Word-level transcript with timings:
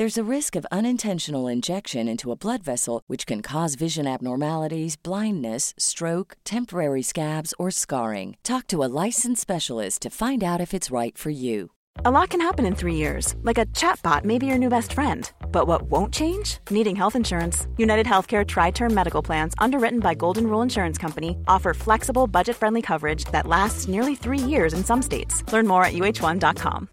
There's 0.00 0.16
a 0.16 0.34
risk 0.36 0.56
of 0.56 0.66
unintentional 0.72 1.46
injection 1.46 2.08
into 2.08 2.32
a 2.32 2.34
blood 2.34 2.62
vessel, 2.62 3.02
which 3.06 3.26
can 3.26 3.42
cause 3.42 3.74
vision 3.74 4.06
abnormalities, 4.06 4.96
blindness, 4.96 5.74
stroke, 5.76 6.38
temporary 6.42 7.02
scabs, 7.02 7.52
or 7.58 7.70
scarring. 7.70 8.38
Talk 8.42 8.66
to 8.68 8.82
a 8.82 8.88
licensed 9.04 9.42
specialist 9.42 10.00
to 10.00 10.08
find 10.08 10.42
out 10.42 10.58
if 10.58 10.72
it's 10.72 10.90
right 10.90 11.18
for 11.18 11.28
you. 11.28 11.72
A 12.02 12.10
lot 12.10 12.30
can 12.30 12.40
happen 12.40 12.64
in 12.64 12.74
three 12.74 12.94
years, 12.94 13.34
like 13.42 13.58
a 13.58 13.66
chatbot 13.76 14.24
may 14.24 14.38
be 14.38 14.46
your 14.46 14.56
new 14.56 14.70
best 14.70 14.94
friend. 14.94 15.30
But 15.52 15.66
what 15.66 15.82
won't 15.82 16.14
change? 16.14 16.60
Needing 16.70 16.96
health 16.96 17.14
insurance. 17.14 17.66
United 17.76 18.06
Healthcare 18.06 18.46
Tri 18.46 18.70
Term 18.70 18.94
Medical 18.94 19.22
Plans, 19.22 19.52
underwritten 19.58 20.00
by 20.00 20.14
Golden 20.14 20.46
Rule 20.46 20.62
Insurance 20.62 20.96
Company, 20.96 21.36
offer 21.46 21.74
flexible, 21.74 22.26
budget 22.26 22.56
friendly 22.56 22.80
coverage 22.80 23.26
that 23.32 23.46
lasts 23.46 23.86
nearly 23.86 24.14
three 24.14 24.38
years 24.38 24.72
in 24.72 24.82
some 24.82 25.02
states. 25.02 25.44
Learn 25.52 25.66
more 25.66 25.84
at 25.84 25.92
uh1.com. 25.92 26.88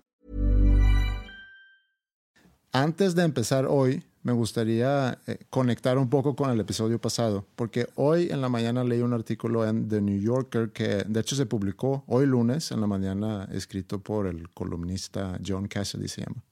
Antes 2.78 3.16
de 3.16 3.24
empezar 3.24 3.66
hoy, 3.66 4.04
me 4.22 4.34
gustaría 4.34 5.18
eh, 5.26 5.40
conectar 5.50 5.98
un 5.98 6.12
poco 6.12 6.36
con 6.36 6.52
el 6.52 6.60
episodio 6.60 7.02
pasado, 7.02 7.44
porque 7.56 7.88
hoy 7.96 8.28
en 8.30 8.40
la 8.40 8.50
mañana 8.50 8.84
leí 8.84 9.02
un 9.02 9.14
artículo 9.14 9.68
en 9.68 9.88
The 9.88 10.00
New 10.00 10.22
Yorker 10.22 10.72
que 10.72 11.04
de 11.08 11.20
hecho 11.20 11.36
se 11.36 11.48
publicó 11.48 12.04
hoy 12.06 12.28
lunes 12.28 12.72
en 12.72 12.80
la 12.80 12.86
mañana, 12.86 13.50
escrito 13.52 14.00
por 14.00 14.28
el 14.28 14.52
columnista 14.52 15.40
John 15.44 15.68
Cassidy 15.68 16.08
se 16.08 16.22
llama. 16.22 16.44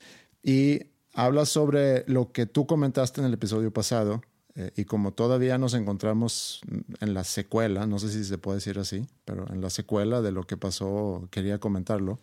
Y 0.41 0.79
habla 1.13 1.45
sobre 1.45 2.05
lo 2.07 2.31
que 2.31 2.47
tú 2.47 2.65
comentaste 2.65 3.21
en 3.21 3.27
el 3.27 3.33
episodio 3.35 3.71
pasado, 3.71 4.23
eh, 4.55 4.71
y 4.75 4.85
como 4.85 5.13
todavía 5.13 5.59
nos 5.59 5.75
encontramos 5.75 6.61
en 7.01 7.13
la 7.13 7.23
secuela, 7.23 7.85
no 7.85 7.99
sé 7.99 8.09
si 8.09 8.23
se 8.23 8.39
puede 8.39 8.57
decir 8.57 8.79
así, 8.79 9.05
pero 9.25 9.45
en 9.53 9.61
la 9.61 9.69
secuela 9.69 10.21
de 10.21 10.31
lo 10.31 10.47
que 10.47 10.57
pasó, 10.57 11.27
quería 11.29 11.59
comentarlo. 11.59 12.17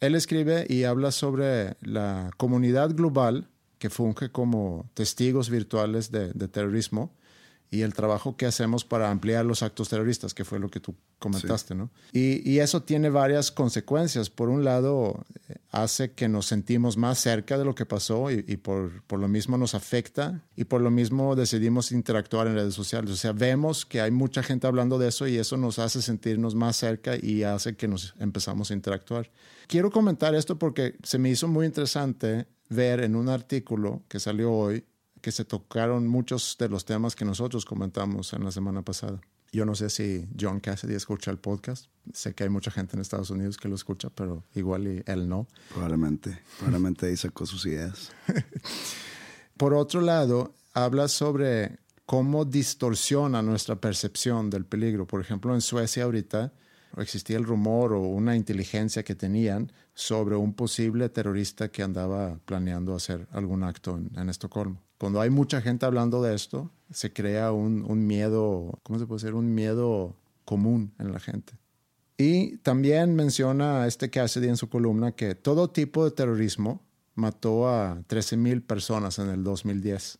Él 0.00 0.14
escribe 0.14 0.66
y 0.68 0.84
habla 0.84 1.10
sobre 1.10 1.76
la 1.80 2.30
comunidad 2.36 2.94
global 2.94 3.48
que 3.78 3.90
funge 3.90 4.30
como 4.30 4.90
testigos 4.94 5.50
virtuales 5.50 6.10
de, 6.10 6.32
terrorismo 6.48 7.14
y 7.70 7.82
el 7.82 7.94
trabajo 7.94 8.36
que 8.36 8.46
hacemos 8.46 8.84
para 8.84 9.10
ampliar 9.10 9.44
los 9.44 9.62
actos 9.62 9.88
terroristas, 9.88 10.34
que 10.34 10.44
fue 10.44 10.58
lo 10.58 10.70
que 10.70 10.80
tú 10.80 10.94
comentaste, 11.18 11.74
¿no? 11.74 11.90
Y, 12.12 12.58
eso 12.58 12.82
tiene 12.82 13.10
varias 13.10 13.50
consecuencias. 13.50 14.30
Por 14.30 14.48
un 14.48 14.64
lado, 14.64 15.24
eh, 15.48 15.56
hace 15.70 16.12
que 16.12 16.28
nos 16.28 16.46
sentimos 16.46 16.96
más 16.96 17.18
cerca 17.18 17.58
de 17.58 17.64
lo 17.64 17.74
que 17.74 17.84
pasó 17.84 18.30
y, 18.30 18.56
por, 18.56 19.02
por, 19.04 19.20
lo 19.20 19.28
mismo 19.28 19.58
nos 19.58 19.74
afecta 19.74 20.42
y 20.56 20.64
por 20.64 20.80
lo 20.80 20.90
mismo 20.90 21.36
decidimos 21.36 21.92
interactuar 21.92 22.46
en 22.46 22.54
redes 22.54 22.74
sociales. 22.74 23.10
O 23.10 23.16
sea, 23.16 23.32
vemos 23.32 23.84
que 23.84 24.00
hay 24.00 24.10
mucha 24.10 24.42
gente 24.42 24.66
hablando 24.66 24.98
de 24.98 25.08
eso 25.08 25.26
y 25.26 25.36
eso 25.36 25.56
nos 25.56 25.78
hace 25.78 26.02
sentirnos 26.02 26.54
más 26.54 26.76
cerca 26.76 27.16
y 27.20 27.42
hace 27.42 27.76
que 27.76 27.88
nos 27.88 28.14
empezamos 28.18 28.70
a 28.70 28.74
interactuar. 28.74 29.30
Quiero 29.66 29.90
comentar 29.90 30.34
esto 30.34 30.58
porque 30.58 30.96
se 31.02 31.18
me 31.18 31.30
hizo 31.30 31.48
muy 31.48 31.66
interesante 31.66 32.46
ver 32.68 33.00
en 33.00 33.16
un 33.16 33.28
artículo 33.28 34.02
que 34.08 34.18
salió 34.20 34.52
hoy 34.52 34.84
que 35.26 35.32
se 35.32 35.44
tocaron 35.44 36.06
muchos 36.06 36.56
de 36.56 36.68
los 36.68 36.84
temas 36.84 37.16
que 37.16 37.24
nosotros 37.24 37.64
comentamos 37.64 38.32
en 38.32 38.44
la 38.44 38.52
semana 38.52 38.82
pasada. 38.82 39.20
Yo 39.50 39.66
no 39.66 39.74
sé 39.74 39.90
si 39.90 40.28
John 40.40 40.60
Cassidy 40.60 40.94
escucha 40.94 41.32
el 41.32 41.38
podcast. 41.38 41.86
Sé 42.12 42.32
que 42.32 42.44
hay 42.44 42.48
mucha 42.48 42.70
gente 42.70 42.94
en 42.94 43.02
Estados 43.02 43.30
Unidos 43.30 43.56
que 43.56 43.66
lo 43.68 43.74
escucha, 43.74 44.08
pero 44.08 44.44
igual 44.54 44.86
y 44.86 45.02
él 45.04 45.28
no. 45.28 45.48
Probablemente. 45.70 46.38
Probablemente 46.58 47.06
ahí 47.06 47.16
sacó 47.16 47.44
sus 47.44 47.66
ideas. 47.66 48.12
Por 49.56 49.74
otro 49.74 50.00
lado, 50.00 50.54
habla 50.74 51.08
sobre 51.08 51.80
cómo 52.04 52.44
distorsiona 52.44 53.42
nuestra 53.42 53.80
percepción 53.80 54.48
del 54.48 54.64
peligro. 54.64 55.08
Por 55.08 55.20
ejemplo, 55.20 55.52
en 55.56 55.60
Suecia 55.60 56.04
ahorita 56.04 56.52
existía 56.98 57.36
el 57.36 57.44
rumor 57.44 57.94
o 57.94 58.00
una 58.00 58.36
inteligencia 58.36 59.02
que 59.02 59.16
tenían 59.16 59.72
sobre 59.92 60.36
un 60.36 60.54
posible 60.54 61.08
terrorista 61.08 61.68
que 61.68 61.82
andaba 61.82 62.38
planeando 62.44 62.94
hacer 62.94 63.26
algún 63.32 63.64
acto 63.64 63.98
en, 64.14 64.28
Estocolmo. 64.28 64.85
Cuando 64.98 65.20
hay 65.20 65.30
mucha 65.30 65.60
gente 65.60 65.84
hablando 65.84 66.22
de 66.22 66.34
esto, 66.34 66.70
se 66.90 67.12
crea 67.12 67.52
un, 67.52 68.06
miedo, 68.06 68.78
¿cómo 68.82 68.98
se 68.98 69.06
puede 69.06 69.20
decir? 69.20 69.34
Un 69.34 69.54
miedo 69.54 70.16
común 70.44 70.92
en 70.98 71.12
la 71.12 71.20
gente. 71.20 71.54
Y 72.16 72.56
también 72.58 73.14
menciona 73.14 73.86
este 73.86 74.08
Cassidy 74.08 74.48
en 74.48 74.56
su 74.56 74.68
columna 74.68 75.12
que 75.12 75.34
todo 75.34 75.68
tipo 75.70 76.04
de 76.04 76.12
terrorismo 76.12 76.80
mató 77.14 77.68
a 77.68 77.96
13.000 78.08 78.62
personas 78.62 79.18
en 79.18 79.28
el 79.28 79.44
2010, 79.44 80.18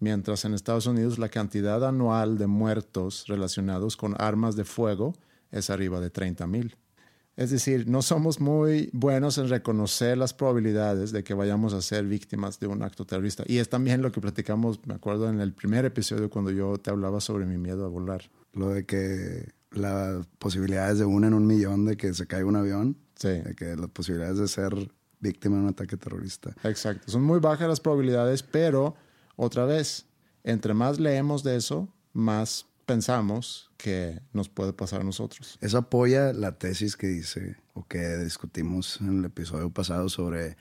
mientras 0.00 0.44
en 0.44 0.54
Estados 0.54 0.86
Unidos 0.86 1.18
la 1.18 1.28
cantidad 1.28 1.84
anual 1.84 2.36
de 2.38 2.48
muertos 2.48 3.26
relacionados 3.28 3.96
con 3.96 4.16
armas 4.18 4.56
de 4.56 4.64
fuego 4.64 5.14
es 5.52 5.70
arriba 5.70 6.00
de 6.00 6.12
30.000. 6.12 6.74
Es 7.36 7.50
decir, 7.50 7.86
no 7.86 8.00
somos 8.00 8.40
muy 8.40 8.88
buenos 8.94 9.36
en 9.36 9.48
reconocer 9.50 10.16
las 10.16 10.32
probabilidades 10.32 11.12
de 11.12 11.22
que 11.22 11.34
vayamos 11.34 11.74
a 11.74 11.82
ser 11.82 12.06
víctimas 12.06 12.58
de 12.60 12.66
un 12.66 12.82
acto 12.82 13.04
terrorista. 13.04 13.44
Y 13.46 13.58
es 13.58 13.68
también 13.68 14.00
lo 14.00 14.10
que 14.10 14.22
platicamos, 14.22 14.80
me 14.86 14.94
acuerdo, 14.94 15.28
en 15.28 15.40
el 15.40 15.52
primer 15.52 15.84
episodio 15.84 16.30
cuando 16.30 16.50
yo 16.50 16.78
te 16.78 16.88
hablaba 16.90 17.20
sobre 17.20 17.44
mi 17.44 17.58
miedo 17.58 17.84
a 17.84 17.88
volar. 17.88 18.22
Lo 18.54 18.70
de 18.70 18.86
que 18.86 19.52
las 19.70 20.26
posibilidades 20.38 20.98
de 20.98 21.04
una 21.04 21.26
en 21.26 21.34
un 21.34 21.46
millón 21.46 21.84
de 21.84 21.98
que 21.98 22.14
se 22.14 22.26
caiga 22.26 22.46
un 22.46 22.56
avión. 22.56 22.96
Sí. 23.16 23.28
De 23.28 23.54
que 23.54 23.76
las 23.76 23.90
posibilidades 23.90 24.38
de 24.38 24.48
ser 24.48 24.90
víctima 25.20 25.56
de 25.56 25.62
un 25.62 25.68
ataque 25.68 25.98
terrorista. 25.98 26.54
Exacto. 26.64 27.10
Son 27.10 27.22
muy 27.22 27.40
bajas 27.40 27.68
las 27.68 27.80
probabilidades, 27.80 28.42
pero 28.42 28.94
otra 29.36 29.66
vez, 29.66 30.06
entre 30.42 30.72
más 30.72 30.98
leemos 30.98 31.42
de 31.42 31.56
eso, 31.56 31.88
más 32.14 32.66
pensamos 32.86 33.70
que 33.76 34.20
nos 34.32 34.48
puede 34.48 34.72
pasar 34.72 35.02
a 35.02 35.04
nosotros. 35.04 35.58
Eso 35.60 35.78
apoya 35.78 36.32
la 36.32 36.52
tesis 36.52 36.96
que 36.96 37.08
dice, 37.08 37.56
o 37.74 37.86
que 37.86 38.16
discutimos 38.18 39.00
en 39.00 39.18
el 39.18 39.24
episodio 39.26 39.68
pasado 39.70 40.08
sobre 40.08 40.56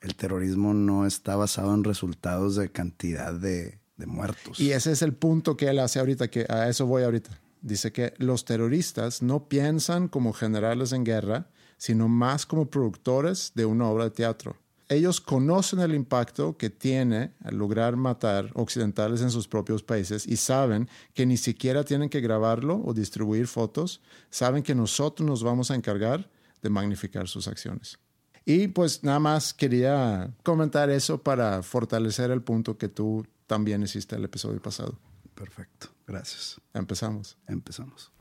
el 0.00 0.14
terrorismo 0.14 0.74
no 0.74 1.06
está 1.06 1.34
basado 1.34 1.74
en 1.74 1.82
resultados 1.82 2.56
de 2.56 2.70
cantidad 2.70 3.32
de, 3.32 3.78
de 3.96 4.06
muertos. 4.06 4.60
Y 4.60 4.72
ese 4.72 4.92
es 4.92 5.02
el 5.02 5.14
punto 5.14 5.56
que 5.56 5.68
él 5.68 5.78
hace 5.78 5.98
ahorita, 5.98 6.28
que 6.28 6.46
a 6.48 6.68
eso 6.68 6.86
voy 6.86 7.02
ahorita. 7.02 7.40
Dice 7.62 7.92
que 7.92 8.12
los 8.18 8.44
terroristas 8.44 9.22
no 9.22 9.48
piensan 9.48 10.08
como 10.08 10.34
generales 10.34 10.92
en 10.92 11.04
guerra, 11.04 11.48
sino 11.78 12.08
más 12.08 12.44
como 12.44 12.68
productores 12.68 13.52
de 13.54 13.64
una 13.64 13.88
obra 13.88 14.04
de 14.04 14.10
teatro 14.10 14.63
ellos 14.94 15.20
conocen 15.20 15.80
el 15.80 15.94
impacto 15.94 16.56
que 16.56 16.70
tiene 16.70 17.32
al 17.44 17.56
lograr 17.56 17.96
matar 17.96 18.50
occidentales 18.54 19.20
en 19.22 19.30
sus 19.30 19.48
propios 19.48 19.82
países 19.82 20.26
y 20.26 20.36
saben 20.36 20.88
que 21.12 21.26
ni 21.26 21.36
siquiera 21.36 21.84
tienen 21.84 22.08
que 22.08 22.20
grabarlo 22.20 22.80
o 22.84 22.94
distribuir 22.94 23.46
fotos, 23.46 24.00
saben 24.30 24.62
que 24.62 24.74
nosotros 24.74 25.28
nos 25.28 25.42
vamos 25.42 25.70
a 25.70 25.74
encargar 25.74 26.30
de 26.62 26.70
magnificar 26.70 27.28
sus 27.28 27.48
acciones. 27.48 27.98
Y 28.44 28.68
pues 28.68 29.02
nada 29.02 29.20
más 29.20 29.54
quería 29.54 30.34
comentar 30.42 30.90
eso 30.90 31.22
para 31.22 31.62
fortalecer 31.62 32.30
el 32.30 32.42
punto 32.42 32.76
que 32.76 32.88
tú 32.88 33.26
también 33.46 33.82
hiciste 33.82 34.16
el 34.16 34.24
episodio 34.24 34.60
pasado. 34.60 34.98
Perfecto, 35.34 35.88
gracias. 36.06 36.60
Empezamos. 36.72 37.36
Empezamos. 37.46 38.12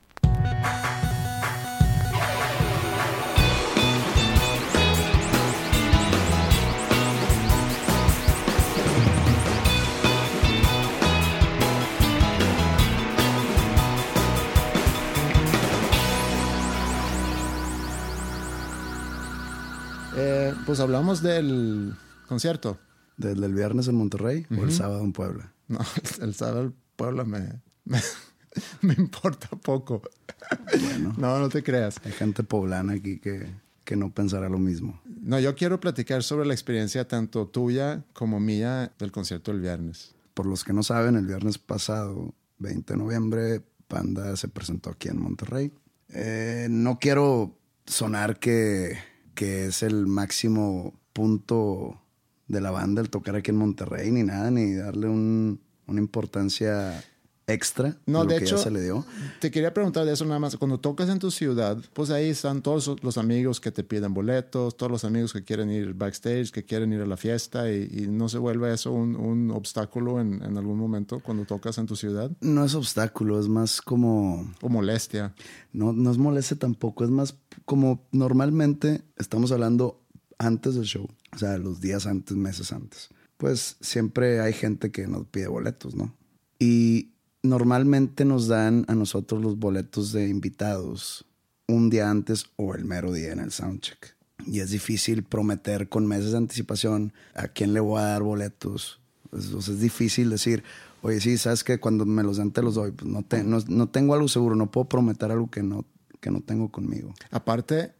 Eh, 20.15 20.53
pues 20.65 20.79
hablamos 20.79 21.21
del 21.23 21.93
concierto. 22.27 22.79
¿Del, 23.17 23.41
del 23.41 23.53
viernes 23.53 23.87
en 23.87 23.95
Monterrey 23.95 24.45
o 24.57 24.63
el 24.63 24.71
sábado 24.71 25.03
en 25.03 25.13
Puebla? 25.13 25.53
No, 25.67 25.79
el, 26.21 26.33
sábado 26.33 26.61
en 26.63 26.75
Puebla 26.95 27.23
me, 27.23 27.61
me, 28.81 28.93
importa 28.93 29.49
poco. 29.49 30.01
Bueno. 30.81 31.13
No, 31.17 31.39
no 31.39 31.49
te 31.49 31.63
creas. 31.63 31.97
Hay 32.05 32.11
gente 32.11 32.43
poblana 32.43 32.93
aquí 32.93 33.19
que... 33.19 33.47
que 33.83 33.95
no 33.95 34.11
pensará 34.11 34.49
lo 34.49 34.59
mismo. 34.59 35.01
No, 35.05 35.39
yo 35.39 35.55
quiero 35.55 35.79
platicar 35.79 36.23
sobre 36.23 36.47
la 36.47 36.53
experiencia 36.53 37.07
tanto 37.07 37.47
tuya 37.47 38.03
como 38.13 38.39
mía 38.39 38.93
del 38.97 39.11
concierto 39.11 39.51
del 39.51 39.61
viernes. 39.61 40.15
Por 40.33 40.45
los 40.45 40.63
que 40.63 40.73
no 40.73 40.83
saben, 40.83 41.15
el 41.15 41.27
viernes 41.27 41.57
pasado, 41.57 42.33
20 42.59 42.93
de 42.93 42.97
noviembre, 42.97 43.61
Panda 43.87 44.35
se 44.37 44.47
presentó 44.47 44.89
aquí 44.89 45.09
en 45.09 45.21
Monterrey. 45.21 45.71
Eh, 46.09 46.67
no 46.69 46.99
quiero 46.99 47.57
sonar 47.85 48.39
que, 48.39 48.97
que 49.35 49.65
es 49.65 49.83
el 49.83 50.07
máximo 50.07 50.93
punto 51.13 52.01
de 52.47 52.61
la 52.61 52.71
banda 52.71 53.01
el 53.01 53.09
tocar 53.09 53.35
aquí 53.35 53.51
en 53.51 53.57
Monterrey, 53.57 54.11
ni 54.11 54.23
nada, 54.23 54.51
ni 54.51 54.73
darle 54.73 55.07
un, 55.07 55.61
una 55.87 55.99
importancia 55.99 57.03
extra 57.47 57.97
no, 58.05 58.19
de, 58.19 58.25
lo 58.25 58.33
de 58.33 58.37
que 58.39 58.45
hecho, 58.45 58.55
ya 58.57 58.63
se 58.63 58.71
le 58.71 58.81
dio. 58.81 59.05
Te 59.39 59.51
quería 59.51 59.73
preguntar 59.73 60.05
de 60.05 60.13
eso 60.13 60.25
nada 60.25 60.39
más. 60.39 60.55
Cuando 60.57 60.79
tocas 60.79 61.09
en 61.09 61.19
tu 61.19 61.31
ciudad, 61.31 61.77
pues 61.93 62.09
ahí 62.09 62.29
están 62.29 62.61
todos 62.61 62.95
los 63.03 63.17
amigos 63.17 63.59
que 63.59 63.71
te 63.71 63.83
piden 63.83 64.13
boletos, 64.13 64.77
todos 64.77 64.91
los 64.91 65.03
amigos 65.03 65.33
que 65.33 65.43
quieren 65.43 65.69
ir 65.69 65.93
backstage, 65.93 66.51
que 66.51 66.63
quieren 66.63 66.93
ir 66.93 67.01
a 67.01 67.05
la 67.05 67.17
fiesta 67.17 67.71
y, 67.71 67.89
y 67.91 68.07
no 68.07 68.29
se 68.29 68.37
vuelve 68.37 68.73
eso 68.73 68.91
un, 68.91 69.15
un 69.15 69.51
obstáculo 69.51 70.21
en, 70.21 70.43
en, 70.43 70.57
algún 70.57 70.77
momento 70.77 71.19
cuando 71.19 71.45
tocas 71.45 71.77
en 71.77 71.85
tu 71.85 71.95
ciudad. 71.95 72.31
No 72.41 72.63
es 72.63 72.75
obstáculo, 72.75 73.39
es 73.39 73.47
más 73.47 73.81
como... 73.81 74.53
O 74.61 74.69
molestia. 74.69 75.33
No, 75.73 75.91
no 75.93 76.11
es 76.11 76.17
molestia 76.17 76.57
tampoco, 76.57 77.03
es 77.03 77.09
más 77.09 77.35
como 77.65 78.07
normalmente 78.11 79.01
estamos 79.17 79.51
hablando 79.51 80.01
antes 80.37 80.75
del 80.75 80.85
show, 80.85 81.07
o 81.33 81.37
sea, 81.37 81.57
los 81.57 81.81
días 81.81 82.05
antes, 82.05 82.35
meses 82.35 82.71
antes. 82.71 83.09
Pues 83.37 83.77
siempre 83.81 84.39
hay 84.39 84.53
gente 84.53 84.91
que 84.91 85.07
nos 85.07 85.25
pide 85.27 85.47
boletos, 85.47 85.95
¿no? 85.95 86.15
Y 86.59 87.12
normalmente 87.43 88.23
nos 88.25 88.47
dan 88.47 88.85
a 88.87 88.95
nosotros 88.95 89.41
los 89.41 89.59
boletos 89.59 90.13
de 90.13 90.29
invitados 90.29 91.25
un 91.67 91.89
día 91.89 92.09
antes 92.09 92.45
o 92.55 92.73
el 92.73 92.85
mero 92.85 93.11
día 93.11 93.31
en 93.31 93.39
el 93.39 93.51
soundcheck. 93.51 94.15
Y 94.45 94.61
es 94.61 94.71
difícil 94.71 95.23
prometer 95.23 95.89
con 95.89 96.07
meses 96.07 96.31
de 96.31 96.37
anticipación 96.37 97.13
a 97.35 97.49
quién 97.49 97.73
le 97.73 97.79
voy 97.79 97.99
a 97.99 98.05
dar 98.05 98.23
boletos. 98.23 98.99
Entonces 99.31 99.75
es 99.75 99.79
difícil 99.79 100.29
decir, 100.29 100.63
oye, 101.01 101.19
sí, 101.19 101.37
sabes 101.37 101.63
que 101.63 101.79
cuando 101.79 102.05
me 102.05 102.23
los 102.23 102.37
den 102.37 102.51
te 102.51 102.61
los 102.61 102.75
doy. 102.75 102.91
Pues 102.91 103.09
no, 103.09 103.23
te, 103.23 103.43
no, 103.43 103.59
no, 103.67 103.89
tengo 103.89 104.13
algo 104.13 104.27
seguro, 104.27 104.55
no 104.55 104.71
puedo 104.71 104.85
prometer 104.85 105.31
algo 105.31 105.49
que 105.49 105.63
no, 105.63 105.85
que 106.19 106.31
no 106.31 106.41
tengo 106.41 106.71
conmigo. 106.71 107.13
Aparte, 107.31 107.93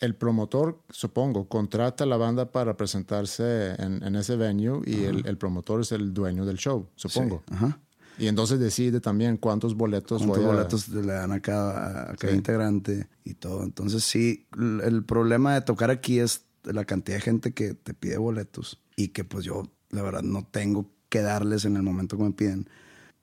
el 0.00 0.14
promotor, 0.14 0.80
supongo, 0.90 1.48
contrata 1.48 2.04
a 2.04 2.06
la 2.06 2.16
banda 2.16 2.50
para 2.50 2.76
presentarse 2.76 3.74
en, 3.78 4.02
en 4.02 4.16
ese 4.16 4.36
venue 4.36 4.82
y 4.84 5.04
el, 5.04 5.26
el, 5.26 5.38
promotor 5.38 5.80
es 5.80 5.92
el 5.92 6.12
dueño 6.12 6.44
del 6.44 6.58
show, 6.58 6.88
supongo. 6.96 7.42
Sí. 7.48 7.54
Ajá. 7.54 7.80
Y 8.18 8.28
entonces 8.28 8.60
decide 8.60 9.00
también 9.00 9.36
cuántos 9.36 9.74
boletos 9.74 10.18
¿Cuántos 10.18 10.38
voy 10.38 10.46
a... 10.46 10.54
boletos 10.56 10.88
le 10.88 11.12
dan 11.12 11.32
a 11.32 11.40
cada, 11.40 12.12
a 12.12 12.16
cada 12.16 12.32
sí. 12.32 12.36
integrante 12.36 13.08
y 13.24 13.34
todo. 13.34 13.64
Entonces 13.64 14.04
sí, 14.04 14.46
el 14.56 15.04
problema 15.04 15.54
de 15.54 15.62
tocar 15.62 15.90
aquí 15.90 16.20
es 16.20 16.44
la 16.62 16.84
cantidad 16.84 17.16
de 17.16 17.22
gente 17.22 17.52
que 17.52 17.74
te 17.74 17.94
pide 17.94 18.16
boletos 18.16 18.80
y 18.96 19.08
que 19.08 19.24
pues 19.24 19.44
yo 19.44 19.70
la 19.90 20.02
verdad 20.02 20.22
no 20.22 20.46
tengo 20.46 20.90
que 21.08 21.22
darles 21.22 21.64
en 21.64 21.76
el 21.76 21.82
momento 21.82 22.16
que 22.16 22.22
me 22.24 22.32
piden. 22.32 22.68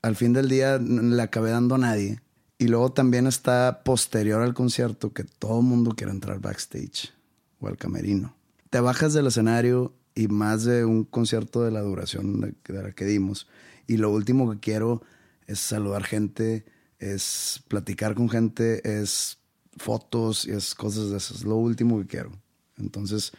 Al 0.02 0.16
fin 0.16 0.34
del 0.34 0.50
día 0.50 0.78
le 0.78 1.22
acabé 1.22 1.52
dando 1.52 1.76
a 1.76 1.80
nadie. 1.80 2.20
Y 2.58 2.68
luego 2.68 2.92
también 2.92 3.26
está 3.26 3.82
posterior 3.84 4.44
al 4.44 4.54
concierto 4.54 5.14
que 5.14 5.24
todo 5.24 5.62
el 5.62 5.66
mundo 5.66 5.96
quiere 5.96 6.12
entrar 6.12 6.40
backstage 6.40 7.12
o 7.60 7.68
al 7.68 7.78
camerino. 7.78 8.36
Te 8.70 8.80
bajas 8.80 9.14
del 9.14 9.28
escenario 9.28 9.96
y 10.14 10.28
más 10.28 10.64
de 10.64 10.86
un 10.86 11.04
concierto 11.04 11.64
de 11.64 11.72
la 11.72 11.82
duración 11.82 12.40
de, 12.40 12.54
de 12.68 12.84
la 12.84 12.92
que 12.92 13.06
dimos 13.06 13.48
y 13.92 13.98
lo 13.98 14.10
último 14.10 14.50
que 14.50 14.60
quiero 14.62 15.02
es 15.48 15.60
saludar 15.60 16.06
gente, 16.06 16.64
es 16.98 17.62
platicar 17.68 18.16
con 18.16 18.30
gente, 18.30 19.02
es 19.02 19.40
fotos 19.76 20.46
y 20.48 20.52
es 20.52 20.76
cosas 20.76 21.10
de 21.10 21.18
esas. 21.18 21.40
Es 21.40 21.44
lo 21.44 21.58
último 21.58 22.00
que 22.00 22.08
quiero. 22.08 22.32
Entonces, 22.78 23.34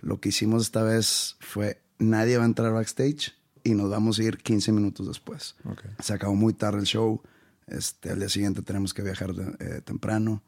lo 0.00 0.20
que 0.20 0.30
hicimos 0.30 0.62
esta 0.62 0.82
vez 0.82 1.36
fue, 1.40 1.82
nadie 1.98 2.38
va 2.38 2.44
a 2.44 2.46
entrar 2.46 2.72
backstage 2.72 3.34
y 3.62 3.74
nos 3.74 3.90
vamos 3.90 4.18
a 4.18 4.22
ir 4.22 4.38
15 4.38 4.72
minutos 4.72 5.06
después. 5.06 5.54
Okay. 5.70 5.90
Se 6.02 6.14
acabó 6.14 6.34
muy 6.34 6.54
tarde 6.54 6.78
el 6.78 6.86
show. 6.86 7.20
Este, 7.66 8.08
al 8.08 8.20
día 8.20 8.30
siguiente 8.30 8.62
tenemos 8.62 8.94
que 8.94 9.02
viajar 9.02 9.34
eh, 9.58 9.82
temprano. 9.84 10.42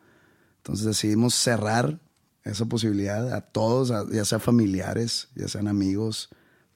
Entonces 0.63 0.87
decidimos 0.87 1.35
cerrar 1.35 2.01
esa 2.43 2.65
posibilidad 2.65 3.35
a 3.35 3.43
todos, 3.43 3.91
a, 3.91 4.11
ya 4.11 4.25
sea 4.25 4.39
familiares, 4.39 5.29
ya 5.35 5.47
sean 5.47 5.69
amigos, 5.69 6.31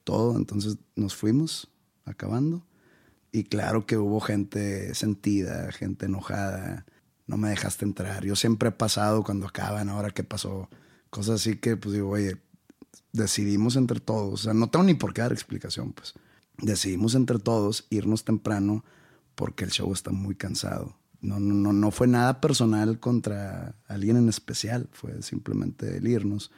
todo. 0.04 0.36
Entonces 0.36 0.76
nos 0.94 1.14
fuimos 1.14 1.70
acabando. 2.10 2.66
Y 3.32 3.44
claro 3.44 3.86
que 3.86 3.96
hubo 3.96 4.20
gente 4.20 4.94
sentida, 4.94 5.70
gente 5.72 6.06
enojada. 6.06 6.86
No 7.26 7.36
me 7.36 7.50
dejaste 7.50 7.84
entrar. 7.84 8.24
Yo 8.24 8.36
siempre 8.36 8.70
he 8.70 8.72
pasado 8.72 9.22
cuando 9.22 9.46
acaban, 9.46 9.88
ahora 9.88 10.10
qué 10.10 10.24
pasó. 10.24 10.68
Cosas 11.10 11.40
así 11.40 11.56
que, 11.56 11.76
pues 11.76 11.94
digo, 11.94 12.10
oye, 12.10 12.38
decidimos 13.12 13.76
entre 13.76 14.00
todos. 14.00 14.40
O 14.40 14.42
sea, 14.44 14.54
no 14.54 14.68
tengo 14.68 14.84
ni 14.84 14.94
por 14.94 15.12
qué 15.12 15.22
dar 15.22 15.32
explicación, 15.32 15.92
pues. 15.92 16.14
Decidimos 16.58 17.14
entre 17.14 17.38
todos 17.38 17.86
irnos 17.90 18.24
temprano 18.24 18.84
porque 19.34 19.64
el 19.64 19.70
show 19.70 19.92
está 19.92 20.10
muy 20.10 20.34
cansado. 20.34 20.96
No, 21.22 21.38
no, 21.38 21.72
no 21.72 21.90
fue 21.90 22.06
nada 22.06 22.40
personal 22.40 22.98
contra 22.98 23.74
alguien 23.88 24.16
en 24.16 24.28
especial, 24.28 24.88
fue 24.92 25.22
simplemente 25.22 25.98
el 25.98 26.08
irnos. 26.08 26.50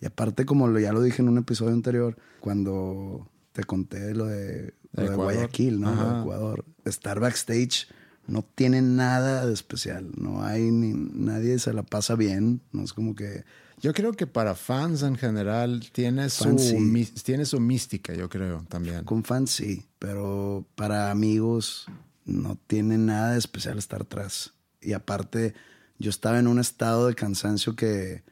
Y 0.00 0.06
aparte, 0.06 0.46
como 0.46 0.78
ya 0.78 0.92
lo 0.92 1.02
dije 1.02 1.22
en 1.22 1.28
un 1.28 1.38
episodio 1.38 1.72
anterior, 1.72 2.16
cuando 2.40 3.28
te 3.52 3.64
conté 3.64 4.14
lo 4.14 4.26
de, 4.26 4.74
de 4.92 5.08
Guayaquil, 5.08 5.80
¿no? 5.80 5.94
Lo 5.94 6.14
de 6.14 6.20
Ecuador. 6.20 6.64
Estar 6.84 7.20
backstage 7.20 7.88
no 8.26 8.42
tiene 8.54 8.82
nada 8.82 9.46
de 9.46 9.52
especial. 9.52 10.10
No 10.16 10.42
hay 10.44 10.70
ni 10.70 10.92
nadie 10.94 11.58
se 11.58 11.72
la 11.72 11.82
pasa 11.82 12.14
bien. 12.14 12.60
No 12.72 12.84
es 12.84 12.92
como 12.92 13.14
que. 13.14 13.44
Yo 13.80 13.94
creo 13.94 14.12
que 14.12 14.26
para 14.26 14.54
fans 14.54 15.02
en 15.02 15.16
general 15.16 15.80
tiene 15.92 16.28
su, 16.28 16.58
sí. 16.58 17.12
tiene 17.24 17.46
su 17.46 17.60
mística, 17.60 18.12
yo 18.12 18.28
creo 18.28 18.64
también. 18.68 19.04
Con 19.04 19.24
fans 19.24 19.52
sí, 19.52 19.86
pero 19.98 20.66
para 20.74 21.10
amigos 21.10 21.86
no 22.26 22.58
tiene 22.66 22.98
nada 22.98 23.32
de 23.32 23.38
especial 23.38 23.78
estar 23.78 24.02
atrás. 24.02 24.52
Y 24.82 24.92
aparte, 24.92 25.54
yo 25.98 26.10
estaba 26.10 26.38
en 26.38 26.46
un 26.46 26.58
estado 26.58 27.06
de 27.06 27.14
cansancio 27.14 27.74
que, 27.74 28.22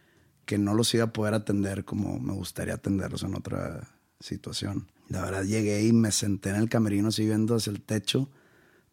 que 0.44 0.58
no 0.58 0.74
los 0.74 0.92
iba 0.94 1.04
a 1.04 1.12
poder 1.12 1.32
atender 1.32 1.86
como 1.86 2.20
me 2.20 2.34
gustaría 2.34 2.74
atenderlos 2.74 3.22
en 3.22 3.34
otra 3.34 3.88
situación. 4.20 4.90
La 5.08 5.22
verdad 5.22 5.44
llegué 5.44 5.86
y 5.86 5.92
me 5.92 6.12
senté 6.12 6.50
en 6.50 6.56
el 6.56 6.68
camerino 6.68 7.08
así 7.08 7.24
viendo 7.24 7.56
hacia 7.56 7.70
el 7.70 7.80
techo, 7.80 8.28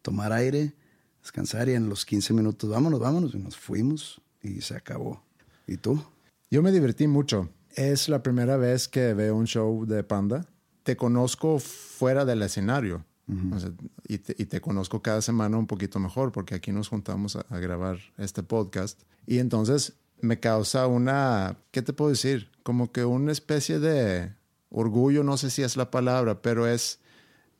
tomar 0.02 0.32
aire, 0.32 0.74
descansar 1.22 1.68
y 1.68 1.74
en 1.74 1.88
los 1.88 2.04
15 2.04 2.32
minutos, 2.32 2.70
vámonos, 2.70 3.00
vámonos, 3.00 3.34
y 3.34 3.38
nos 3.38 3.56
fuimos 3.56 4.20
y 4.42 4.60
se 4.62 4.74
acabó. 4.76 5.22
¿Y 5.66 5.76
tú? 5.76 6.02
Yo 6.50 6.62
me 6.62 6.72
divertí 6.72 7.06
mucho. 7.06 7.50
Es 7.74 8.08
la 8.08 8.22
primera 8.22 8.56
vez 8.56 8.88
que 8.88 9.12
veo 9.12 9.36
un 9.36 9.46
show 9.46 9.84
de 9.84 10.02
Panda. 10.04 10.46
Te 10.84 10.96
conozco 10.96 11.58
fuera 11.58 12.24
del 12.24 12.42
escenario. 12.42 13.04
Uh 13.28 13.32
-huh. 13.32 13.54
o 13.56 13.60
sea, 13.60 13.72
y, 14.06 14.18
te, 14.18 14.36
y, 14.38 14.46
te, 14.46 14.60
conozco 14.60 15.02
cada 15.02 15.20
semana 15.20 15.58
un 15.58 15.66
poquito 15.66 15.98
mejor 15.98 16.30
porque 16.30 16.54
aquí 16.54 16.70
nos 16.70 16.88
juntamos 16.88 17.34
a, 17.34 17.40
a 17.48 17.58
grabar 17.58 17.98
este 18.16 18.44
podcast. 18.44 19.02
Y 19.26 19.38
entonces 19.38 19.94
me 20.20 20.38
causa 20.38 20.86
una, 20.86 21.58
¿qué 21.72 21.82
te 21.82 21.92
puedo 21.92 22.10
decir? 22.10 22.50
Como 22.62 22.92
que 22.92 23.04
una 23.04 23.32
especie 23.32 23.80
de 23.80 24.32
orgullo, 24.76 25.24
no 25.24 25.38
sé 25.38 25.48
si 25.50 25.62
es 25.62 25.76
la 25.76 25.90
palabra, 25.90 26.42
pero 26.42 26.66
es, 26.66 27.00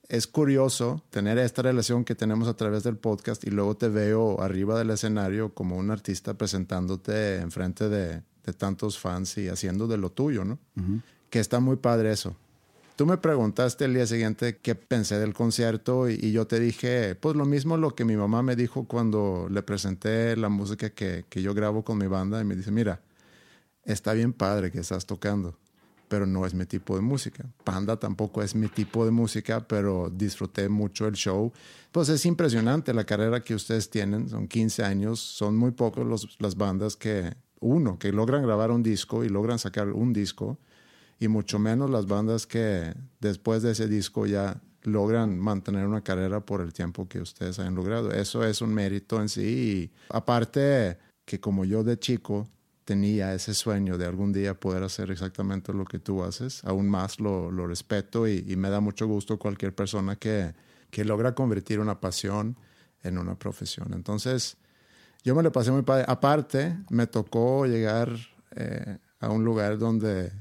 es 0.09 0.27
curioso 0.27 1.03
tener 1.09 1.39
esta 1.39 1.63
relación 1.63 2.05
que 2.05 2.15
tenemos 2.15 2.47
a 2.47 2.55
través 2.55 2.83
del 2.83 2.99
podcast 2.99 3.43
y 3.45 3.51
luego 3.51 3.75
te 3.75 3.89
veo 3.89 4.43
arriba 4.43 4.79
del 4.79 4.91
escenario 4.91 5.55
como 5.55 5.77
un 5.77 5.91
artista 5.91 6.35
presentándote 6.35 7.37
enfrente 7.37 7.89
de, 7.89 8.23
de 8.45 8.53
tantos 8.53 8.99
fans 8.99 9.39
y 9.39 9.49
haciendo 9.49 9.87
de 9.87 9.97
lo 9.97 10.11
tuyo, 10.11 10.45
¿no? 10.45 10.59
Uh 10.77 10.81
-huh. 10.81 11.03
Que 11.31 11.41
está 11.41 11.59
muy 11.59 11.77
padre 11.77 12.13
eso. 12.13 12.37
Tú 12.97 13.07
me 13.07 13.17
preguntaste 13.17 13.87
el 13.87 13.95
día 13.95 14.07
siguiente 14.07 14.59
qué 14.59 14.75
pensé 14.75 15.19
del 15.19 15.33
concierto 15.33 16.11
y, 16.11 16.19
y, 16.21 16.33
yo 16.33 16.47
te 16.47 16.61
dije, 16.61 17.15
pues 17.15 17.35
lo 17.35 17.47
mismo 17.47 17.79
lo 17.79 17.95
que 17.95 18.05
mi 18.05 18.17
mamá 18.17 18.43
me 18.43 18.57
dijo 18.57 18.85
cuando 18.85 19.49
le 19.51 19.63
presenté 19.63 20.37
la 20.37 20.51
música 20.51 20.91
que, 20.91 21.25
que 21.31 21.41
yo 21.43 21.55
grabo 21.55 21.83
con 21.83 21.97
mi 21.99 22.07
banda 22.07 22.41
y 22.41 22.45
me 22.45 22.57
dice, 22.57 22.71
mira, 22.71 23.01
está 23.85 24.13
bien 24.13 24.33
padre 24.35 24.71
que 24.71 24.81
estás 24.81 25.07
tocando 25.07 25.57
pero 26.09 26.27
no 26.27 26.47
es 26.47 26.55
mi 26.55 26.67
tipo 26.67 26.97
de 26.97 27.03
música. 27.03 27.45
Panda 27.65 27.99
tampoco 27.99 28.43
es 28.43 28.55
mi 28.55 28.69
tipo 28.69 29.05
de 29.05 29.11
música, 29.11 29.67
pero 29.67 30.11
disfruté 30.11 30.69
mucho 30.69 31.07
el 31.07 31.15
show. 31.15 31.53
Pues 31.93 32.09
es 32.09 32.27
impresionante 32.27 32.95
la 32.95 33.05
carrera 33.05 33.43
que 33.43 33.55
ustedes 33.55 33.91
tienen, 33.91 34.29
son 34.29 34.49
15 34.49 34.85
años, 34.85 35.21
son 35.21 35.57
muy 35.57 35.73
pocos 35.73 36.07
los, 36.07 36.37
las 36.41 36.57
bandas 36.57 36.97
que, 36.97 37.35
uno, 37.61 37.99
que 37.99 38.13
logran 38.13 38.43
grabar 38.43 38.71
un 38.71 38.83
disco 38.83 39.25
y 39.25 39.29
logran 39.29 39.59
sacar 39.59 39.89
un 39.89 40.13
disco, 40.13 40.59
y 41.19 41.29
mucho 41.29 41.59
menos 41.59 41.91
las 41.91 42.07
bandas 42.07 42.47
que 42.47 42.95
después 43.21 43.63
de 43.63 43.73
ese 43.73 43.89
disco 43.89 44.27
ya 44.27 44.61
logran 44.83 45.39
mantener 45.39 45.87
una 45.87 46.03
carrera 46.03 46.41
por 46.41 46.61
el 46.61 46.73
tiempo 46.73 47.09
que 47.09 47.21
ustedes 47.21 47.59
han 47.59 47.75
logrado. 47.75 48.13
Eso 48.13 48.45
es 48.45 48.61
un 48.61 48.73
mérito 48.73 49.21
en 49.21 49.29
sí. 49.29 49.43
Y 49.43 49.91
aparte 50.11 50.99
que 51.25 51.41
como 51.41 51.65
yo 51.65 51.83
de 51.83 51.99
chico 51.99 52.49
tenía 52.87 53.35
ese 53.35 53.53
sueño 53.53 53.99
de 53.99 54.07
algún 54.07 54.33
día 54.33 54.59
poder 54.59 54.85
hacer 54.85 55.11
exactamente 55.11 55.73
lo 55.75 55.85
que 55.85 55.99
tú 55.99 56.23
haces. 56.23 56.65
Aún 56.65 56.89
más 56.89 57.19
lo, 57.19 57.51
respeto 57.67 58.29
y, 58.29 58.45
y, 58.47 58.57
me 58.57 58.71
da 58.71 58.81
mucho 58.81 59.09
gusto 59.09 59.39
cualquier 59.39 59.75
persona 59.75 60.15
que, 60.17 60.55
que, 60.91 61.05
logra 61.05 61.35
convertir 61.35 61.81
una 61.81 62.01
pasión 62.01 62.57
en 63.03 63.19
una 63.19 63.37
profesión. 63.37 63.93
Entonces, 63.93 64.57
yo 65.25 65.35
me 65.35 65.43
lo 65.43 65.51
pasé 65.51 65.73
muy 65.73 65.83
padre. 65.83 66.05
Aparte, 66.07 66.79
me 66.89 67.09
tocó 67.09 67.67
llegar 67.67 68.17
eh, 68.53 68.99
a 69.19 69.31
un 69.31 69.45
lugar 69.45 69.79
donde 69.79 70.33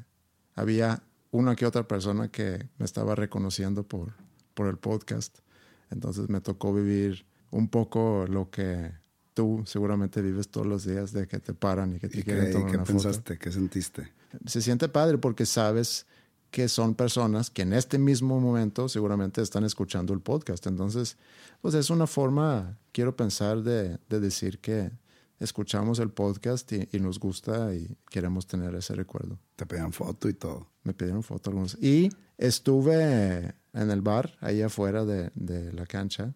había 0.53 1.01
una 1.31 1.55
que 1.55 1.65
otra 1.65 1.87
persona 1.87 2.27
que 2.27 2.69
me 2.77 2.85
estaba 2.85 3.15
reconociendo 3.15 3.83
por, 3.83 4.13
por 4.53 4.67
el 4.67 4.77
podcast. 4.77 5.39
Entonces 5.89 6.29
me 6.29 6.41
tocó 6.41 6.71
vivir 6.71 7.25
un 7.49 7.69
poco 7.69 8.27
lo 8.29 8.51
que 8.51 8.91
tú 9.35 9.61
seguramente 9.67 10.23
vives 10.23 10.47
todos 10.49 10.65
los 10.65 10.83
días 10.85 11.11
de 11.13 11.27
que 11.27 11.39
te 11.39 11.53
paran 11.53 11.95
y 11.95 11.99
que 11.99 12.09
te 12.09 12.21
¿Y 12.21 12.23
quieren 12.23 12.45
qué, 12.47 12.51
tomar 12.53 12.71
qué 12.71 12.77
una 12.77 12.83
pensaste? 12.85 13.33
foto. 13.35 13.39
¿Qué 13.43 13.51
sentiste? 13.51 14.11
Se 14.47 14.61
siente 14.63 14.89
padre 14.89 15.19
porque 15.19 15.45
sabes 15.45 16.07
que 16.49 16.67
son 16.69 16.95
personas 16.95 17.49
que 17.51 17.63
en 17.63 17.73
este 17.73 17.99
mismo 17.99 18.39
momento 18.39 18.87
seguramente 18.89 19.41
están 19.41 19.65
escuchando 19.65 20.13
el 20.13 20.21
podcast. 20.21 20.65
Entonces, 20.67 21.17
pues 21.61 21.75
es 21.75 21.89
una 21.89 22.07
forma, 22.07 22.77
quiero 22.93 23.15
pensar, 23.15 23.61
de, 23.61 23.99
de 24.09 24.19
decir 24.19 24.59
que 24.59 24.91
escuchamos 25.39 25.99
el 25.99 26.11
podcast 26.11 26.71
y, 26.71 26.87
y 26.93 26.99
nos 27.01 27.19
gusta 27.19 27.75
y 27.75 27.97
queremos 28.09 28.47
tener 28.47 28.73
ese 28.73 28.95
recuerdo. 28.95 29.37
Te 29.57 29.65
pedían 29.65 29.91
foto 29.91 30.29
y 30.29 30.33
todo. 30.33 30.69
Me 30.83 30.93
pidieron 30.93 31.23
foto 31.23 31.49
algunos. 31.49 31.77
Y 31.81 32.09
estuve 32.37 33.53
en 33.73 33.91
el 33.91 34.01
bar, 34.01 34.37
ahí 34.39 34.61
afuera 34.61 35.03
de, 35.03 35.31
de 35.35 35.73
la 35.73 35.85
cancha, 35.85 36.33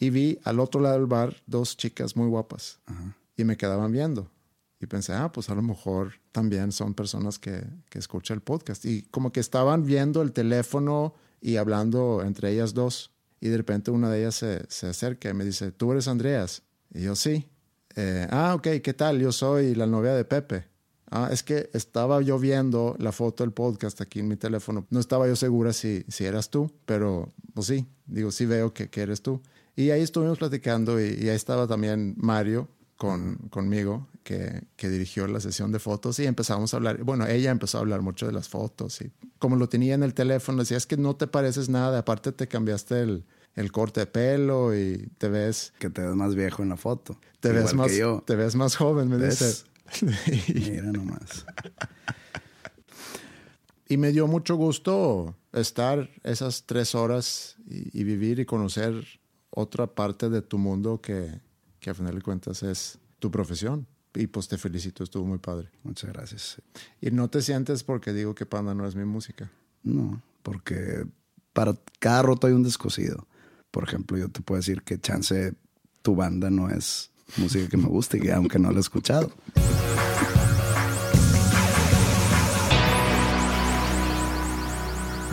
y 0.00 0.08
vi 0.10 0.40
al 0.44 0.58
otro 0.58 0.80
lado 0.80 0.96
del 0.96 1.06
bar 1.06 1.36
dos 1.46 1.76
chicas 1.76 2.16
muy 2.16 2.26
guapas. 2.26 2.80
Y 3.36 3.44
me 3.44 3.56
quedaban 3.56 3.92
viendo. 3.92 4.30
Y 4.80 4.86
pensé, 4.86 5.12
ah, 5.12 5.30
pues 5.30 5.50
a 5.50 5.54
lo 5.54 5.60
mejor 5.60 6.14
también 6.32 6.72
son 6.72 6.94
personas 6.94 7.38
que, 7.38 7.62
que 7.90 7.98
escuchan 7.98 8.36
el 8.36 8.40
podcast. 8.40 8.86
Y 8.86 9.02
como 9.02 9.30
que 9.30 9.40
estaban 9.40 9.84
viendo 9.84 10.22
el 10.22 10.32
teléfono 10.32 11.14
y 11.42 11.56
hablando 11.56 12.22
entre 12.24 12.50
ellas 12.50 12.72
dos. 12.72 13.12
Y 13.40 13.48
de 13.48 13.58
repente 13.58 13.90
una 13.90 14.10
de 14.10 14.20
ellas 14.20 14.36
se, 14.36 14.64
se 14.68 14.88
acerca 14.88 15.28
y 15.28 15.34
me 15.34 15.44
dice, 15.44 15.70
¿tú 15.70 15.92
eres 15.92 16.08
Andreas? 16.08 16.62
Y 16.94 17.02
yo, 17.02 17.14
sí. 17.14 17.46
Eh, 17.94 18.26
ah, 18.30 18.54
ok, 18.54 18.68
¿qué 18.82 18.94
tal? 18.94 19.20
Yo 19.20 19.32
soy 19.32 19.74
la 19.74 19.86
novia 19.86 20.14
de 20.14 20.24
Pepe. 20.24 20.64
Ah, 21.10 21.28
es 21.30 21.42
que 21.42 21.68
estaba 21.74 22.22
yo 22.22 22.38
viendo 22.38 22.96
la 22.98 23.12
foto 23.12 23.42
del 23.42 23.52
podcast 23.52 24.00
aquí 24.00 24.20
en 24.20 24.28
mi 24.28 24.36
teléfono. 24.36 24.86
No 24.88 24.98
estaba 24.98 25.26
yo 25.26 25.36
segura 25.36 25.74
si, 25.74 26.04
si 26.08 26.24
eras 26.24 26.48
tú, 26.48 26.72
pero 26.86 27.28
pues 27.52 27.66
sí, 27.66 27.86
digo, 28.06 28.30
sí 28.30 28.46
veo 28.46 28.72
que, 28.72 28.88
que 28.88 29.02
eres 29.02 29.20
tú. 29.20 29.42
Y 29.80 29.92
ahí 29.92 30.02
estuvimos 30.02 30.36
platicando 30.36 31.00
y, 31.00 31.14
y 31.18 31.30
ahí 31.30 31.36
estaba 31.36 31.66
también 31.66 32.14
Mario 32.18 32.68
con, 32.98 33.36
conmigo, 33.48 34.08
que, 34.22 34.64
que 34.76 34.90
dirigió 34.90 35.26
la 35.26 35.40
sesión 35.40 35.72
de 35.72 35.78
fotos 35.78 36.18
y 36.18 36.26
empezamos 36.26 36.74
a 36.74 36.76
hablar. 36.76 37.02
Bueno, 37.02 37.26
ella 37.26 37.50
empezó 37.50 37.78
a 37.78 37.80
hablar 37.80 38.02
mucho 38.02 38.26
de 38.26 38.32
las 38.32 38.50
fotos 38.50 39.00
y 39.00 39.10
como 39.38 39.56
lo 39.56 39.70
tenía 39.70 39.94
en 39.94 40.02
el 40.02 40.12
teléfono, 40.12 40.58
decía, 40.58 40.76
es 40.76 40.86
que 40.86 40.98
no 40.98 41.16
te 41.16 41.26
pareces 41.28 41.70
nada, 41.70 42.00
aparte 42.00 42.30
te 42.32 42.46
cambiaste 42.46 43.00
el, 43.00 43.24
el 43.54 43.72
corte 43.72 44.00
de 44.00 44.06
pelo 44.06 44.76
y 44.76 45.08
te 45.16 45.30
ves, 45.30 45.72
Que 45.78 45.88
te 45.88 46.02
ves 46.02 46.14
más 46.14 46.34
viejo 46.34 46.62
en 46.62 46.68
la 46.68 46.76
foto. 46.76 47.18
te 47.40 47.50
ves, 47.50 47.72
más, 47.72 47.90
yo. 47.96 48.22
te 48.26 48.36
ves 48.36 48.56
más 48.56 48.76
joven, 48.76 49.08
me 49.08 49.16
dice. 49.16 49.64
Mira 50.54 50.92
nomás. 50.92 51.46
Y 53.88 53.96
me 53.96 54.12
dio 54.12 54.26
mucho 54.26 54.56
gusto 54.56 55.34
estar 55.54 56.10
esas 56.22 56.64
tres 56.66 56.94
horas 56.94 57.56
y, 57.66 57.98
y 57.98 58.04
vivir 58.04 58.40
y 58.40 58.44
conocer 58.44 59.19
otra 59.50 59.86
parte 59.86 60.28
de 60.28 60.42
tu 60.42 60.58
mundo 60.58 61.00
que, 61.00 61.40
que 61.80 61.90
a 61.90 61.94
final 61.94 62.14
de 62.14 62.22
cuentas 62.22 62.62
es 62.62 62.98
tu 63.18 63.30
profesión. 63.30 63.86
Y 64.14 64.26
pues 64.26 64.48
te 64.48 64.58
felicito, 64.58 65.04
estuvo 65.04 65.24
muy 65.24 65.38
padre. 65.38 65.70
Muchas 65.84 66.12
gracias. 66.12 66.60
Y 67.00 67.10
no 67.12 67.28
te 67.28 67.42
sientes 67.42 67.84
porque 67.84 68.12
digo 68.12 68.34
que 68.34 68.44
Panda 68.44 68.74
no 68.74 68.86
es 68.86 68.96
mi 68.96 69.04
música. 69.04 69.50
No, 69.84 70.20
porque 70.42 71.06
para 71.52 71.74
cada 72.00 72.22
roto 72.22 72.46
hay 72.46 72.52
un 72.52 72.62
descosido. 72.62 73.26
Por 73.70 73.84
ejemplo, 73.84 74.18
yo 74.18 74.28
te 74.28 74.40
puedo 74.40 74.58
decir 74.58 74.82
que 74.82 74.98
chance 74.98 75.54
tu 76.02 76.16
banda 76.16 76.50
no 76.50 76.70
es 76.70 77.10
música 77.36 77.68
que 77.68 77.76
me 77.76 77.86
guste, 77.86 78.18
que 78.18 78.32
aunque 78.32 78.58
no 78.58 78.72
la 78.72 78.78
he 78.78 78.80
escuchado. 78.80 79.30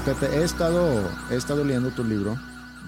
Pepe, 0.06 0.38
he 0.38 0.44
estado, 0.44 1.10
he 1.30 1.36
estado 1.36 1.66
leyendo 1.66 1.92
tu 1.92 2.04
libro. 2.04 2.38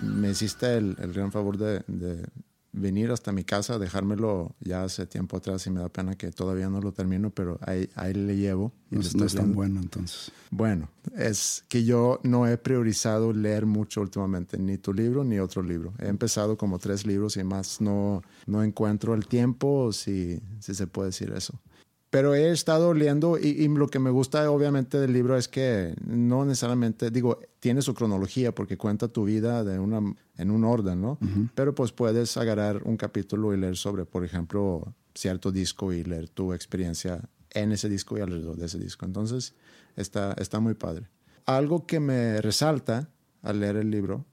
Me 0.02 0.32
hiciste 0.32 0.78
el, 0.78 0.96
el 1.00 1.14
gran 1.14 1.32
favor 1.32 1.58
de, 1.58 1.84
de 1.88 2.26
venir 2.72 3.12
hasta 3.12 3.32
mi 3.32 3.44
casa, 3.44 3.80
dejármelo 3.80 4.56
ya 4.60 4.84
hace 4.84 5.06
tiempo 5.06 5.38
atrás 5.38 5.66
y 5.68 5.72
me 5.72 5.82
da 5.82 5.90
pena 5.90 6.16
que 6.16 6.32
todavía 6.32 6.70
no 6.70 6.82
lo 6.82 6.92
termino, 6.92 7.30
pero 7.32 7.58
ahí, 7.62 7.90
ahí 7.96 8.14
le 8.14 8.38
llevo. 8.38 8.72
y 8.92 8.96
No, 8.96 9.02
no 9.16 9.26
es 9.26 9.36
tan 9.36 9.54
bueno 9.54 9.80
entonces. 9.80 10.32
Bueno, 10.52 10.90
es 11.16 11.64
que 11.68 11.84
yo 11.84 12.20
no 12.24 12.48
he 12.48 12.58
priorizado 12.58 13.34
leer 13.34 13.66
mucho 13.66 14.02
últimamente, 14.02 14.58
ni 14.58 14.78
tu 14.78 14.94
libro 14.94 15.24
ni 15.24 15.40
otro 15.40 15.64
libro. 15.64 15.94
He 16.00 16.08
empezado 16.08 16.58
como 16.58 16.80
tres 16.80 17.06
libros 17.06 17.38
y 17.38 17.44
más 17.44 17.82
no, 17.82 18.22
no 18.46 18.64
encuentro 18.64 19.14
el 19.14 19.28
tiempo, 19.28 19.92
si, 19.92 20.40
si 20.60 20.74
se 20.76 20.88
puede 20.88 21.10
decir 21.10 21.34
eso. 21.36 21.60
Pero 22.10 22.34
he 22.34 22.52
estado 22.52 22.94
leyendo 22.94 23.38
y, 23.38 23.50
y 23.50 23.68
lo 23.68 23.88
que 23.88 24.00
me 24.00 24.10
gusta 24.10 24.50
obviamente 24.50 25.00
del 25.00 25.14
libro 25.14 25.38
es 25.38 25.48
que 25.48 25.94
no 26.04 26.44
necesariamente, 26.44 27.12
digo, 27.12 27.40
tiene 27.60 27.82
su 27.82 27.94
cronología 27.94 28.54
porque 28.54 28.78
cuenta 28.78 29.08
tu 29.08 29.26
vida 29.26 29.64
de 29.64 29.78
una, 29.78 30.02
en 30.38 30.52
un 30.52 30.64
orden, 30.64 31.02
¿no? 31.02 31.20
Pero 31.54 31.76
pues 31.76 31.92
puedes 31.92 32.36
agarrar 32.38 32.82
un 32.84 32.98
capítulo 32.98 33.54
y 33.54 33.58
leer 33.58 33.78
sobre, 33.78 34.06
por 34.06 34.26
ejemplo, 34.26 34.96
cierto 35.14 35.52
disco 35.52 35.94
y 35.94 36.04
leer 36.04 36.30
tu 36.30 36.54
experiencia 36.54 37.22
en 37.52 37.72
ese 37.72 37.90
disco 37.90 38.18
y 38.18 38.22
alrededor 38.22 38.56
de 38.58 38.66
ese 38.66 38.80
disco. 38.80 39.06
Entonces, 39.06 39.54
está, 39.96 40.34
está 40.38 40.60
muy 40.60 40.74
padre. 40.74 41.10
Algo 41.46 41.86
que 41.86 42.00
me 42.00 42.42
resalta 42.42 43.10
al 43.42 43.60
leer 43.60 43.76
el 43.76 43.92
libro 43.92 44.26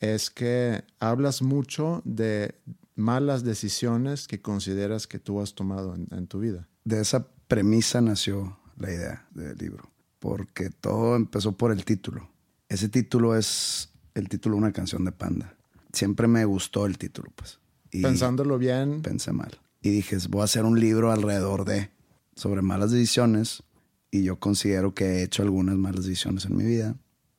es 0.00 0.30
que 0.30 0.84
hablas 0.98 1.42
mucho 1.42 2.02
de 2.04 2.56
malas 2.94 3.44
decisiones 3.44 4.26
que 4.26 4.42
consideras 4.42 5.06
que 5.06 5.18
tú 5.18 5.40
has 5.40 5.54
tomado 5.54 5.94
en, 5.94 6.08
en 6.10 6.26
tu 6.26 6.40
vida. 6.40 6.68
De 6.84 7.00
esa 7.00 7.28
premisa 7.48 8.00
nació 8.00 8.58
la 8.76 8.90
idea 8.90 9.28
del 9.32 9.56
libro, 9.58 9.90
porque 10.18 10.70
todo 10.70 11.16
empezó 11.16 11.52
por 11.52 11.72
el 11.72 11.84
título. 11.84 12.28
Ese 12.68 12.88
título 12.88 13.36
es 13.36 13.92
el 14.14 14.28
título 14.28 14.56
de 14.56 14.62
una 14.62 14.72
canción 14.72 15.04
de 15.04 15.12
Panda. 15.12 15.56
Siempre 15.92 16.26
me 16.26 16.44
gustó 16.44 16.86
el 16.86 16.98
título, 16.98 17.30
pues. 17.36 17.60
Y 17.90 18.02
Pensándolo 18.02 18.58
bien, 18.58 19.02
pensé 19.02 19.32
mal. 19.32 19.60
Y 19.82 19.90
dije, 19.90 20.16
voy 20.30 20.42
a 20.42 20.44
hacer 20.44 20.64
un 20.64 20.80
libro 20.80 21.12
alrededor 21.12 21.64
de, 21.64 21.90
sobre 22.34 22.62
malas 22.62 22.90
decisiones. 22.90 23.62
Y 24.10 24.24
yo 24.24 24.38
considero 24.38 24.94
que 24.94 25.04
he 25.04 25.22
hecho 25.22 25.42
algunas 25.42 25.76
malas 25.76 26.04
decisiones 26.04 26.46
en 26.46 26.56
mi 26.56 26.64
vida. 26.64 26.96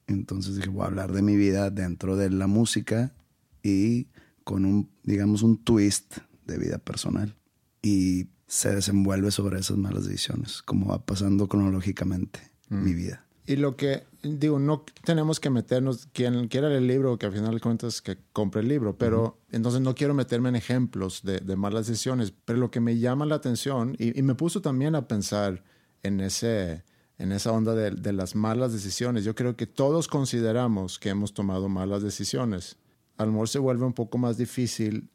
Entonces 0.08 0.56
dije, 0.56 0.70
voy 0.70 0.84
a 0.84 0.88
hablar 0.88 1.12
de 1.14 1.22
mi 1.22 1.36
vida 1.36 1.70
dentro 1.70 2.16
de 2.16 2.30
la 2.30 2.48
música 2.48 3.14
y 3.62 4.08
con 4.44 4.66
un, 4.66 4.90
digamos, 5.04 5.42
un 5.42 5.64
twist 5.64 6.18
de 6.46 6.58
vida 6.58 6.78
personal. 6.78 7.36
Y 7.82 8.28
se 8.54 8.70
desenvuelve 8.70 9.32
sobre 9.32 9.60
esas 9.60 9.78
malas 9.78 10.06
decisiones, 10.06 10.62
como 10.62 10.90
va 10.90 11.04
pasando 11.04 11.48
cronológicamente 11.48 12.52
mi 12.70 12.94
vida. 12.94 13.26
Y 13.48 13.56
lo 13.56 13.76
que, 13.76 14.04
digo, 14.22 14.60
no 14.60 14.86
tenemos 15.04 15.40
que 15.40 15.50
meternos, 15.50 16.08
quien 16.14 16.48
quiera 16.50 16.68
leer 16.70 16.84
el 16.84 16.88
libro, 16.88 17.18
que 17.18 17.26
al 17.26 17.32
final 17.32 17.56
de 17.56 17.60
cuentas 17.60 18.04
que 18.04 18.20
compre 18.32 18.62
el 18.62 18.68
libro, 18.68 18.96
pero 18.96 19.40
entonces 19.50 19.82
no 19.82 19.96
quiero 19.96 20.14
meterme 20.14 20.50
en 20.50 20.56
ejemplos 20.56 21.24
de, 21.24 21.40
de 21.40 21.56
malas 21.56 21.88
decisiones, 21.88 22.32
pero 22.46 22.60
lo 22.60 22.70
que 22.70 22.80
me 22.80 23.00
llama 23.00 23.26
la 23.26 23.36
atención 23.36 23.96
y, 23.98 24.18
y 24.18 24.22
me 24.22 24.36
puso 24.36 24.62
también 24.62 24.94
a 24.94 25.08
pensar 25.08 25.64
en, 26.04 26.20
ese, 26.20 26.84
en 27.18 27.32
esa 27.32 27.52
onda 27.52 27.74
de, 27.74 27.90
de 27.90 28.14
las 28.14 28.36
malas 28.36 28.72
decisiones. 28.72 29.24
Yo 29.24 29.34
creo 29.34 29.56
que 29.56 29.66
todos 29.66 30.08
consideramos 30.08 31.00
que 31.00 31.10
hemos 31.10 31.34
tomado 31.34 31.70
malas 31.70 32.04
decisiones. 32.04 32.78
A 33.18 33.26
lo 33.26 33.32
mejor 33.32 33.50
se 33.50 33.58
vuelve 33.58 33.84
un 33.84 33.94
poco 33.94 34.20
más 34.20 34.38
difícil 34.38 35.10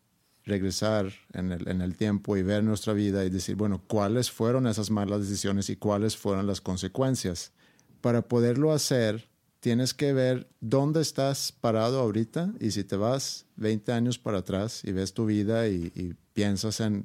regresar 0.48 1.12
en 1.32 1.52
el, 1.52 1.96
tiempo 1.96 2.36
y 2.36 2.42
ver 2.42 2.64
nuestra 2.64 2.92
vida 2.92 3.24
y 3.24 3.30
decir, 3.30 3.56
bueno, 3.56 3.82
¿cuáles 3.86 4.30
fueron 4.30 4.66
esas 4.66 4.90
malas 4.90 5.20
decisiones 5.20 5.70
y 5.70 5.76
cuáles 5.76 6.16
fueron 6.16 6.46
las 6.46 6.60
consecuencias? 6.60 7.52
Para 8.00 8.22
poderlo 8.22 8.72
hacer, 8.72 9.28
tienes 9.60 9.94
que 9.94 10.12
ver 10.12 10.48
dónde 10.60 11.00
estás 11.00 11.52
parado 11.52 12.00
ahorita 12.00 12.52
y 12.60 12.72
si 12.72 12.84
te 12.84 12.96
vas 12.96 13.46
20 13.56 13.92
años 13.92 14.18
para 14.18 14.38
atrás 14.38 14.82
y 14.84 14.92
ves 14.92 15.14
tu 15.14 15.26
vida 15.26 15.68
y, 15.68 15.92
y 15.94 16.14
piensas 16.32 16.80
en, 16.80 17.04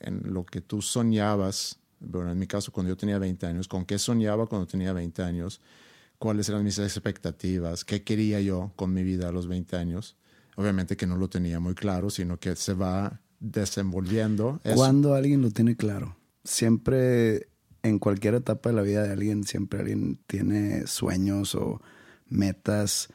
en 0.00 0.22
lo 0.32 0.44
que 0.44 0.60
tú 0.60 0.82
soñabas, 0.82 1.78
bueno, 2.00 2.30
en 2.30 2.38
mi 2.38 2.46
caso 2.46 2.72
cuando 2.72 2.90
yo 2.90 2.96
tenía 2.96 3.18
20 3.18 3.46
años, 3.46 3.68
con 3.68 3.84
qué 3.84 3.98
soñaba 3.98 4.46
cuando 4.46 4.66
tenía 4.66 4.92
20 4.92 5.22
años, 5.22 5.60
cuáles 6.18 6.48
eran 6.48 6.64
mis 6.64 6.78
expectativas, 6.78 7.84
qué 7.84 8.02
quería 8.02 8.40
yo 8.40 8.72
con 8.76 8.92
mi 8.92 9.02
vida 9.02 9.28
a 9.28 9.32
los 9.32 9.46
20 9.46 9.76
años. 9.76 10.16
Obviamente 10.56 10.96
que 10.96 11.06
no 11.06 11.16
lo 11.16 11.28
tenía 11.28 11.58
muy 11.60 11.74
claro, 11.74 12.10
sino 12.10 12.38
que 12.38 12.54
se 12.56 12.74
va 12.74 13.20
desenvolviendo. 13.40 14.60
Eso- 14.64 14.76
Cuando 14.76 15.14
alguien 15.14 15.42
lo 15.42 15.50
tiene 15.50 15.76
claro, 15.76 16.16
siempre 16.44 17.48
en 17.82 17.98
cualquier 17.98 18.34
etapa 18.34 18.70
de 18.70 18.76
la 18.76 18.82
vida 18.82 19.02
de 19.02 19.12
alguien, 19.12 19.44
siempre 19.44 19.80
alguien 19.80 20.18
tiene 20.26 20.86
sueños 20.86 21.54
o 21.54 21.82
metas. 22.28 23.08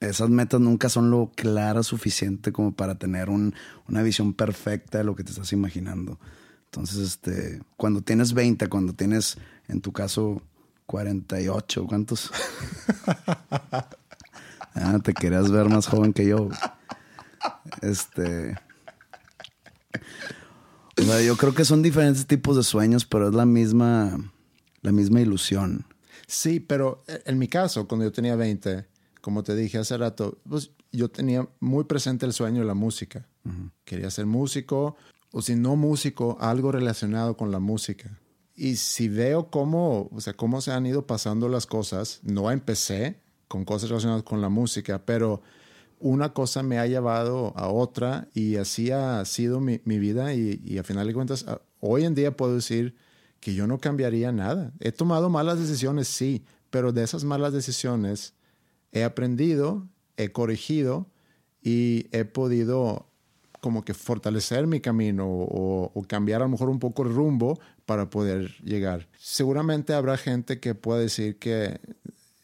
Esas 0.00 0.30
metas 0.30 0.60
nunca 0.60 0.88
son 0.88 1.10
lo 1.10 1.30
clara 1.34 1.82
suficiente 1.82 2.52
como 2.52 2.72
para 2.74 2.94
tener 2.96 3.28
un- 3.30 3.54
una 3.88 4.02
visión 4.02 4.32
perfecta 4.34 4.98
de 4.98 5.04
lo 5.04 5.14
que 5.14 5.24
te 5.24 5.30
estás 5.30 5.52
imaginando. 5.52 6.18
Entonces, 6.66 6.98
este, 6.98 7.60
cuando 7.76 8.02
tienes 8.02 8.32
20, 8.32 8.68
cuando 8.68 8.94
tienes, 8.94 9.36
en 9.68 9.80
tu 9.80 9.92
caso, 9.92 10.42
48, 10.86 11.86
¿cuántos? 11.86 12.30
ah, 14.74 14.98
te 15.02 15.14
querías 15.14 15.50
ver 15.50 15.68
más 15.68 15.86
joven 15.86 16.12
que 16.12 16.26
yo. 16.26 16.48
Este. 17.82 18.56
O 20.98 21.02
sea, 21.02 21.20
yo 21.22 21.36
creo 21.36 21.54
que 21.54 21.64
son 21.64 21.82
diferentes 21.82 22.26
tipos 22.26 22.56
de 22.56 22.62
sueños, 22.62 23.04
pero 23.04 23.28
es 23.28 23.34
la 23.34 23.46
misma, 23.46 24.16
la 24.82 24.92
misma 24.92 25.20
ilusión. 25.20 25.86
Sí, 26.26 26.60
pero 26.60 27.04
en 27.06 27.38
mi 27.38 27.48
caso, 27.48 27.86
cuando 27.86 28.04
yo 28.04 28.12
tenía 28.12 28.36
20, 28.36 28.86
como 29.20 29.42
te 29.42 29.54
dije 29.54 29.78
hace 29.78 29.96
rato, 29.96 30.38
pues 30.48 30.70
yo 30.92 31.10
tenía 31.10 31.48
muy 31.60 31.84
presente 31.84 32.26
el 32.26 32.32
sueño 32.32 32.60
de 32.60 32.66
la 32.66 32.74
música. 32.74 33.26
Quería 33.84 34.10
ser 34.10 34.26
músico, 34.26 34.96
o 35.32 35.42
si 35.42 35.56
no 35.56 35.76
músico, 35.76 36.38
algo 36.40 36.72
relacionado 36.72 37.36
con 37.36 37.50
la 37.50 37.58
música. 37.58 38.18
Y 38.54 38.76
si 38.76 39.08
veo 39.08 39.50
cómo, 39.50 40.08
o 40.12 40.20
sea, 40.20 40.34
cómo 40.34 40.60
se 40.60 40.72
han 40.72 40.86
ido 40.86 41.06
pasando 41.06 41.48
las 41.48 41.66
cosas, 41.66 42.20
no 42.22 42.50
empecé 42.50 43.20
con 43.48 43.64
cosas 43.64 43.90
relacionadas 43.90 44.22
con 44.22 44.40
la 44.40 44.48
música, 44.48 45.04
pero 45.04 45.42
una 46.04 46.34
cosa 46.34 46.62
me 46.62 46.78
ha 46.78 46.86
llevado 46.86 47.54
a 47.56 47.68
otra 47.68 48.28
y 48.34 48.56
así 48.56 48.90
ha 48.90 49.24
sido 49.24 49.58
mi, 49.60 49.78
vida 49.86 50.34
y, 50.34 50.76
a 50.76 50.84
final 50.84 51.06
de 51.06 51.14
cuentas, 51.14 51.46
hoy 51.80 52.04
en 52.04 52.14
día 52.14 52.36
puedo 52.36 52.54
decir 52.54 52.94
que 53.40 53.54
yo 53.54 53.66
no 53.66 53.78
cambiaría 53.78 54.30
nada. 54.30 54.70
He 54.80 54.92
tomado 54.92 55.30
malas 55.30 55.58
decisiones, 55.58 56.06
sí, 56.08 56.44
pero 56.68 56.92
de 56.92 57.02
esas 57.02 57.24
malas 57.24 57.54
decisiones 57.54 58.34
he 58.92 59.02
aprendido, 59.02 59.88
he 60.18 60.30
corregido 60.30 61.08
y 61.62 62.06
he 62.12 62.26
podido 62.26 63.08
como 63.62 63.82
que 63.82 63.94
fortalecer 63.94 64.66
mi 64.66 64.80
camino 64.80 65.24
o, 65.26 66.04
cambiar 66.06 66.42
a 66.42 66.44
lo 66.44 66.50
mejor 66.50 66.68
un 66.68 66.80
poco 66.80 67.04
el 67.04 67.14
rumbo 67.14 67.58
para 67.86 68.10
poder 68.10 68.50
llegar. 68.62 69.08
Seguramente 69.16 69.94
habrá 69.94 70.18
gente 70.18 70.60
que 70.60 70.74
pueda 70.74 71.00
decir 71.00 71.38
que 71.38 71.80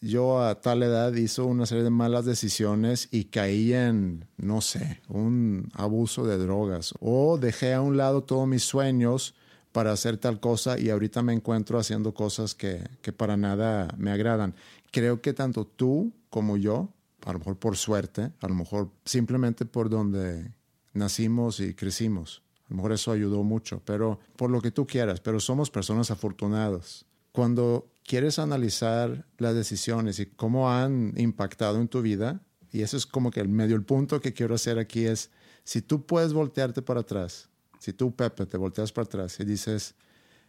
yo 0.01 0.43
a 0.43 0.59
tal 0.61 0.81
edad 0.81 1.13
hizo 1.13 1.45
una 1.45 1.67
serie 1.67 1.83
de 1.83 1.91
malas 1.91 2.25
decisiones 2.25 3.07
y 3.11 3.25
caí 3.25 3.73
en, 3.73 4.25
no 4.37 4.61
sé, 4.61 4.99
un 5.07 5.69
abuso 5.73 6.25
de 6.25 6.37
drogas 6.37 6.93
o 6.99 7.37
dejé 7.37 7.73
a 7.73 7.81
un 7.81 7.97
lado 7.97 8.23
todos 8.23 8.47
mis 8.47 8.63
sueños 8.63 9.35
para 9.71 9.91
hacer 9.91 10.17
tal 10.17 10.39
cosa 10.39 10.79
y 10.79 10.89
ahorita 10.89 11.21
me 11.21 11.33
encuentro 11.33 11.79
haciendo 11.79 12.13
cosas 12.13 12.55
que, 12.55 12.83
que 13.01 13.13
para 13.13 13.37
nada 13.37 13.87
me 13.97 14.11
agradan. 14.11 14.55
Creo 14.91 15.21
que 15.21 15.33
tanto 15.33 15.65
tú 15.65 16.11
como 16.29 16.57
yo, 16.57 16.89
a 17.25 17.33
lo 17.33 17.39
mejor 17.39 17.57
por 17.57 17.77
suerte, 17.77 18.31
a 18.41 18.47
lo 18.47 18.55
mejor 18.55 18.89
simplemente 19.05 19.65
por 19.65 19.89
donde 19.89 20.51
nacimos 20.93 21.59
y 21.59 21.75
crecimos. 21.75 22.41
A 22.65 22.69
lo 22.69 22.77
mejor 22.77 22.93
eso 22.93 23.11
ayudó 23.11 23.43
mucho, 23.43 23.81
pero 23.85 24.19
por 24.35 24.49
lo 24.49 24.61
que 24.61 24.71
tú 24.71 24.87
quieras, 24.87 25.19
pero 25.21 25.39
somos 25.39 25.69
personas 25.69 26.09
afortunadas. 26.09 27.05
Cuando 27.31 27.91
quieres 28.03 28.39
analizar 28.39 29.25
las 29.37 29.55
decisiones 29.55 30.19
y 30.19 30.25
cómo 30.25 30.71
han 30.71 31.13
impactado 31.17 31.79
en 31.79 31.87
tu 31.87 32.01
vida, 32.01 32.41
y 32.71 32.81
eso 32.81 32.97
es 32.97 33.05
como 33.05 33.31
que 33.31 33.39
el 33.39 33.49
medio 33.49 33.75
el 33.75 33.83
punto 33.83 34.19
que 34.21 34.33
quiero 34.33 34.55
hacer 34.55 34.79
aquí 34.79 35.05
es, 35.05 35.29
si 35.63 35.81
tú 35.81 36.05
puedes 36.05 36.33
voltearte 36.33 36.81
para 36.81 37.01
atrás, 37.01 37.49
si 37.79 37.93
tú, 37.93 38.15
Pepe, 38.15 38.45
te 38.45 38.57
volteas 38.57 38.91
para 38.91 39.05
atrás 39.05 39.39
y 39.39 39.45
dices, 39.45 39.95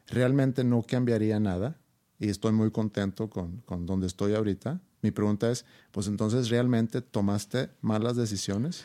realmente 0.07 0.65
no 0.65 0.83
cambiaría 0.83 1.41
nada 1.41 1.79
y 2.19 2.29
estoy 2.29 2.53
muy 2.53 2.71
contento 2.71 3.31
con, 3.31 3.59
con 3.63 3.87
donde 3.87 4.07
estoy 4.07 4.35
ahorita, 4.35 4.81
mi 5.03 5.11
pregunta 5.11 5.51
es, 5.51 5.65
pues 5.91 6.07
entonces, 6.07 6.49
¿realmente 6.49 7.03
tomaste 7.03 7.71
malas 7.81 8.17
decisiones? 8.17 8.85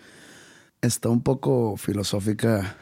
Está 0.81 1.09
un 1.09 1.21
poco 1.21 1.77
filosófica 1.77 2.75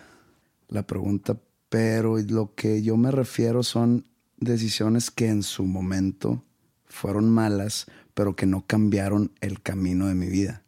la 0.69 0.87
pregunta, 0.87 1.37
pero 1.69 2.17
lo 2.17 2.55
que 2.55 2.81
yo 2.81 2.95
me 2.95 3.11
refiero 3.11 3.61
son 3.61 4.07
decisiones 4.37 5.11
que 5.11 5.27
en 5.27 5.43
su 5.43 5.63
momento 5.63 6.43
fueron 6.85 7.29
malas, 7.29 7.87
pero 8.13 8.35
que 8.35 8.45
no 8.45 8.65
cambiaron 8.65 9.31
el 9.41 9.61
camino 9.61 10.07
de 10.07 10.15
mi 10.15 10.27
vida. 10.27 10.63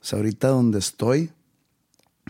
O 0.00 0.04
sea, 0.04 0.18
ahorita 0.18 0.48
donde 0.48 0.78
estoy, 0.78 1.30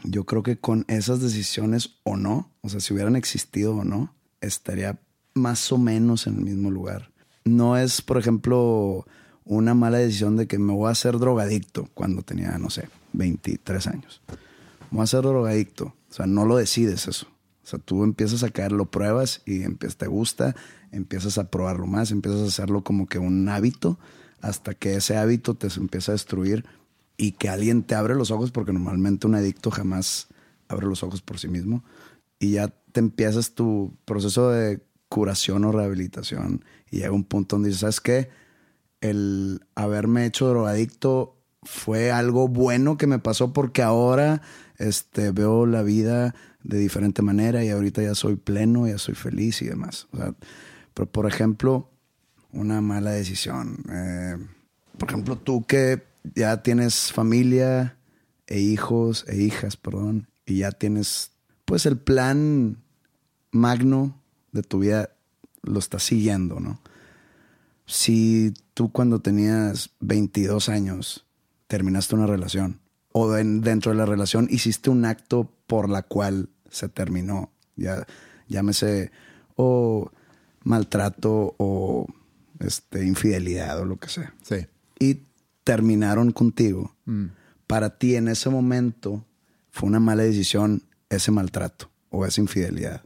yo 0.05 0.25
creo 0.25 0.43
que 0.43 0.59
con 0.59 0.85
esas 0.89 1.21
decisiones 1.21 1.97
o 2.03 2.17
no, 2.17 2.51
o 2.63 2.69
sea, 2.69 2.81
si 2.81 2.93
hubieran 2.93 3.17
existido 3.17 3.77
o 3.77 3.85
no, 3.85 4.15
estaría 4.41 4.99
más 5.35 5.71
o 5.73 5.79
menos 5.79 6.27
en 6.27 6.37
el 6.37 6.45
mismo 6.45 6.71
lugar. 6.71 7.11
No 7.45 7.77
es, 7.77 8.03
por 8.03 8.19
ejemplo, 8.19 9.07
una 9.45 9.75
mala 9.75 9.99
decisión 9.99 10.37
de 10.37 10.47
que 10.47 10.59
me 10.59 10.73
voy 10.73 10.89
a 10.89 10.93
hacer 10.93 11.19
drogadicto 11.19 11.89
cuando 11.95 12.23
tenía, 12.23 12.59
no 12.59 12.71
sé, 12.71 12.89
23 13.13 13.87
años. 13.87 14.21
Voy 14.91 15.03
a 15.03 15.07
ser 15.07 15.23
drogadicto. 15.23 15.95
O 16.11 16.13
sea, 16.13 16.27
no 16.27 16.45
lo 16.45 16.57
decides 16.57 17.07
eso. 17.07 17.27
Sea, 17.71 17.79
tú 17.79 18.05
empiezas 18.05 18.43
a 18.43 18.51
caer, 18.51 18.73
lo 18.73 18.91
pruebas 18.91 19.43
y 19.47 19.61
te 19.69 20.07
gusta, 20.07 20.57
empiezas 20.91 21.39
a 21.39 21.51
probarlo 21.51 21.87
más, 21.87 22.11
empiezas 22.11 22.41
a 22.41 22.47
hacerlo 22.47 22.83
como 22.83 23.07
que 23.07 23.19
un 23.19 23.49
hábito 23.49 23.99
hasta 24.41 24.75
que 24.75 24.97
ese 24.97 25.17
hábito 25.17 25.55
te 25.55 25.69
empieza 25.77 26.13
a 26.13 26.15
destruir 26.15 26.65
y 27.17 27.33
que 27.33 27.49
alguien 27.49 27.83
te 27.83 27.95
abre 27.95 28.15
los 28.15 28.31
ojos, 28.31 28.51
porque 28.51 28.73
normalmente 28.73 29.27
un 29.27 29.35
adicto 29.35 29.71
jamás 29.71 30.29
abre 30.69 30.87
los 30.87 31.03
ojos 31.03 31.23
por 31.23 31.39
sí 31.39 31.49
mismo, 31.49 31.85
y 32.39 32.53
ya 32.53 32.69
te 32.69 33.01
empiezas 33.01 33.55
tu 33.55 33.95
proceso 34.05 34.51
de 34.51 34.83
curación 35.09 35.65
o 35.65 35.73
rehabilitación 35.73 36.65
y 36.91 36.99
llega 36.99 37.13
un 37.13 37.25
punto 37.25 37.57
donde 37.57 37.69
dices, 37.69 37.81
¿sabes 37.81 38.01
qué? 38.01 38.31
El 39.01 39.61
haberme 39.75 40.25
hecho 40.25 40.49
drogadicto 40.49 41.37
fue 41.63 42.11
algo 42.11 42.49
bueno 42.49 42.97
que 42.97 43.07
me 43.07 43.19
pasó 43.19 43.53
porque 43.53 43.83
ahora 43.83 44.41
este, 44.79 45.31
veo 45.31 45.67
la 45.67 45.83
vida 45.83 46.35
de 46.63 46.79
diferente 46.79 47.23
manera 47.23 47.65
y 47.65 47.71
ahorita 47.71 48.03
ya 48.03 48.15
soy 48.15 48.37
pleno, 48.37 48.87
ya 48.87 48.99
soy 48.99 49.15
feliz 49.15 49.63
y 49.63 49.67
demás. 49.67 50.09
pero 50.95 51.11
por 51.11 51.27
ejemplo, 51.27 51.91
una 52.53 52.81
mala 52.81 53.13
decisión. 53.13 53.79
Eh, 53.91 54.37
por 54.99 55.09
ejemplo, 55.09 55.37
tú 55.37 55.65
que 55.67 56.03
ya 56.35 56.63
tienes 56.63 57.13
familia 57.13 57.97
e 58.47 58.61
hijos 58.61 59.25
e 59.29 59.37
hijas, 59.37 59.77
perdón, 59.77 60.29
y 60.45 60.59
ya 60.59 60.73
tienes 60.73 61.33
pues 61.65 61.87
el 61.87 61.99
plan 61.99 62.83
magno 63.53 64.21
de 64.53 64.63
tu 64.63 64.81
vida 64.81 65.11
lo 65.63 65.79
estás 65.79 66.03
siguiendo, 66.03 66.59
¿no? 66.59 66.81
Si 67.87 68.53
tú 68.75 68.91
cuando 68.93 69.21
tenías 69.21 69.91
22 70.01 70.69
años 70.69 71.27
terminaste 71.67 72.15
una 72.15 72.27
relación 72.27 72.81
o 73.13 73.31
dentro 73.31 73.93
de 73.93 73.99
la 73.99 74.07
relación 74.07 74.49
hiciste 74.51 74.91
un 74.91 75.05
acto 75.05 75.53
por 75.71 75.89
la 75.89 76.03
cual 76.03 76.49
se 76.69 76.89
terminó, 76.89 77.53
ya 77.77 78.05
llámese 78.49 79.13
o 79.55 80.11
maltrato 80.65 81.55
o 81.59 82.09
este 82.59 83.07
infidelidad 83.07 83.79
o 83.79 83.85
lo 83.85 83.97
que 83.97 84.09
sea. 84.09 84.35
Sí. 84.43 84.67
Y 84.99 85.29
terminaron 85.63 86.33
contigo. 86.33 86.97
Mm. 87.05 87.27
Para 87.69 87.99
ti 87.99 88.17
en 88.17 88.27
ese 88.27 88.51
momento 88.51 89.25
fue 89.71 89.89
una 89.89 90.01
mala 90.01 90.25
decisión 90.25 90.83
ese 91.09 91.31
maltrato 91.31 91.89
o 92.09 92.27
esa 92.27 92.41
infidelidad. 92.41 93.05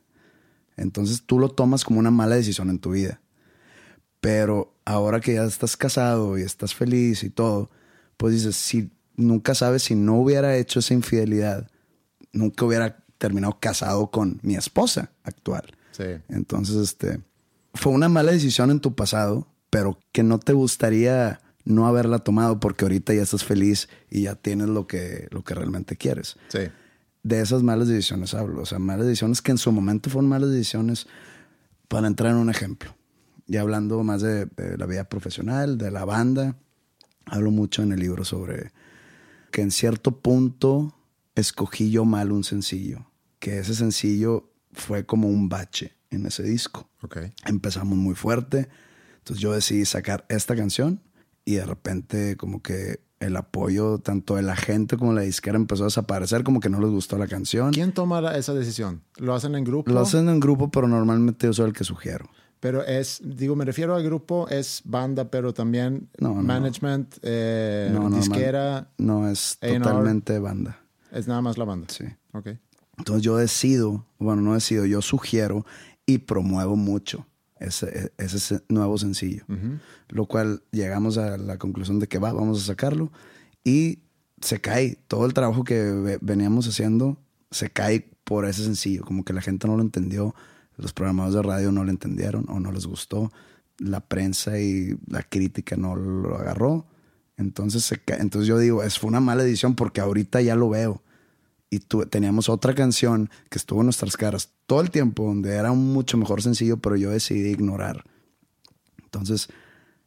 Entonces 0.78 1.22
tú 1.26 1.38
lo 1.38 1.50
tomas 1.50 1.84
como 1.84 2.00
una 2.00 2.10
mala 2.10 2.36
decisión 2.36 2.70
en 2.70 2.78
tu 2.78 2.92
vida. 2.92 3.20
Pero 4.22 4.74
ahora 4.86 5.20
que 5.20 5.34
ya 5.34 5.44
estás 5.44 5.76
casado 5.76 6.38
y 6.38 6.42
estás 6.42 6.74
feliz 6.74 7.24
y 7.24 7.28
todo, 7.28 7.68
pues 8.16 8.32
dices, 8.32 8.56
si 8.56 8.90
nunca 9.16 9.54
sabes 9.54 9.82
si 9.82 9.94
no 9.94 10.14
hubiera 10.14 10.56
hecho 10.56 10.78
esa 10.78 10.94
infidelidad, 10.94 11.68
nunca 12.34 12.64
hubiera 12.64 13.04
terminado 13.18 13.58
casado 13.58 14.10
con 14.10 14.38
mi 14.42 14.56
esposa 14.56 15.10
actual. 15.22 15.64
Sí. 15.92 16.04
Entonces, 16.28 16.76
este, 16.76 17.20
fue 17.72 17.92
una 17.92 18.08
mala 18.08 18.32
decisión 18.32 18.70
en 18.70 18.80
tu 18.80 18.94
pasado, 18.94 19.48
pero 19.70 19.98
que 20.12 20.22
no 20.22 20.38
te 20.38 20.52
gustaría 20.52 21.40
no 21.64 21.86
haberla 21.86 22.18
tomado 22.18 22.60
porque 22.60 22.84
ahorita 22.84 23.14
ya 23.14 23.22
estás 23.22 23.44
feliz 23.44 23.88
y 24.10 24.22
ya 24.22 24.34
tienes 24.34 24.68
lo 24.68 24.86
que, 24.86 25.28
lo 25.30 25.42
que 25.42 25.54
realmente 25.54 25.96
quieres. 25.96 26.36
Sí. 26.48 26.60
De 27.22 27.40
esas 27.40 27.62
malas 27.62 27.88
decisiones 27.88 28.34
hablo. 28.34 28.62
O 28.62 28.66
sea, 28.66 28.78
malas 28.78 29.06
decisiones 29.06 29.40
que 29.40 29.52
en 29.52 29.58
su 29.58 29.72
momento 29.72 30.10
fueron 30.10 30.28
malas 30.28 30.50
decisiones 30.50 31.06
para 31.88 32.06
entrar 32.06 32.32
en 32.32 32.38
un 32.38 32.50
ejemplo. 32.50 32.94
Y 33.46 33.56
hablando 33.56 34.02
más 34.02 34.20
de 34.20 34.48
la 34.76 34.86
vida 34.86 35.04
profesional, 35.04 35.78
de 35.78 35.90
la 35.90 36.04
banda, 36.04 36.56
hablo 37.26 37.50
mucho 37.50 37.82
en 37.82 37.92
el 37.92 38.00
libro 38.00 38.24
sobre 38.24 38.72
que 39.50 39.62
en 39.62 39.70
cierto 39.70 40.18
punto 40.20 40.94
escogí 41.34 41.90
yo 41.90 42.04
mal 42.04 42.32
un 42.32 42.44
sencillo, 42.44 43.06
que 43.38 43.58
ese 43.58 43.74
sencillo 43.74 44.50
fue 44.72 45.06
como 45.06 45.28
un 45.28 45.48
bache 45.48 45.96
en 46.10 46.26
ese 46.26 46.42
disco. 46.42 46.88
Okay. 47.02 47.32
Empezamos 47.46 47.96
muy 47.96 48.14
fuerte, 48.14 48.68
entonces 49.18 49.42
yo 49.42 49.52
decidí 49.52 49.84
sacar 49.84 50.24
esta 50.28 50.56
canción 50.56 51.00
y 51.44 51.54
de 51.54 51.66
repente 51.66 52.36
como 52.36 52.62
que 52.62 53.00
el 53.20 53.36
apoyo 53.36 53.98
tanto 53.98 54.36
de 54.36 54.42
la 54.42 54.56
gente 54.56 54.96
como 54.96 55.12
de 55.12 55.20
la 55.20 55.22
disquera 55.22 55.56
empezó 55.56 55.84
a 55.84 55.86
desaparecer, 55.86 56.44
como 56.44 56.60
que 56.60 56.68
no 56.68 56.80
les 56.80 56.90
gustó 56.90 57.16
la 57.18 57.26
canción. 57.26 57.72
¿Quién 57.72 57.92
toma 57.92 58.34
esa 58.36 58.54
decisión? 58.54 59.02
¿Lo 59.16 59.34
hacen 59.34 59.54
en 59.54 59.64
grupo? 59.64 59.90
Lo 59.90 60.00
hacen 60.00 60.28
en 60.28 60.40
grupo, 60.40 60.70
pero 60.70 60.88
normalmente 60.88 61.46
yo 61.46 61.52
soy 61.52 61.68
el 61.68 61.72
que 61.72 61.84
sugiero. 61.84 62.28
Pero 62.60 62.82
es, 62.82 63.20
digo, 63.22 63.56
me 63.56 63.64
refiero 63.66 63.94
al 63.94 64.02
grupo, 64.02 64.48
es 64.48 64.80
banda, 64.84 65.30
pero 65.30 65.52
también 65.52 66.08
management, 66.18 67.16
eh, 67.22 67.94
disquera. 68.10 68.88
No, 68.96 69.28
es 69.28 69.58
totalmente 69.60 70.38
banda. 70.38 70.83
Es 71.14 71.28
nada 71.28 71.40
más 71.40 71.56
la 71.56 71.64
banda. 71.64 71.86
Sí. 71.90 72.04
Ok. 72.32 72.48
Entonces 72.98 73.22
yo 73.22 73.36
decido, 73.36 74.06
bueno, 74.18 74.42
no 74.42 74.54
decido, 74.54 74.84
yo 74.84 75.00
sugiero 75.00 75.64
y 76.06 76.18
promuevo 76.18 76.76
mucho 76.76 77.26
ese, 77.58 78.12
ese 78.18 78.62
nuevo 78.68 78.98
sencillo. 78.98 79.44
Lo 80.08 80.26
cual 80.26 80.62
llegamos 80.70 81.18
a 81.18 81.36
la 81.38 81.58
conclusión 81.58 81.98
de 81.98 82.06
que 82.06 82.18
va, 82.18 82.32
vamos 82.32 82.62
a 82.62 82.66
sacarlo. 82.66 83.10
Y 83.64 84.00
se 84.40 84.60
cae. 84.60 84.98
Todo 85.08 85.26
el 85.26 85.34
trabajo 85.34 85.64
que 85.64 86.18
veníamos 86.20 86.68
haciendo 86.68 87.16
se 87.50 87.70
cae 87.70 88.08
por 88.24 88.44
ese 88.46 88.64
sencillo. 88.64 89.04
Como 89.04 89.24
que 89.24 89.32
la 89.32 89.40
gente 89.40 89.66
no 89.66 89.76
lo 89.76 89.82
entendió 89.82 90.34
Los 90.76 90.92
programadores 90.92 91.34
de 91.34 91.42
radio 91.42 91.72
no 91.72 91.84
lo 91.84 91.90
entendieron 91.90 92.46
o 92.48 92.60
no 92.60 92.72
les 92.72 92.86
gustó. 92.86 93.32
La 93.78 94.00
prensa 94.00 94.58
y 94.60 94.96
la 95.06 95.22
crítica 95.22 95.76
no 95.76 95.96
lo 95.96 96.36
agarró. 96.36 96.86
Entonces, 97.36 97.92
entonces 98.06 98.46
yo 98.46 98.58
digo, 98.58 98.82
es, 98.82 98.98
fue 98.98 99.08
una 99.08 99.20
mala 99.20 99.42
edición 99.42 99.74
porque 99.74 100.00
ahorita 100.00 100.40
ya 100.40 100.54
lo 100.54 100.68
veo. 100.68 101.02
Y 101.74 101.80
teníamos 101.80 102.48
otra 102.48 102.72
canción 102.72 103.30
que 103.50 103.58
estuvo 103.58 103.80
en 103.80 103.86
nuestras 103.86 104.16
caras 104.16 104.50
todo 104.66 104.80
el 104.80 104.92
tiempo, 104.92 105.24
donde 105.24 105.56
era 105.56 105.72
un 105.72 105.92
mucho 105.92 106.16
mejor 106.16 106.40
sencillo, 106.40 106.76
pero 106.76 106.94
yo 106.94 107.10
decidí 107.10 107.50
ignorar. 107.50 108.04
Entonces, 109.02 109.48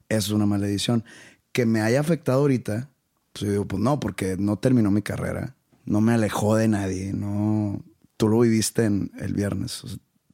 eso 0.08 0.28
es 0.28 0.32
una 0.32 0.46
mala 0.46 0.66
edición. 0.66 1.04
Que 1.52 1.66
me 1.66 1.82
haya 1.82 2.00
afectado 2.00 2.40
ahorita, 2.40 2.90
pues 3.34 3.44
yo 3.44 3.52
digo, 3.52 3.66
pues 3.66 3.84
no, 3.84 4.00
porque 4.00 4.38
no 4.40 4.56
terminó 4.56 4.92
mi 4.92 5.02
carrera, 5.02 5.58
no 5.84 6.00
me 6.00 6.14
alejó 6.14 6.56
de 6.56 6.70
nadie, 6.70 7.12
no. 7.12 7.84
Tú 8.16 8.30
lo 8.30 8.40
viviste 8.40 8.86
en 8.86 9.12
el 9.20 9.34
viernes. 9.34 9.84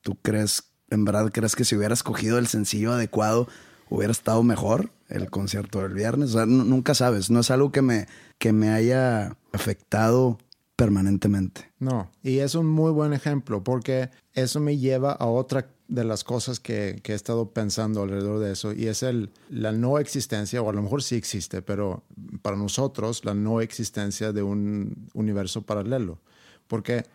¿Tú 0.02 0.16
crees, 0.22 0.66
en 0.92 1.06
verdad, 1.06 1.32
crees 1.34 1.56
que 1.56 1.66
si 1.66 1.76
hubiera 1.76 1.96
escogido 1.96 2.38
el 2.38 2.46
sencillo 2.46 2.94
adecuado, 2.94 3.48
hubiera 3.90 4.12
estado 4.12 4.44
mejor 4.44 4.92
el 5.10 5.32
concierto 5.32 5.82
del 5.82 5.96
viernes? 5.96 6.30
O 6.30 6.34
sea, 6.34 6.46
nunca 6.46 6.94
sabes, 6.94 7.32
no 7.32 7.40
es 7.40 7.50
algo 7.50 7.72
que 7.72 7.82
me, 7.82 8.08
que 8.38 8.54
me 8.54 8.70
haya 8.70 9.36
afectado 9.52 10.38
permanentemente. 10.84 11.72
No, 11.80 12.12
y 12.22 12.40
es 12.40 12.56
un 12.56 12.68
muy 12.68 12.92
buen 12.92 13.14
ejemplo 13.14 13.64
porque 13.64 14.10
eso 14.34 14.60
me 14.60 14.78
lleva 14.78 15.14
a 15.14 15.28
otra 15.28 15.70
de 15.88 16.04
las 16.04 16.26
cosas 16.26 16.60
que, 16.60 17.02
he 17.02 17.14
estado 17.14 17.52
pensando 17.52 18.04
alrededor 18.04 18.40
de 18.40 18.52
eso 18.52 18.74
y 18.74 18.88
es 18.88 19.02
el, 19.02 19.32
la 19.50 19.72
no 19.72 19.98
existencia, 19.98 20.62
o 20.62 20.70
a 20.70 20.74
lo 20.74 20.82
mejor 20.82 21.02
sí 21.02 21.16
existe, 21.16 21.62
pero 21.62 22.04
para 22.42 22.58
nosotros 22.58 23.24
la 23.24 23.34
no 23.34 23.62
existencia 23.62 24.34
de 24.34 24.44
un 24.44 25.08
universo 25.14 25.62
paralelo. 25.62 26.20
Porque 26.68 27.06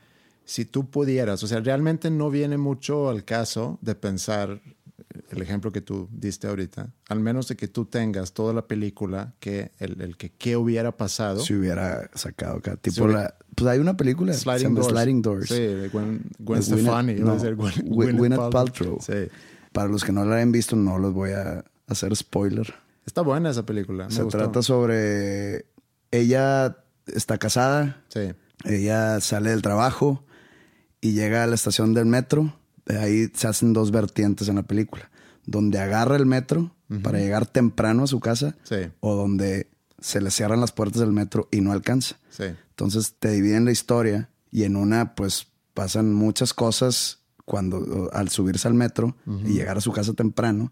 si 0.47 0.65
tú 0.65 0.89
pudieras, 0.89 1.43
o 1.43 1.47
sea, 1.47 1.61
realmente 1.61 2.11
no 2.11 2.31
viene 2.31 2.57
mucho 2.57 3.11
al 3.11 3.27
caso 3.27 3.79
de 3.83 3.95
pensar 3.95 4.63
el 5.31 5.43
ejemplo 5.43 5.71
que 5.73 5.81
tú 5.81 6.09
diste 6.11 6.47
ahorita, 6.47 6.91
al 7.09 7.21
menos 7.21 7.49
de 7.49 7.57
que 7.57 7.69
tú 7.69 7.85
tengas 7.85 8.33
toda 8.33 8.55
la 8.55 8.67
película 8.67 9.35
que 9.41 9.73
el, 9.79 10.01
el 10.01 10.17
que 10.17 10.31
qué 10.31 10.57
hubiera 10.57 10.97
pasado. 10.97 11.41
Si 11.41 11.55
hubiera 11.55 12.11
sacado 12.15 12.59
acá, 12.59 12.77
tipo 12.77 13.07
la... 13.07 13.35
Pues 13.55 13.69
hay 13.69 13.79
una 13.79 13.97
película, 13.97 14.33
Sliding, 14.33 14.75
Doors. 14.75 14.89
Sliding 14.89 15.23
Doors. 15.23 15.49
Sí, 15.49 15.61
de 15.61 15.89
Gwen, 15.89 16.31
Gwen 16.39 16.63
Stefani. 16.63 17.17
Gwyneth, 17.17 18.51
Paltrow. 18.51 18.99
Sí. 19.01 19.29
Para 19.73 19.89
los 19.89 20.05
que 20.05 20.13
no 20.13 20.25
la 20.25 20.37
hayan 20.37 20.53
visto, 20.53 20.77
no 20.77 20.99
los 20.99 21.13
voy 21.13 21.33
a 21.33 21.65
hacer 21.87 22.15
spoiler. 22.17 22.73
Está 23.05 23.23
buena 23.23 23.51
esa 23.51 23.67
película. 23.67 24.11
Se 24.11 24.25
trata 24.25 24.63
sobre... 24.63 25.67
Ella 26.11 26.79
está 27.07 27.39
casada. 27.39 28.03
Sí. 28.09 28.33
Ella 28.65 29.21
sale 29.21 29.51
del 29.51 29.63
trabajo 29.63 30.25
y 31.01 31.13
llega 31.13 31.43
a 31.43 31.47
la 31.47 31.55
estación 31.55 31.95
del 31.95 32.07
metro. 32.07 32.55
Ahí 32.87 33.31
se 33.35 33.49
hacen 33.49 33.73
dos 33.73 33.91
vertientes 33.91 34.49
en 34.49 34.57
la 34.57 34.63
película 34.63 35.11
donde 35.49 35.79
agarra 35.79 36.17
el 36.17 36.27
metro 36.27 36.75
para 37.03 37.19
llegar 37.19 37.47
temprano 37.47 38.05
a 38.05 38.07
su 38.07 38.21
casa 38.21 38.55
o 39.01 39.15
donde 39.15 39.71
se 39.99 40.21
le 40.21 40.31
cierran 40.31 40.61
las 40.61 40.73
puertas 40.73 41.01
del 41.01 41.13
metro 41.13 41.49
y 41.51 41.61
no 41.61 41.73
alcanza. 41.73 42.17
Entonces 42.71 43.15
te 43.19 43.31
dividen 43.31 43.65
la 43.65 43.73
historia 43.73 44.31
y 44.51 44.65
en 44.65 44.77
una 44.77 45.15
pues 45.15 45.49
pasan 45.75 46.13
muchas 46.13 46.55
cosas 46.55 47.21
cuando 47.45 48.11
al 48.13 48.29
subirse 48.29 48.69
al 48.69 48.75
metro 48.75 49.17
y 49.27 49.55
llegar 49.55 49.79
a 49.79 49.81
su 49.81 49.91
casa 49.93 50.13
temprano 50.13 50.71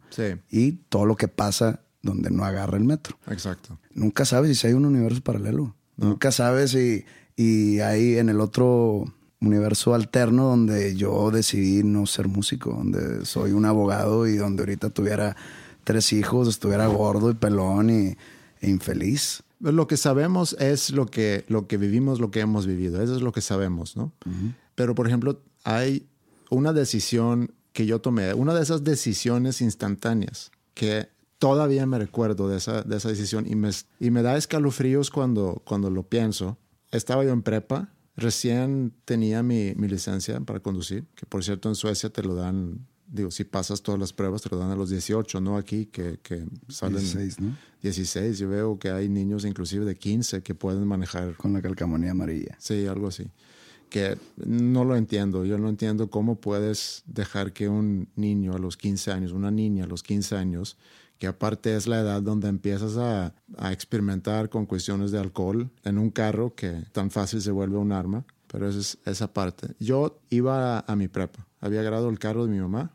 y 0.51 0.73
todo 0.73 1.07
lo 1.07 1.17
que 1.17 1.29
pasa 1.29 1.81
donde 2.03 2.31
no 2.31 2.45
agarra 2.45 2.77
el 2.77 2.85
metro. 2.85 3.19
Exacto. 3.29 3.79
Nunca 3.93 4.25
sabes 4.25 4.59
si 4.59 4.67
hay 4.67 4.75
un 4.75 4.85
universo 4.85 5.23
paralelo. 5.23 5.75
Nunca 5.97 6.31
sabes 6.31 6.73
si 6.73 7.05
y 7.35 7.81
hay 7.81 8.17
en 8.19 8.29
el 8.29 8.41
otro 8.41 9.05
universo 9.41 9.95
alterno 9.95 10.45
donde 10.45 10.97
yo 10.97 11.31
decidí 11.31 11.83
no 11.83 12.07
ser 12.07 12.29
músico, 12.29 12.73
donde 12.73 13.25
soy 13.25 13.53
un 13.53 13.65
abogado 13.65 14.27
y 14.27 14.37
donde 14.37 14.63
ahorita 14.63 14.91
tuviera 14.91 15.37
tres 15.85 16.13
hijos, 16.13 16.49
estuviera 16.49 16.87
gordo 16.87 17.31
y 17.31 17.35
pelón 17.35 17.91
y, 17.91 18.17
e 18.61 18.71
infeliz. 18.71 19.43
Lo 19.61 19.87
que 19.87 19.97
sabemos 19.97 20.55
es 20.59 20.91
lo 20.91 21.07
que, 21.07 21.45
lo 21.49 21.67
que 21.67 21.77
vivimos, 21.77 22.21
lo 22.21 22.31
que 22.31 22.41
hemos 22.41 22.67
vivido. 22.67 23.03
Eso 23.03 23.17
es 23.17 23.23
lo 23.23 23.33
que 23.33 23.41
sabemos, 23.41 23.97
¿no? 23.97 24.13
Pero, 24.75 24.95
por 24.95 25.07
ejemplo, 25.07 25.41
hay 25.65 26.07
una 26.51 26.73
decisión 26.73 27.53
que 27.73 27.87
yo 27.87 28.01
tomé, 28.01 28.35
una 28.35 28.55
de 28.55 28.63
esas 28.63 28.85
decisiones 28.85 29.61
instantáneas 29.61 30.51
que 30.75 31.09
todavía 31.39 31.87
me 31.87 31.99
recuerdo 31.99 32.49
de 32.49 32.59
esa, 32.59 32.83
de 32.83 32.97
esa 32.97 33.09
decisión 33.09 33.47
y 33.47 33.55
me, 33.55 33.71
y 34.01 34.11
me 34.11 34.23
da 34.23 34.37
escalofríos 34.37 35.11
cuando, 35.11 35.63
cuando 35.65 35.91
lo 35.91 36.03
pienso. 36.03 36.59
Estaba 36.91 37.25
yo 37.25 37.31
en 37.31 37.43
prepa 37.43 37.91
Recién 38.17 38.93
tenía 39.05 39.43
mi, 39.43 39.75
mi, 39.75 39.89
licencia 39.89 40.41
para 40.41 40.61
conducir, 40.61 41.05
que 41.15 41.27
por 41.27 41.45
cierto 41.45 41.69
en 41.69 41.75
Suecia 41.75 42.09
te 42.09 42.23
lo 42.23 42.35
dan, 42.35 42.87
digo, 43.07 43.31
si 43.31 43.45
pasas 43.45 43.83
todas 43.83 44.01
las 44.01 44.15
pruebas 44.15 44.41
te 44.41 44.49
lo 44.49 44.57
dan 44.57 44.71
a 44.71 44.77
los 44.77 44.89
18, 44.89 45.41
no 45.43 45.59
aquí 45.59 45.87
que, 45.87 46.19
que 46.23 46.47
salen 46.69 47.01
16, 47.01 47.41
¿no? 47.41 47.57
16. 47.83 48.39
Yo 48.39 48.49
veo 48.49 48.79
que 48.79 48.91
hay 48.91 49.09
niños 49.09 49.45
inclusive 49.45 49.85
de 49.85 49.97
15 49.97 50.43
que 50.43 50.55
pueden 50.55 50.87
manejar. 50.87 51.37
Con 51.37 51.53
la 51.53 51.63
calcamonía 51.63 52.13
amarilla. 52.13 52.57
Sí, 52.59 52.87
algo 52.87 53.09
así. 53.09 53.27
Que 53.91 54.17
no 54.37 54.85
lo 54.85 54.97
entiendo. 54.97 55.45
Yo 55.45 55.59
no 55.59 55.69
entiendo 55.69 56.11
cómo 56.11 56.41
puedes 56.41 57.03
dejar 57.07 57.53
que 57.53 57.69
un 57.69 58.09
niño 58.17 58.55
a 58.55 58.59
los 58.59 58.77
15 58.77 59.13
años, 59.13 59.33
una 59.33 59.51
niña 59.51 59.85
a 59.85 59.87
los 59.87 60.03
15 60.03 60.37
años, 60.37 60.77
que 61.19 61.27
aparte 61.27 61.77
es 61.77 61.87
la 61.87 62.01
edad 62.01 62.23
donde 62.23 62.49
empiezas 62.49 62.97
a, 62.97 63.35
experimentar 63.71 64.51
con 64.51 64.67
cuestiones 64.67 65.11
de 65.11 65.19
alcohol 65.19 65.71
en 65.85 65.99
un 65.99 66.11
carro 66.11 66.55
que 66.55 66.85
tan 66.93 67.11
fácil 67.11 67.41
se 67.41 67.51
vuelve 67.51 67.79
un 67.79 67.93
arma, 67.93 68.25
pero 68.49 68.69
esa 68.69 68.81
es 68.81 68.99
esa 69.07 69.33
parte. 69.33 69.69
Yo 69.79 70.19
iba 70.31 70.81
a, 70.81 70.97
mi 70.97 71.09
prepa, 71.09 71.47
había 71.61 71.81
agarrado 71.81 72.11
el 72.11 72.19
carro 72.19 72.45
de 72.45 72.53
mi 72.53 72.61
mamá, 72.61 72.91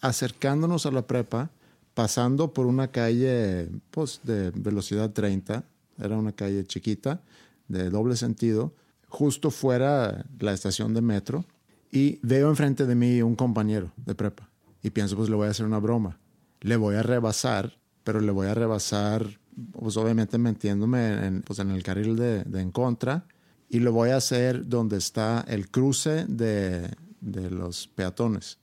acercándonos 0.00 0.86
a 0.86 0.92
la 0.92 1.06
prepa, 1.06 1.50
pasando 1.94 2.52
por 2.52 2.66
una 2.66 2.88
calle 2.88 3.68
pues, 3.90 4.20
de 4.22 4.50
velocidad 4.54 5.10
30, 5.10 5.64
era 5.98 6.16
una 6.16 6.32
calle 6.32 6.64
chiquita, 6.64 7.20
de 7.68 7.90
doble 7.90 8.16
sentido, 8.16 8.72
justo 9.08 9.50
fuera 9.50 10.24
la 10.38 10.52
estación 10.52 10.94
de 10.94 11.00
metro, 11.00 11.44
y 11.90 12.18
veo 12.22 12.48
enfrente 12.50 12.86
de 12.86 12.94
mí 12.94 13.22
un 13.22 13.36
compañero 13.36 13.92
de 13.96 14.14
prepa, 14.14 14.48
y 14.82 14.90
pienso, 14.90 15.16
pues 15.16 15.28
le 15.28 15.36
voy 15.36 15.48
a 15.48 15.50
hacer 15.50 15.66
una 15.66 15.78
broma 15.78 16.18
le 16.64 16.76
voy 16.76 16.94
a 16.94 17.02
rebasar, 17.02 17.78
pero 18.04 18.20
le 18.20 18.32
voy 18.32 18.46
a 18.46 18.54
rebasar, 18.54 19.38
pues 19.72 19.98
obviamente 19.98 20.38
metiéndome 20.38 21.26
en, 21.26 21.42
pues, 21.42 21.58
en 21.58 21.70
el 21.70 21.82
carril 21.82 22.16
de, 22.16 22.40
en 22.54 22.70
contra 22.70 23.26
y 23.68 23.80
lo 23.80 23.92
voy 23.92 24.10
a 24.10 24.16
hacer 24.16 24.66
donde 24.66 24.96
está 24.96 25.44
el 25.46 25.70
cruce 25.70 26.24
de, 26.26 26.90
de 27.20 27.50
los 27.50 27.86
peatones. 27.88 28.58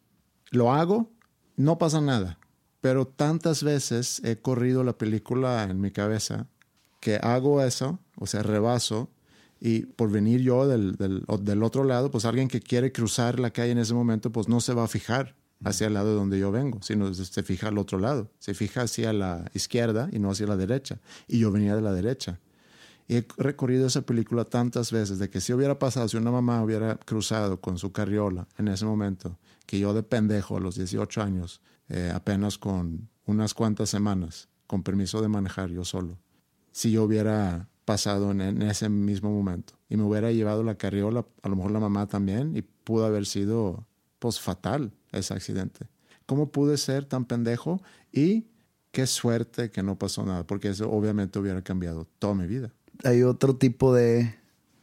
Lo 0.49 0.73
hago, 0.73 1.11
no 1.57 1.77
pasa 1.77 2.01
nada, 2.01 2.39
pero 2.81 3.05
tantas 3.05 3.63
veces 3.63 4.19
he 4.23 4.37
corrido 4.37 4.83
la 4.83 4.97
película 4.97 5.63
en 5.63 5.79
mi 5.79 5.91
cabeza 5.91 6.47
que 7.01 7.17
hago 7.17 7.61
eso, 7.61 7.99
o 8.17 8.25
sea, 8.25 8.41
rebaso, 8.41 9.11
y 9.59 9.81
por 9.81 10.09
venir 10.09 10.41
yo 10.41 10.67
del, 10.67 10.95
del, 10.95 11.23
del, 11.41 11.61
otro 11.61 11.83
lado, 11.83 12.09
pues 12.09 12.25
alguien 12.25 12.47
que 12.47 12.61
quiere 12.61 12.91
cruzar 12.91 13.39
la 13.39 13.51
calle 13.51 13.73
en 13.73 13.77
ese 13.77 13.93
momento, 13.93 14.31
pues 14.31 14.47
no 14.47 14.59
se 14.59 14.73
va 14.73 14.85
a 14.85 14.87
fijar 14.87 15.35
hacia 15.63 15.87
el 15.87 15.93
lado 15.93 16.09
de 16.09 16.15
donde 16.15 16.39
yo 16.39 16.51
vengo, 16.51 16.81
sino 16.81 17.13
se 17.13 17.43
fija 17.43 17.67
al 17.67 17.77
otro 17.77 17.99
lado, 17.99 18.31
se 18.39 18.53
fija 18.53 18.83
hacia 18.83 19.13
la 19.13 19.49
izquierda 19.53 20.09
y 20.11 20.19
no 20.19 20.31
hacia 20.31 20.47
la 20.47 20.57
derecha. 20.57 20.99
Y 21.27 21.39
yo 21.39 21.51
venía 21.51 21.75
de 21.75 21.81
la 21.81 21.93
derecha. 21.93 22.39
Y 23.07 23.17
he 23.17 23.27
recorrido 23.37 23.87
esa 23.87 24.01
película 24.01 24.45
tantas 24.45 24.91
veces 24.91 25.19
de 25.19 25.29
que 25.29 25.41
si 25.41 25.53
hubiera 25.53 25.77
pasado, 25.77 26.07
si 26.07 26.17
una 26.17 26.31
mamá 26.31 26.63
hubiera 26.63 26.95
cruzado 26.95 27.59
con 27.59 27.77
su 27.77 27.91
carriola 27.91 28.47
en 28.57 28.69
ese 28.69 28.85
momento, 28.85 29.37
que 29.65 29.79
yo 29.79 29.93
de 29.93 30.03
pendejo 30.03 30.57
a 30.57 30.59
los 30.59 30.75
18 30.75 31.21
años, 31.21 31.61
eh, 31.89 32.11
apenas 32.13 32.57
con 32.57 33.09
unas 33.25 33.53
cuantas 33.53 33.89
semanas, 33.89 34.47
con 34.65 34.83
permiso 34.83 35.21
de 35.21 35.27
manejar 35.27 35.69
yo 35.69 35.83
solo, 35.83 36.17
si 36.71 36.91
yo 36.91 37.03
hubiera 37.03 37.67
pasado 37.83 38.31
en, 38.31 38.39
en 38.39 38.61
ese 38.61 38.87
mismo 38.87 39.29
momento 39.31 39.73
y 39.89 39.97
me 39.97 40.03
hubiera 40.03 40.31
llevado 40.31 40.63
la 40.63 40.75
carriola, 40.75 41.25
a 41.41 41.49
lo 41.49 41.55
mejor 41.57 41.71
la 41.71 41.79
mamá 41.81 42.07
también, 42.07 42.55
y 42.55 42.61
pudo 42.61 43.05
haber 43.05 43.25
sido 43.25 43.85
pues 44.19 44.39
fatal 44.39 44.93
ese 45.11 45.33
accidente. 45.33 45.87
¿Cómo 46.25 46.51
pude 46.51 46.77
ser 46.77 47.05
tan 47.05 47.25
pendejo? 47.25 47.81
Y 48.11 48.47
qué 48.91 49.07
suerte 49.07 49.71
que 49.71 49.83
no 49.83 49.97
pasó 49.97 50.25
nada, 50.25 50.45
porque 50.45 50.69
eso 50.69 50.89
obviamente 50.89 51.39
hubiera 51.39 51.61
cambiado 51.61 52.07
toda 52.19 52.35
mi 52.35 52.47
vida. 52.47 52.71
Hay 53.03 53.23
otro 53.23 53.55
tipo 53.55 53.93
de, 53.93 54.35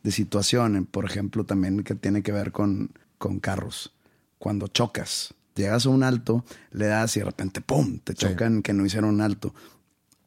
de 0.02 0.10
situación, 0.10 0.86
por 0.86 1.04
ejemplo, 1.04 1.44
también 1.44 1.84
que 1.84 1.94
tiene 1.94 2.22
que 2.22 2.32
ver 2.32 2.52
con, 2.52 2.92
con 3.18 3.40
carros. 3.40 3.94
Cuando 4.38 4.68
chocas, 4.68 5.34
llegas 5.54 5.86
a 5.86 5.90
un 5.90 6.02
alto, 6.02 6.44
le 6.70 6.86
das 6.86 7.16
y 7.16 7.20
de 7.20 7.26
repente, 7.26 7.60
¡pum!, 7.60 7.98
te 7.98 8.14
chocan 8.14 8.62
que 8.62 8.72
no 8.72 8.86
hicieron 8.86 9.14
un 9.14 9.20
alto. 9.20 9.54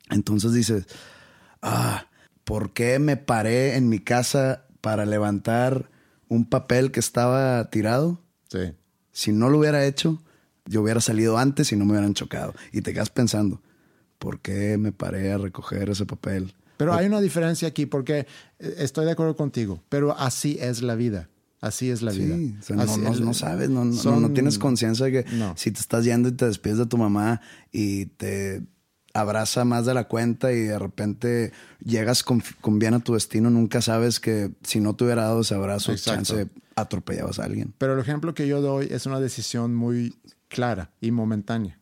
Entonces 0.10 0.54
dices, 0.54 0.86
ah, 1.62 2.08
¿por 2.44 2.74
qué 2.74 3.00
me 3.00 3.18
paré 3.18 3.76
en 3.76 3.90
mi 3.90 4.00
casa 4.00 4.66
para 4.82 5.06
levantar 5.06 5.90
un 6.28 6.46
papel 6.46 6.92
que 6.92 7.00
estaba 7.00 7.70
tirado? 7.70 8.22
Sí. 8.50 8.74
Si 9.12 9.32
no 9.32 9.50
lo 9.50 9.60
hubiera 9.60 9.86
hecho, 9.86 10.22
yo 10.66 10.82
hubiera 10.82 11.02
salido 11.02 11.38
antes 11.38 11.72
y 11.72 11.76
no 11.76 11.86
me 11.86 11.92
hubieran 11.92 12.14
chocado. 12.14 12.54
Y 12.72 12.82
te 12.82 12.94
quedas 12.94 13.10
pensando, 13.10 13.62
¿por 14.20 14.40
qué 14.40 14.78
me 14.78 14.92
paré 14.92 15.32
a 15.32 15.38
recoger 15.38 15.90
ese 15.90 16.06
papel? 16.06 16.54
Pero 16.78 16.94
hay 16.94 17.06
una 17.08 17.22
diferencia 17.22 17.68
aquí 17.68 17.86
porque 17.86 18.26
eh, 18.60 18.76
estoy 18.80 19.06
de 19.06 19.12
acuerdo 19.12 19.36
contigo, 19.36 19.84
pero 19.90 20.18
así 20.18 20.58
es 20.60 20.82
la 20.82 20.96
vida. 20.96 21.30
Así 21.60 21.92
es 21.92 22.02
la 22.02 22.12
vida. 22.12 22.36
Sí, 22.36 22.56
o 22.60 22.64
sea, 22.64 22.76
no, 22.76 22.98
no- 22.98 23.16
no 23.20 23.34
sabes, 23.36 23.70
no, 23.70 23.86
no- 23.86 23.94
son- 23.94 24.20
no 24.24 24.32
tienes 24.32 24.58
conciencia 24.58 25.06
de 25.06 25.12
que 25.24 25.32
No. 25.36 25.54
si 25.56 25.70
te 25.72 25.80
estás 25.80 26.04
yendo 26.06 26.30
y 26.30 26.32
te 26.32 26.46
despides 26.46 26.80
de 26.80 26.88
tu 26.88 26.98
mamá 26.98 27.40
y 27.72 28.08
te 28.08 28.64
abraza 29.14 29.66
más 29.66 29.86
de 29.86 29.94
la 29.94 30.06
cuenta 30.08 30.52
y 30.52 30.60
de 30.62 30.80
repente 30.80 31.52
llegas 31.84 32.24
con, 32.24 32.42
con 32.62 32.80
bien 32.80 32.94
a 32.94 33.00
tu 33.00 33.14
destino, 33.14 33.50
nunca 33.50 33.82
sabes 33.82 34.20
que 34.20 34.52
si 34.64 34.80
no 34.80 34.96
te 34.96 35.04
hubiera 35.06 35.24
dado 35.24 35.42
ese 35.42 35.56
abrazo, 35.56 35.92
Exacto. 35.92 36.34
chance 36.34 36.48
atropellabas 36.76 37.40
a 37.40 37.44
alguien. 37.46 37.74
Pero 37.78 37.94
el 37.94 38.00
ejemplo 38.00 38.34
que 38.34 38.48
yo 38.48 38.62
doy 38.62 38.88
es 38.90 39.06
una 39.06 39.20
decisión 39.20 39.76
muy 39.76 40.16
clara 40.48 40.92
y 41.02 41.12
momentánea 41.12 41.78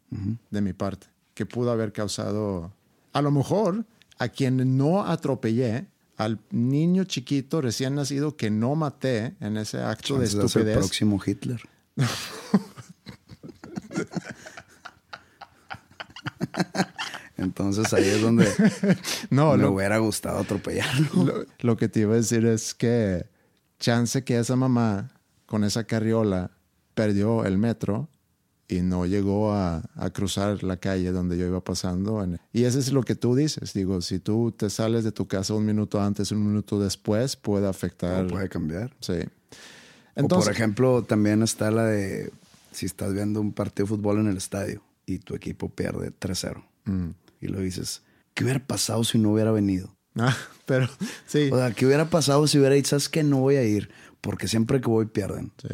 de 0.50 0.62
mi 0.62 0.74
parte, 0.74 1.08
que 1.36 1.46
pudo 1.46 1.72
haber 1.72 1.94
causado, 1.94 2.74
a 3.14 3.22
lo 3.22 3.30
mejor, 3.32 3.86
a 4.18 4.30
quien 4.30 4.78
no 4.78 5.06
atropellé, 5.06 5.86
al 6.18 6.40
niño 6.52 7.04
chiquito 7.06 7.62
recién 7.62 7.96
nacido 7.96 8.36
que 8.36 8.50
no 8.50 8.76
maté 8.76 9.36
en 9.40 9.56
ese 9.56 9.78
acto 9.82 10.18
de 10.20 10.26
Chance 10.26 10.26
de 10.26 10.28
ser 10.28 10.40
el 10.40 10.46
estupidez. 10.46 10.78
próximo 10.78 11.22
Hitler. 11.26 11.62
Entonces 17.42 17.94
ahí 17.94 18.06
es 18.06 18.22
donde 18.22 18.48
No, 19.30 19.52
me 19.52 19.64
lo- 19.64 19.72
hubiera 19.72 19.98
gustado 19.98 20.40
atropellarlo. 20.40 21.24
Lo, 21.26 21.46
lo 21.60 21.78
que 21.78 21.88
te 21.90 22.02
iba 22.02 22.14
a 22.14 22.18
decir 22.18 22.46
es 22.46 22.74
que 22.74 23.26
chance 23.80 24.24
que 24.24 24.38
esa 24.40 24.56
mamá 24.56 25.12
con 25.46 25.64
esa 25.64 25.84
carriola 25.86 26.52
perdió 26.94 27.46
el 27.46 27.58
metro 27.58 28.10
y 28.68 28.82
no 28.82 29.06
llegó 29.08 29.52
a, 29.54 29.82
a 29.96 30.10
cruzar 30.12 30.62
la 30.64 30.78
calle 30.78 31.12
donde 31.12 31.38
yo 31.38 31.48
iba 31.48 31.64
pasando. 31.64 32.24
en- 32.24 32.40
y 32.54 32.66
eso 32.66 32.78
es 32.78 32.92
lo 32.92 33.02
que 33.04 33.16
tú 33.16 33.34
dices. 33.36 33.74
Digo, 33.74 34.02
si 34.02 34.20
tú 34.20 34.52
te 34.52 34.70
sales 34.70 35.04
de 35.04 35.12
tu 35.12 35.28
casa 35.28 35.54
un 35.56 35.66
minuto 35.66 36.00
antes, 36.02 36.32
un 36.32 36.46
minuto 36.46 36.80
después, 36.80 37.36
puede 37.36 37.68
afectar. 37.68 38.24
No 38.26 38.30
puede 38.30 38.48
cambiar. 38.50 38.96
Sí. 39.00 39.14
o 40.16 40.28
por 40.28 40.52
ejemplo, 40.52 41.04
también 41.04 41.42
está 41.42 41.72
la 41.72 41.86
de 41.86 42.32
si 42.72 42.86
estás 42.86 43.14
viendo 43.14 43.42
un 43.42 43.54
partido 43.54 43.86
de 43.88 43.96
fútbol 43.96 44.20
en 44.20 44.28
el 44.28 44.38
estadio 44.38 44.84
y 45.08 45.18
tu 45.20 45.34
equipo 45.34 45.70
pierde 45.70 46.12
3-0 46.12 46.64
Mm. 46.86 47.10
Y 47.42 47.48
lo 47.48 47.60
dices, 47.60 48.04
¿qué 48.34 48.44
hubiera 48.44 48.66
pasado 48.66 49.04
si 49.04 49.18
no 49.18 49.32
hubiera 49.32 49.52
venido? 49.52 49.96
ah, 50.16 50.36
pero 50.66 50.88
sí. 51.28 51.50
O 51.52 51.58
sea, 51.58 51.72
¿qué 51.72 51.86
hubiera 51.86 52.10
pasado 52.10 52.46
si 52.48 52.58
hubiera 52.60 52.76
dicho, 52.76 52.90
sabes 52.90 53.10
que 53.10 53.24
no 53.24 53.38
voy 53.40 53.56
a 53.56 53.64
ir? 53.64 53.90
Porque 54.22 54.48
siempre 54.48 54.82
que 54.82 54.88
voy 54.90 55.06
pierden. 55.06 55.52
sí. 55.62 55.70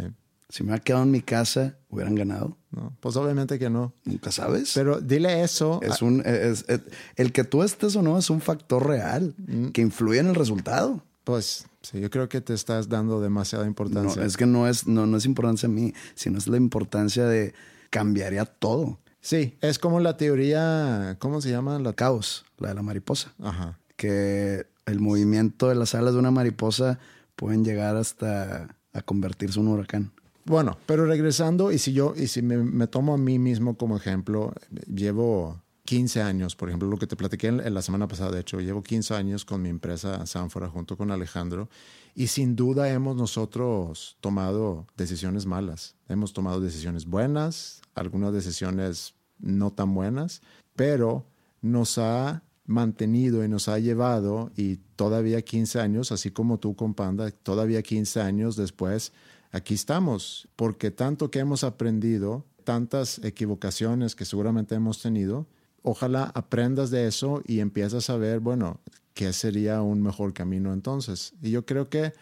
Si 0.48 0.64
me 0.64 0.70
hubiera 0.70 0.84
quedado 0.84 1.04
en 1.04 1.12
mi 1.12 1.22
casa, 1.22 1.80
hubieran 1.90 2.14
ganado. 2.16 2.56
No, 2.72 2.96
pues 3.02 3.16
obviamente 3.18 3.58
que 3.60 3.70
no. 3.70 3.94
Nunca 4.06 4.32
sabes. 4.32 4.72
Pero 4.76 5.02
dile 5.02 5.42
eso. 5.44 5.80
es 5.82 6.02
un, 6.04 6.22
es- 6.26 6.64
es- 6.70 6.82
el 7.16 7.32
que 7.34 7.44
tú 7.44 7.64
estés 7.64 7.96
o 7.96 8.02
no 8.04 8.18
es 8.18 8.30
un 8.30 8.40
factor 8.42 8.86
real 8.88 9.34
Mm. 9.48 9.70
que 9.70 9.82
influye 9.82 10.20
en 10.20 10.28
el 10.28 10.36
resultado. 10.36 11.04
Pues 11.24 11.66
sí, 11.82 12.00
yo 12.00 12.10
creo 12.12 12.30
que 12.30 12.40
te 12.42 12.54
estás 12.54 12.88
dando 12.88 13.20
demasiada 13.20 13.66
No, 13.66 13.70
importancia. 13.70 14.24
es 14.24 14.38
que 14.38 14.46
no 14.46 14.68
es, 14.68 14.86
no, 14.88 15.08
no 15.08 15.18
es 15.18 15.26
importancia 15.26 15.68
a 15.68 15.72
mí, 15.72 15.94
sino 16.14 16.38
es 16.38 16.48
la 16.48 16.58
importancia 16.58 17.26
de 17.26 17.54
cambiaría 17.90 18.46
todo. 18.46 19.00
Sí, 19.26 19.58
es 19.62 19.80
como 19.80 20.00
la 20.02 20.18
teoría, 20.18 21.16
¿cómo 21.18 21.42
se 21.42 21.50
llama? 21.50 21.80
La 21.80 21.94
Caos, 21.94 22.46
la 22.60 22.68
de 22.70 22.76
la 22.76 22.84
mariposa. 22.84 23.34
Ajá. 23.42 23.80
Que 23.96 24.68
el 24.86 25.00
movimiento 25.00 25.68
de 25.68 25.74
las 25.74 25.96
alas 25.96 26.14
de 26.14 26.20
una 26.20 26.30
mariposa 26.30 27.00
pueden 27.36 27.66
llegar 27.66 27.96
hasta 27.96 28.78
a 28.94 29.02
convertirse 29.02 29.60
en 29.60 29.66
un 29.66 29.74
huracán. 29.74 30.12
Bueno, 30.44 30.78
pero 30.86 31.08
regresando, 31.08 31.72
y 31.72 31.80
si 31.80 31.92
yo, 31.92 32.14
y 32.16 32.28
si 32.28 32.44
me, 32.44 32.58
me 32.58 32.86
tomo 32.86 33.16
a 33.16 33.18
mí 33.18 33.40
mismo 33.40 33.76
como 33.78 33.98
ejemplo, 33.98 34.54
llevo 34.94 35.60
15 35.86 36.22
años, 36.22 36.56
por 36.56 36.70
ejemplo, 36.70 36.88
lo 36.88 37.00
que 37.00 37.08
te 37.08 37.16
platiqué 37.16 37.48
en, 37.48 37.62
en 37.62 37.74
la 37.74 37.82
semana 37.82 38.08
pasada, 38.08 38.30
de 38.30 38.42
hecho, 38.42 38.60
llevo 38.60 38.84
15 38.84 39.16
años 39.16 39.44
con 39.44 39.60
mi 39.60 39.70
empresa 39.70 40.28
Sanfora 40.28 40.70
junto 40.70 40.98
con 40.98 41.10
Alejandro, 41.10 41.68
y 42.16 42.28
sin 42.28 42.56
duda 42.56 42.90
hemos 42.90 43.18
nosotros 43.18 44.18
tomado 44.22 44.88
decisiones 44.96 45.46
malas. 45.46 45.96
Hemos 46.08 46.32
tomado 46.32 46.62
decisiones 46.62 47.06
buenas, 47.06 47.82
algunas 47.94 48.34
decisiones 48.34 49.16
no 49.38 49.74
tan 49.74 49.94
buenas, 49.94 50.42
pero 50.78 51.28
nos 51.62 51.98
ha 51.98 52.44
mantenido 52.66 53.44
y 53.44 53.50
nos 53.50 53.68
ha 53.68 53.80
llevado 53.80 54.50
y 54.56 54.78
todavía 54.96 55.42
15 55.42 55.82
años, 55.82 56.14
así 56.14 56.32
como 56.32 56.58
tú 56.58 56.76
con 56.76 56.94
Panda, 56.94 57.30
todavía 57.32 57.84
15 57.84 58.22
años 58.22 58.56
después, 58.56 59.12
aquí 59.52 59.74
estamos, 59.74 60.48
porque 60.56 60.92
tanto 60.92 61.30
que 61.30 61.40
hemos 61.40 61.66
aprendido, 61.66 62.46
tantas 62.64 63.20
equivocaciones 63.24 64.16
que 64.16 64.26
seguramente 64.26 64.74
hemos 64.74 65.02
tenido, 65.02 65.48
ojalá 65.86 66.32
aprendas 66.34 66.90
de 66.90 67.08
eso 67.08 67.42
y 67.46 67.60
empiezas 67.60 68.10
a 68.10 68.18
ver, 68.18 68.40
bueno, 68.40 68.80
qué 69.14 69.32
sería 69.34 69.82
un 69.82 70.02
mejor 70.02 70.34
camino 70.34 70.74
entonces. 70.74 71.34
Y 71.42 71.52
yo 71.52 71.66
creo 71.66 71.90
que 71.90 72.14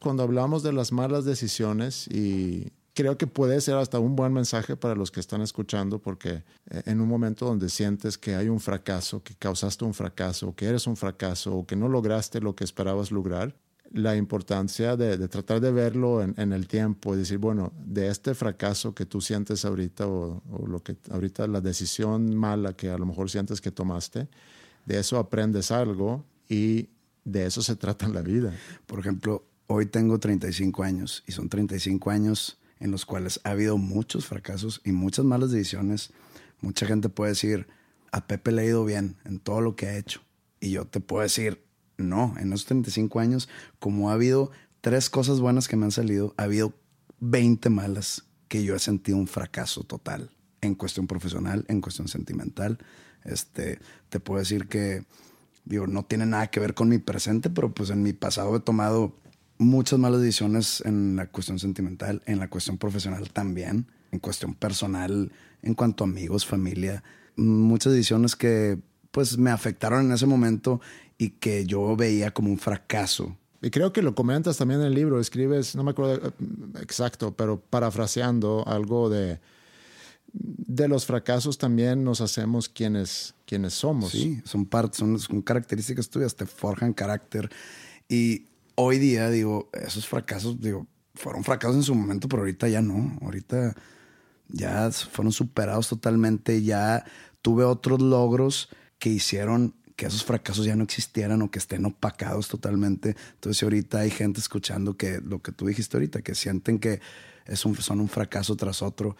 cuando 0.00 0.22
hablamos 0.22 0.62
de 0.62 0.72
las 0.72 0.90
malas 0.90 1.24
decisiones 1.24 2.08
y 2.08 2.72
creo 2.94 3.18
que 3.18 3.26
puede 3.26 3.60
ser 3.60 3.76
hasta 3.76 3.98
un 3.98 4.16
buen 4.16 4.32
mensaje 4.32 4.74
para 4.74 4.94
los 4.94 5.10
que 5.10 5.20
están 5.20 5.42
escuchando 5.42 6.00
porque 6.00 6.42
eh, 6.70 6.82
en 6.86 7.00
un 7.00 7.08
momento 7.08 7.46
donde 7.46 7.68
sientes 7.68 8.16
que 8.18 8.34
hay 8.34 8.48
un 8.48 8.58
fracaso, 8.58 9.22
que 9.22 9.34
causaste 9.34 9.84
un 9.84 9.94
fracaso, 9.94 10.54
que 10.54 10.66
eres 10.66 10.86
un 10.86 10.96
fracaso 10.96 11.54
o 11.54 11.66
que 11.66 11.76
no 11.76 11.88
lograste 11.88 12.40
lo 12.40 12.54
que 12.54 12.64
esperabas 12.64 13.12
lograr, 13.12 13.54
la 13.92 14.16
importancia 14.16 14.96
de, 14.96 15.28
tratar 15.28 15.60
de 15.60 15.72
verlo 15.72 16.22
en, 16.22 16.34
en 16.36 16.52
el 16.52 16.68
tiempo 16.68 17.14
y 17.14 17.18
decir, 17.18 17.38
bueno, 17.38 17.72
de 17.84 18.08
este 18.08 18.34
fracaso 18.34 18.94
que 18.94 19.04
tú 19.04 19.20
sientes 19.20 19.64
ahorita 19.64 20.06
o, 20.06 20.42
o 20.50 20.66
lo 20.66 20.82
que 20.82 20.96
ahorita 21.10 21.46
la 21.46 21.60
decisión 21.60 22.34
mala 22.36 22.72
que 22.74 22.90
a 22.90 22.98
lo 22.98 23.06
mejor 23.06 23.30
sientes 23.30 23.60
que 23.60 23.70
tomaste, 23.70 24.28
de 24.86 24.98
eso 24.98 25.18
aprendes 25.18 25.70
algo 25.70 26.24
y 26.48 26.88
de 27.24 27.46
eso 27.46 27.62
se 27.62 27.76
trata 27.76 28.06
en 28.06 28.14
la 28.14 28.22
vida. 28.22 28.54
Por 28.86 29.00
ejemplo, 29.00 29.44
hoy 29.66 29.86
tengo 29.86 30.18
35 30.18 30.82
años 30.82 31.22
y 31.26 31.32
son 31.32 31.48
35 31.48 32.10
años 32.10 32.58
en 32.80 32.90
los 32.90 33.04
cuales 33.04 33.40
ha 33.44 33.50
habido 33.50 33.76
muchos 33.76 34.26
fracasos 34.26 34.80
y 34.84 34.92
muchas 34.92 35.24
malas 35.24 35.50
decisiones. 35.50 36.10
Mucha 36.60 36.86
gente 36.86 37.08
puede 37.08 37.32
decir, 37.32 37.68
a 38.10 38.26
Pepe 38.26 38.52
le 38.52 38.62
ha 38.62 38.64
ido 38.64 38.84
bien 38.84 39.16
en 39.24 39.38
todo 39.38 39.60
lo 39.60 39.76
que 39.76 39.86
ha 39.86 39.96
hecho. 39.96 40.22
Y 40.60 40.70
yo 40.70 40.86
te 40.86 41.00
puedo 41.00 41.22
decir, 41.22 41.62
no, 42.02 42.34
en 42.38 42.52
esos 42.52 42.66
35 42.66 43.20
años, 43.20 43.48
como 43.78 44.10
ha 44.10 44.14
habido 44.14 44.50
tres 44.80 45.10
cosas 45.10 45.40
buenas 45.40 45.68
que 45.68 45.76
me 45.76 45.84
han 45.84 45.90
salido, 45.90 46.34
ha 46.36 46.44
habido 46.44 46.74
20 47.20 47.70
malas 47.70 48.24
que 48.48 48.64
yo 48.64 48.74
he 48.74 48.78
sentido 48.78 49.18
un 49.18 49.26
fracaso 49.26 49.84
total 49.84 50.30
en 50.60 50.74
cuestión 50.74 51.06
profesional, 51.06 51.64
en 51.68 51.80
cuestión 51.80 52.08
sentimental. 52.08 52.78
Este, 53.24 53.78
te 54.08 54.20
puedo 54.20 54.40
decir 54.40 54.66
que, 54.66 55.04
digo, 55.64 55.86
no 55.86 56.04
tiene 56.04 56.26
nada 56.26 56.48
que 56.48 56.60
ver 56.60 56.74
con 56.74 56.88
mi 56.88 56.98
presente, 56.98 57.50
pero 57.50 57.72
pues 57.72 57.90
en 57.90 58.02
mi 58.02 58.12
pasado 58.12 58.56
he 58.56 58.60
tomado 58.60 59.14
muchas 59.58 59.98
malas 59.98 60.20
decisiones 60.20 60.82
en 60.84 61.16
la 61.16 61.26
cuestión 61.26 61.58
sentimental, 61.58 62.22
en 62.26 62.38
la 62.38 62.48
cuestión 62.48 62.78
profesional 62.78 63.30
también, 63.30 63.86
en 64.10 64.18
cuestión 64.18 64.54
personal, 64.54 65.30
en 65.62 65.74
cuanto 65.74 66.04
a 66.04 66.06
amigos, 66.06 66.46
familia, 66.46 67.04
muchas 67.36 67.92
decisiones 67.92 68.36
que 68.36 68.78
pues 69.10 69.38
me 69.38 69.50
afectaron 69.50 70.06
en 70.06 70.12
ese 70.12 70.26
momento 70.26 70.80
y 71.20 71.30
que 71.30 71.66
yo 71.66 71.94
veía 71.96 72.30
como 72.32 72.48
un 72.48 72.58
fracaso. 72.58 73.36
Y 73.60 73.68
creo 73.68 73.92
que 73.92 74.00
lo 74.00 74.14
comentas 74.14 74.56
también 74.56 74.80
en 74.80 74.86
el 74.86 74.94
libro, 74.94 75.20
escribes, 75.20 75.76
no 75.76 75.84
me 75.84 75.90
acuerdo 75.90 76.28
eh, 76.28 76.32
exacto, 76.80 77.36
pero 77.36 77.60
parafraseando 77.60 78.66
algo 78.66 79.10
de 79.10 79.38
de 80.32 80.88
los 80.88 81.06
fracasos 81.06 81.58
también 81.58 82.04
nos 82.04 82.20
hacemos 82.20 82.68
quienes, 82.68 83.34
quienes 83.46 83.74
somos. 83.74 84.12
Sí, 84.12 84.40
son 84.44 84.64
partes, 84.64 84.98
son, 84.98 85.18
son 85.18 85.42
características 85.42 86.08
tuyas, 86.08 86.34
te 86.36 86.46
forjan 86.46 86.92
carácter. 86.92 87.50
Y 88.08 88.46
hoy 88.76 88.98
día, 88.98 89.28
digo, 89.28 89.68
esos 89.72 90.06
fracasos, 90.06 90.60
digo, 90.60 90.86
fueron 91.14 91.44
fracasos 91.44 91.76
en 91.76 91.82
su 91.82 91.94
momento, 91.94 92.28
pero 92.28 92.42
ahorita 92.42 92.68
ya 92.68 92.80
no. 92.80 93.18
Ahorita 93.20 93.74
ya 94.48 94.90
fueron 94.90 95.32
superados 95.32 95.88
totalmente. 95.88 96.62
Ya 96.62 97.04
tuve 97.42 97.64
otros 97.64 98.00
logros 98.00 98.68
que 98.98 99.10
hicieron 99.10 99.74
que 100.00 100.06
esos 100.06 100.24
fracasos 100.24 100.64
ya 100.64 100.76
no 100.76 100.84
existieran 100.84 101.42
o 101.42 101.50
que 101.50 101.58
estén 101.58 101.84
opacados 101.84 102.48
totalmente. 102.48 103.16
Entonces 103.34 103.62
ahorita 103.62 103.98
hay 103.98 104.10
gente 104.10 104.40
escuchando 104.40 104.96
que 104.96 105.20
lo 105.20 105.42
que 105.42 105.52
tú 105.52 105.66
dijiste 105.66 105.94
ahorita, 105.94 106.22
que 106.22 106.34
sienten 106.34 106.78
que 106.78 107.02
es 107.44 107.66
un, 107.66 107.76
son 107.76 108.00
un 108.00 108.08
fracaso 108.08 108.56
tras 108.56 108.80
otro. 108.80 109.14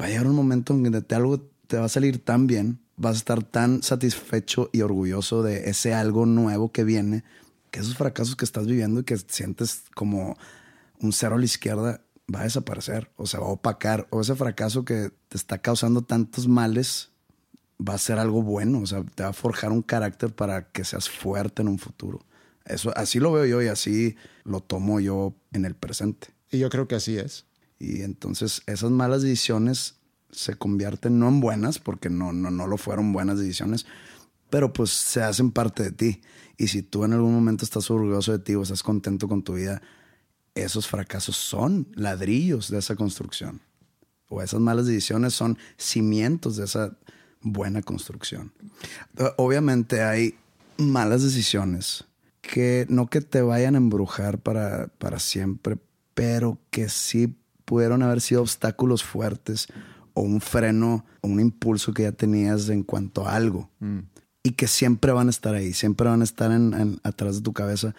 Va 0.00 0.04
a 0.04 0.08
llegar 0.08 0.28
un 0.28 0.36
momento 0.36 0.74
en 0.74 0.84
que 0.84 1.00
te, 1.00 1.14
algo 1.16 1.40
te 1.66 1.76
va 1.76 1.86
a 1.86 1.88
salir 1.88 2.24
tan 2.24 2.46
bien, 2.46 2.78
vas 2.96 3.16
a 3.16 3.18
estar 3.18 3.42
tan 3.42 3.82
satisfecho 3.82 4.70
y 4.72 4.82
orgulloso 4.82 5.42
de 5.42 5.68
ese 5.68 5.92
algo 5.92 6.24
nuevo 6.24 6.70
que 6.70 6.84
viene, 6.84 7.24
que 7.72 7.80
esos 7.80 7.96
fracasos 7.96 8.36
que 8.36 8.44
estás 8.44 8.68
viviendo 8.68 9.00
y 9.00 9.02
que 9.02 9.18
sientes 9.18 9.82
como 9.96 10.36
un 11.00 11.12
cero 11.12 11.34
a 11.34 11.38
la 11.40 11.46
izquierda 11.46 12.00
va 12.32 12.42
a 12.42 12.44
desaparecer 12.44 13.10
o 13.16 13.26
se 13.26 13.38
va 13.38 13.46
a 13.46 13.50
opacar 13.50 14.06
o 14.10 14.20
ese 14.20 14.36
fracaso 14.36 14.84
que 14.84 15.10
te 15.28 15.36
está 15.36 15.58
causando 15.58 16.02
tantos 16.02 16.46
males 16.46 17.09
va 17.80 17.94
a 17.94 17.98
ser 17.98 18.18
algo 18.18 18.42
bueno, 18.42 18.80
o 18.80 18.86
sea, 18.86 19.02
te 19.02 19.22
va 19.22 19.30
a 19.30 19.32
forjar 19.32 19.72
un 19.72 19.82
carácter 19.82 20.34
para 20.34 20.70
que 20.70 20.84
seas 20.84 21.08
fuerte 21.08 21.62
en 21.62 21.68
un 21.68 21.78
futuro. 21.78 22.20
Eso 22.64 22.96
así 22.96 23.18
lo 23.18 23.32
veo 23.32 23.46
yo 23.46 23.62
y 23.62 23.68
así 23.68 24.16
lo 24.44 24.60
tomo 24.60 25.00
yo 25.00 25.34
en 25.52 25.64
el 25.64 25.74
presente. 25.74 26.28
Y 26.50 26.58
yo 26.58 26.68
creo 26.68 26.86
que 26.86 26.94
así 26.94 27.16
es. 27.16 27.46
Y 27.78 28.02
entonces 28.02 28.62
esas 28.66 28.90
malas 28.90 29.22
decisiones 29.22 29.96
se 30.30 30.54
convierten 30.54 31.18
no 31.18 31.28
en 31.28 31.40
buenas, 31.40 31.78
porque 31.78 32.10
no, 32.10 32.32
no, 32.32 32.50
no 32.50 32.66
lo 32.66 32.76
fueron 32.76 33.12
buenas 33.12 33.38
decisiones, 33.38 33.86
pero 34.50 34.72
pues 34.72 34.90
se 34.90 35.22
hacen 35.22 35.50
parte 35.50 35.82
de 35.82 35.92
ti. 35.92 36.20
Y 36.56 36.68
si 36.68 36.82
tú 36.82 37.04
en 37.04 37.14
algún 37.14 37.34
momento 37.34 37.64
estás 37.64 37.90
orgulloso 37.90 38.32
de 38.32 38.38
ti 38.38 38.54
o 38.54 38.62
estás 38.62 38.82
contento 38.82 39.26
con 39.28 39.42
tu 39.42 39.54
vida, 39.54 39.80
esos 40.54 40.86
fracasos 40.86 41.36
son 41.36 41.88
ladrillos 41.94 42.70
de 42.70 42.78
esa 42.78 42.96
construcción. 42.96 43.60
O 44.28 44.42
esas 44.42 44.60
malas 44.60 44.86
decisiones 44.86 45.34
son 45.34 45.58
cimientos 45.76 46.56
de 46.56 46.64
esa 46.64 46.96
buena 47.40 47.82
construcción. 47.82 48.52
Obviamente 49.36 50.02
hay 50.02 50.34
malas 50.76 51.22
decisiones 51.22 52.04
que 52.40 52.86
no 52.88 53.06
que 53.08 53.20
te 53.20 53.42
vayan 53.42 53.74
a 53.74 53.78
embrujar 53.78 54.38
para, 54.38 54.88
para 54.98 55.18
siempre, 55.18 55.78
pero 56.14 56.58
que 56.70 56.88
sí 56.88 57.36
pudieron 57.64 58.02
haber 58.02 58.20
sido 58.20 58.42
obstáculos 58.42 59.04
fuertes 59.04 59.68
o 60.14 60.22
un 60.22 60.40
freno 60.40 61.04
o 61.20 61.28
un 61.28 61.40
impulso 61.40 61.94
que 61.94 62.02
ya 62.02 62.12
tenías 62.12 62.68
en 62.68 62.82
cuanto 62.82 63.26
a 63.26 63.36
algo. 63.36 63.70
Mm. 63.78 64.00
Y 64.42 64.52
que 64.52 64.66
siempre 64.66 65.12
van 65.12 65.26
a 65.26 65.30
estar 65.30 65.54
ahí, 65.54 65.74
siempre 65.74 66.08
van 66.08 66.22
a 66.22 66.24
estar 66.24 66.50
en, 66.50 66.98
atrás 67.02 67.36
de 67.36 67.42
tu 67.42 67.52
cabeza. 67.52 67.94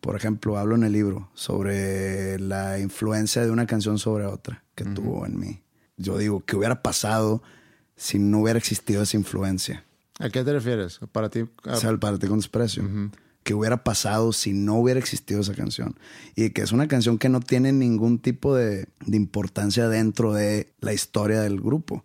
Por 0.00 0.14
ejemplo, 0.14 0.58
hablo 0.58 0.74
en 0.74 0.84
el 0.84 0.92
libro 0.92 1.30
sobre 1.34 2.38
la 2.38 2.78
influencia 2.78 3.42
de 3.42 3.50
una 3.50 3.66
canción 3.66 3.98
sobre 3.98 4.26
otra 4.26 4.62
que 4.74 4.84
tuvo 4.84 5.24
en 5.24 5.40
mí. 5.40 5.62
Yo 5.96 6.18
digo, 6.18 6.44
¿qué 6.44 6.54
hubiera 6.54 6.82
pasado 6.82 7.42
si 7.96 8.18
no 8.18 8.40
hubiera 8.40 8.58
existido 8.58 9.02
esa 9.02 9.16
influencia? 9.16 9.84
¿A 10.18 10.30
qué 10.30 10.44
te 10.44 10.52
refieres? 10.52 11.00
Para 11.12 11.28
ti. 11.28 11.44
O 11.64 11.76
sea, 11.76 11.96
para 11.96 12.18
ti 12.18 12.26
con 12.26 12.38
desprecio 12.38 12.84
que 13.46 13.54
hubiera 13.54 13.84
pasado 13.84 14.32
si 14.32 14.52
no 14.52 14.74
hubiera 14.74 14.98
existido 14.98 15.40
esa 15.40 15.54
canción. 15.54 15.94
Y 16.34 16.50
que 16.50 16.62
es 16.62 16.72
una 16.72 16.88
canción 16.88 17.16
que 17.16 17.28
no 17.28 17.38
tiene 17.38 17.72
ningún 17.72 18.18
tipo 18.18 18.56
de, 18.56 18.88
importancia 19.06 19.88
dentro 19.88 20.34
de 20.34 20.72
la 20.80 20.92
historia 20.92 21.40
del 21.40 21.60
grupo, 21.60 22.04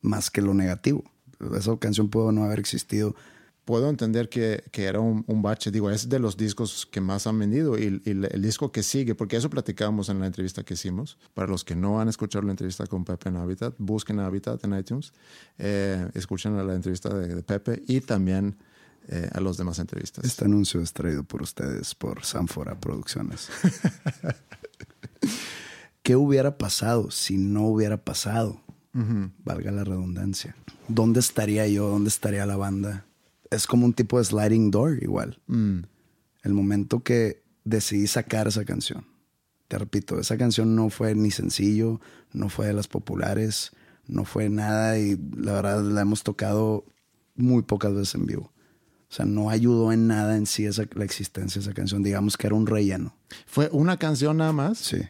más 0.00 0.30
que 0.30 0.42
lo 0.42 0.54
negativo. 0.54 1.02
Esa 1.58 1.76
canción 1.78 2.08
pudo 2.08 2.30
no 2.30 2.44
haber 2.44 2.60
existido. 2.60 3.16
Puedo 3.66 3.90
entender 3.90 4.28
que, 4.28 4.62
era 4.72 5.00
un, 5.00 5.42
bache, 5.42 5.72
digo, 5.72 5.90
es 5.90 6.08
de 6.08 6.20
los 6.20 6.36
discos 6.36 6.86
que 6.86 7.00
más 7.00 7.26
han 7.26 7.38
vendido 7.38 7.76
y, 7.76 8.00
el, 8.04 8.40
disco 8.40 8.70
que 8.70 8.84
sigue, 8.84 9.16
porque 9.16 9.36
eso 9.36 9.50
platicábamos 9.50 10.08
en 10.08 10.20
la 10.20 10.26
entrevista 10.26 10.62
que 10.62 10.74
hicimos. 10.74 11.18
Para 11.34 11.48
los 11.48 11.64
que 11.64 11.74
no 11.74 12.00
han 12.00 12.08
escuchado 12.08 12.44
la 12.44 12.52
entrevista 12.52 12.86
con 12.86 13.04
Pepe 13.04 13.28
en 13.28 13.36
Habitat, 13.36 13.74
busquen 13.78 14.20
Habitat 14.20 14.64
en 14.64 14.78
iTunes, 14.78 15.12
eh, 15.58 16.08
escuchen 16.14 16.56
la 16.64 16.74
entrevista 16.74 17.12
de 17.12 17.42
Pepe 17.42 17.82
y 17.88 18.00
también 18.02 18.56
eh, 19.08 19.28
a 19.32 19.40
los 19.40 19.56
demás 19.56 19.78
entrevistas. 19.80 20.24
Este 20.24 20.44
anuncio 20.44 20.80
es 20.80 20.92
traído 20.92 21.24
por 21.24 21.40
ustedes 21.40 21.94
por 21.94 22.24
Sanfora 22.24 22.78
Producciones. 22.78 23.48
¿Qué 26.02 26.14
hubiera 26.14 26.56
pasado 26.56 27.10
si 27.10 27.36
no 27.36 27.66
hubiera 27.66 27.96
pasado? 27.98 28.60
Valga 29.44 29.72
la 29.72 29.84
redundancia. 29.84 30.56
¿Dónde 30.88 31.20
estaría 31.20 31.66
yo? 31.66 31.88
¿Dónde 31.88 32.08
estaría 32.08 32.46
la 32.46 32.56
banda? 32.56 33.05
Es 33.50 33.66
como 33.66 33.86
un 33.86 33.92
tipo 33.92 34.18
de 34.18 34.24
sliding 34.24 34.70
door 34.70 35.02
igual. 35.02 35.38
Mm. 35.46 35.80
El 36.42 36.52
momento 36.52 37.02
que 37.02 37.42
decidí 37.64 38.06
sacar 38.06 38.48
esa 38.48 38.64
canción. 38.64 39.06
Te 39.68 39.78
repito, 39.78 40.20
esa 40.20 40.36
canción 40.36 40.76
no 40.76 40.90
fue 40.90 41.14
ni 41.14 41.30
sencillo, 41.30 42.00
no 42.32 42.48
fue 42.48 42.68
de 42.68 42.72
las 42.72 42.86
populares, 42.86 43.72
no 44.06 44.24
fue 44.24 44.48
nada 44.48 44.98
y 44.98 45.18
la 45.36 45.54
verdad 45.54 45.82
la 45.82 46.02
hemos 46.02 46.22
tocado 46.22 46.84
muy 47.34 47.62
pocas 47.62 47.92
veces 47.92 48.14
en 48.14 48.26
vivo. 48.26 48.52
O 49.08 49.14
sea, 49.14 49.24
no 49.24 49.50
ayudó 49.50 49.92
en 49.92 50.08
nada 50.08 50.36
en 50.36 50.46
sí 50.46 50.66
esa, 50.66 50.84
la 50.94 51.04
existencia 51.04 51.60
de 51.60 51.66
esa 51.66 51.74
canción. 51.74 52.02
Digamos 52.02 52.36
que 52.36 52.46
era 52.46 52.56
un 52.56 52.66
relleno. 52.66 53.16
¿Fue 53.46 53.68
una 53.72 53.98
canción 53.98 54.36
nada 54.36 54.52
más? 54.52 54.78
Sí. 54.78 55.00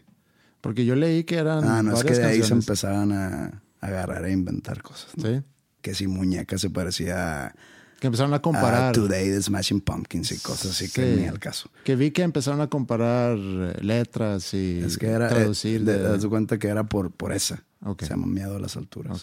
Porque 0.61 0.85
yo 0.85 0.96
leí 0.96 1.25
que 1.25 1.37
eran. 1.37 1.64
Ah, 1.64 1.83
no, 1.83 1.94
es 1.94 2.05
que 2.05 2.14
de 2.14 2.25
ahí 2.25 2.42
se 2.42 2.53
empezaban 2.53 3.12
a, 3.12 3.62
agarrar 3.81 4.25
a 4.25 4.31
inventar 4.31 4.83
cosas. 4.83 5.12
Sí. 5.16 5.42
Que 5.81 5.94
si 5.94 6.07
muñeca 6.07 6.59
se 6.59 6.70
parecía. 6.70 7.55
Que 8.00 8.09
empezaron 8.09 8.35
a 8.35 8.42
comparar. 8.42 8.92
Today 8.92 9.30
the 9.30 9.42
Smashing 9.42 9.80
Pumpkins 9.80 10.32
y 10.32 10.38
cosas 10.38 10.72
así 10.72 10.90
que 10.90 11.16
ni 11.16 11.26
al 11.26 11.38
caso. 11.38 11.70
Que 11.85 11.96
vi 11.96 12.11
que 12.11 12.22
empezaron 12.22 12.61
a 12.61 12.68
comparar 12.68 13.38
eh, 13.38 13.78
letras 13.80 14.52
y 14.52 14.80
es 14.80 14.98
que 14.98 15.06
era, 15.06 15.26
eh, 15.26 15.30
traducir. 15.30 15.85
de, 15.85 15.98
das 15.98 16.26
cuenta 16.26 16.59
que 16.59 16.68
era 16.68 16.85
por, 16.85 17.11
por 17.11 17.32
esa. 17.32 17.64
Se 17.98 18.09
llama 18.09 18.26
Miedo 18.26 18.56
a 18.56 18.61
las 18.61 18.76
Alturas. 18.76 19.22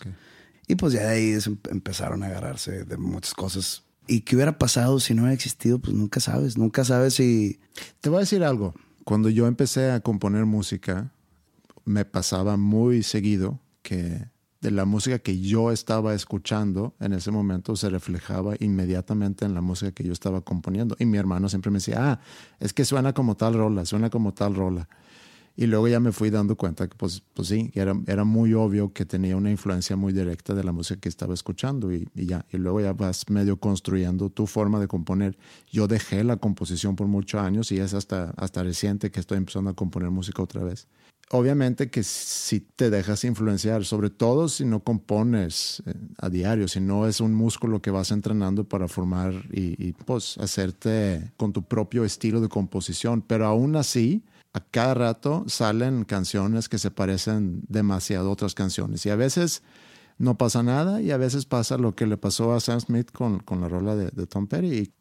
Y 0.67 0.75
pues 0.75 0.93
ya 0.93 1.01
de 1.01 1.09
ahí 1.09 1.38
empezaron 1.69 2.23
a 2.23 2.27
agarrarse 2.27 2.86
de 2.86 2.97
muchas 2.97 3.33
cosas 3.33 3.83
¿Y 4.07 4.21
qué 4.21 4.36
hubiera 4.36 4.57
pasado 4.57 4.99
si 4.99 5.13
no 5.13 5.21
hubiera 5.21 5.33
existido? 5.33 5.79
Pues 5.79 5.95
nunca 5.95 6.19
sabes, 6.19 6.57
nunca 6.57 6.83
sabes 6.83 7.13
si... 7.13 7.59
Te 8.01 8.09
voy 8.09 8.17
a 8.17 8.19
decir 8.21 8.43
algo. 8.43 8.73
Cuando 9.05 9.29
yo 9.29 9.47
empecé 9.47 9.91
a 9.91 10.01
componer 10.01 10.45
música, 10.45 11.12
me 11.86 12.03
pasaba 12.05 12.57
muy 12.57 13.03
seguido 13.03 13.59
que 13.81 14.27
de 14.63 14.71
la 14.71 14.86
música 14.86 15.19
que 15.19 15.39
yo 15.41 15.71
estaba 15.71 16.15
escuchando 16.15 16.95
en 17.02 17.12
ese 17.12 17.32
momento 17.32 17.76
se 17.76 17.89
reflejaba 17.89 18.56
inmediatamente 18.62 19.43
en 19.43 19.54
la 19.54 19.60
música 19.60 19.91
que 19.91 20.06
yo 20.06 20.13
estaba 20.13 20.39
componiendo. 20.39 20.95
Y 20.99 21.06
mi 21.06 21.17
hermano 21.17 21.49
siempre 21.49 21.69
me 21.69 21.78
decía, 21.78 21.97
ah, 21.99 22.19
es 22.62 22.71
que 22.71 22.86
suena 22.86 23.13
como 23.13 23.36
tal 23.36 23.56
rola, 23.56 23.86
suena 23.86 24.10
como 24.10 24.34
tal 24.34 24.56
rola. 24.56 24.88
Y 25.58 25.67
luego 25.67 25.89
ya 25.89 25.99
me 25.99 26.13
fui 26.13 26.30
dando 26.30 26.56
cuenta 26.56 26.88
que, 26.88 26.95
pues, 26.95 27.21
pues 27.34 27.49
sí, 27.49 27.71
era, 27.76 27.93
era 28.08 28.23
muy 28.23 28.54
obvio 28.54 28.93
que 28.93 29.06
tenía 29.06 29.36
una 29.36 29.52
influencia 29.52 29.97
muy 29.97 30.13
directa 30.13 30.56
de 30.56 30.63
la 30.63 30.71
música 30.71 30.99
que 30.99 31.10
estaba 31.10 31.34
escuchando 31.34 31.93
y, 31.93 32.10
ya. 32.15 32.45
Y 32.49 32.58
luego 32.58 32.80
ya 32.80 32.93
vas 32.93 33.30
medio 33.30 33.58
construyendo 33.58 34.30
tu 34.30 34.47
forma 34.47 34.80
de 34.80 34.88
componer. 34.88 35.38
Yo 35.69 35.88
dejé 35.88 36.23
la 36.23 36.38
composición 36.38 36.95
por 36.95 37.08
muchos 37.08 37.41
años 37.41 37.69
y 37.73 37.80
es 37.80 37.93
hasta, 37.93 38.32
hasta 38.38 38.63
reciente 38.63 39.12
que 39.12 39.19
estoy 39.19 39.38
empezando 39.38 39.69
a 39.69 39.73
componer 39.73 40.10
música 40.10 40.41
otra 40.41 40.63
vez. 40.63 40.88
Obviamente 41.31 41.89
que 41.89 42.03
si 42.03 42.59
te 42.59 42.89
dejas 42.89 43.23
influenciar, 43.23 43.86
sobre 43.86 44.09
todo 44.12 44.49
si 44.49 44.65
no 44.65 44.83
compones 44.83 45.81
eh, 45.86 45.93
a 46.19 46.29
diario, 46.29 46.67
si 46.67 46.79
no 46.79 47.07
es 47.07 47.21
un 47.21 47.33
músculo 47.33 47.81
que 47.81 47.89
vas 47.89 48.12
entrenando 48.12 48.65
para 48.65 48.88
formar 48.88 49.33
y, 49.51 49.93
pues 49.93 50.38
hacerte 50.38 51.31
con 51.38 51.51
tu 51.51 51.63
propio 51.63 52.05
estilo 52.05 52.39
de 52.39 52.49
composición. 52.49 53.23
Pero 53.23 53.47
aún 53.47 53.75
así, 53.75 54.23
a 54.53 54.59
cada 54.59 54.93
rato 54.93 55.43
salen 55.47 56.05
canciones 56.05 56.69
que 56.69 56.77
se 56.77 56.91
parecen 56.91 57.63
demasiado 57.67 58.29
a 58.29 58.31
otras 58.31 58.53
canciones. 58.53 59.03
Y 59.07 59.09
a 59.09 59.15
veces 59.15 59.63
no 60.19 60.38
pasa 60.38 60.62
nada 60.62 61.01
y 61.01 61.09
a 61.12 61.17
veces 61.17 61.45
pasa 61.45 61.77
lo 61.77 61.95
que 61.95 62.05
le 62.05 62.17
pasó 62.17 62.53
a 62.53 62.59
Sam 62.59 62.79
Smith 62.79 63.12
con, 63.12 63.39
con 63.39 63.62
la 63.62 63.69
rola 63.69 63.95
de, 63.95 64.27
Tom 64.27 64.47
Petty. 64.47 64.93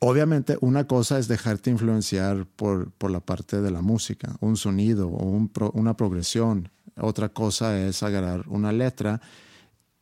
Obviamente 0.00 0.58
una 0.60 0.86
cosa 0.86 1.18
es 1.18 1.28
dejarte 1.28 1.70
influenciar 1.70 2.46
por, 2.46 2.90
por 2.92 3.10
la 3.10 3.20
parte 3.20 3.60
de 3.60 3.70
la 3.70 3.80
música, 3.80 4.36
un 4.40 4.56
sonido 4.56 5.08
o 5.08 5.24
un 5.24 5.50
una 5.74 5.96
progresión. 5.96 6.70
Otra 6.96 7.30
cosa 7.30 7.78
es 7.80 8.02
agarrar 8.02 8.48
una 8.48 8.72
letra 8.72 9.20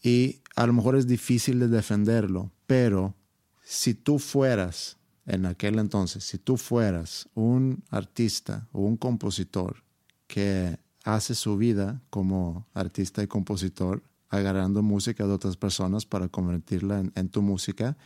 y 0.02 0.40
a 0.56 0.66
lo 0.66 0.72
mejor 0.72 0.96
es 0.96 1.06
difícil 1.06 1.60
de 1.60 1.68
defenderlo, 1.68 2.50
pero 2.66 3.14
si 3.62 3.94
tú 3.94 4.18
fueras 4.18 4.96
en 5.26 5.44
aquel 5.44 5.78
entonces, 5.78 6.24
si 6.24 6.38
tú 6.38 6.56
fueras 6.56 7.28
un 7.34 7.84
artista 7.90 8.66
o 8.72 8.80
un 8.80 8.96
compositor 8.96 9.84
que 10.26 10.78
hace 11.04 11.34
su 11.34 11.56
vida 11.56 12.00
como 12.10 12.66
artista 12.72 13.22
y 13.22 13.26
compositor, 13.26 14.02
agarrando 14.30 14.82
música 14.82 15.26
de 15.26 15.32
otras 15.32 15.56
personas 15.56 16.06
para 16.06 16.28
convertirla 16.28 17.04
en, 17.14 17.28
tu 17.28 17.42
música, 17.42 17.96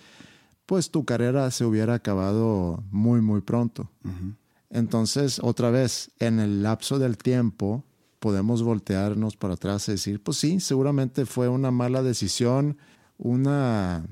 pues 0.67 0.91
tu 0.91 1.05
carrera 1.05 1.51
se 1.51 1.65
hubiera 1.65 1.95
acabado 1.95 2.83
muy, 2.91 3.21
muy 3.21 3.41
pronto. 3.41 3.91
Entonces, 4.71 5.39
otra 5.43 5.71
vez, 5.71 6.11
en 6.19 6.41
el 6.41 6.63
lapso 6.63 6.99
del 6.99 7.19
tiempo, 7.19 7.85
podemos 8.19 8.63
voltearnos 8.63 9.37
para 9.37 9.55
atrás 9.55 9.89
y 9.89 9.93
decir, 9.93 10.23
pues 10.23 10.39
sí, 10.39 10.61
seguramente 10.61 11.27
fue 11.27 11.49
una 11.49 11.71
mala 11.71 12.03
decisión, 12.03 12.79
una, 13.19 14.07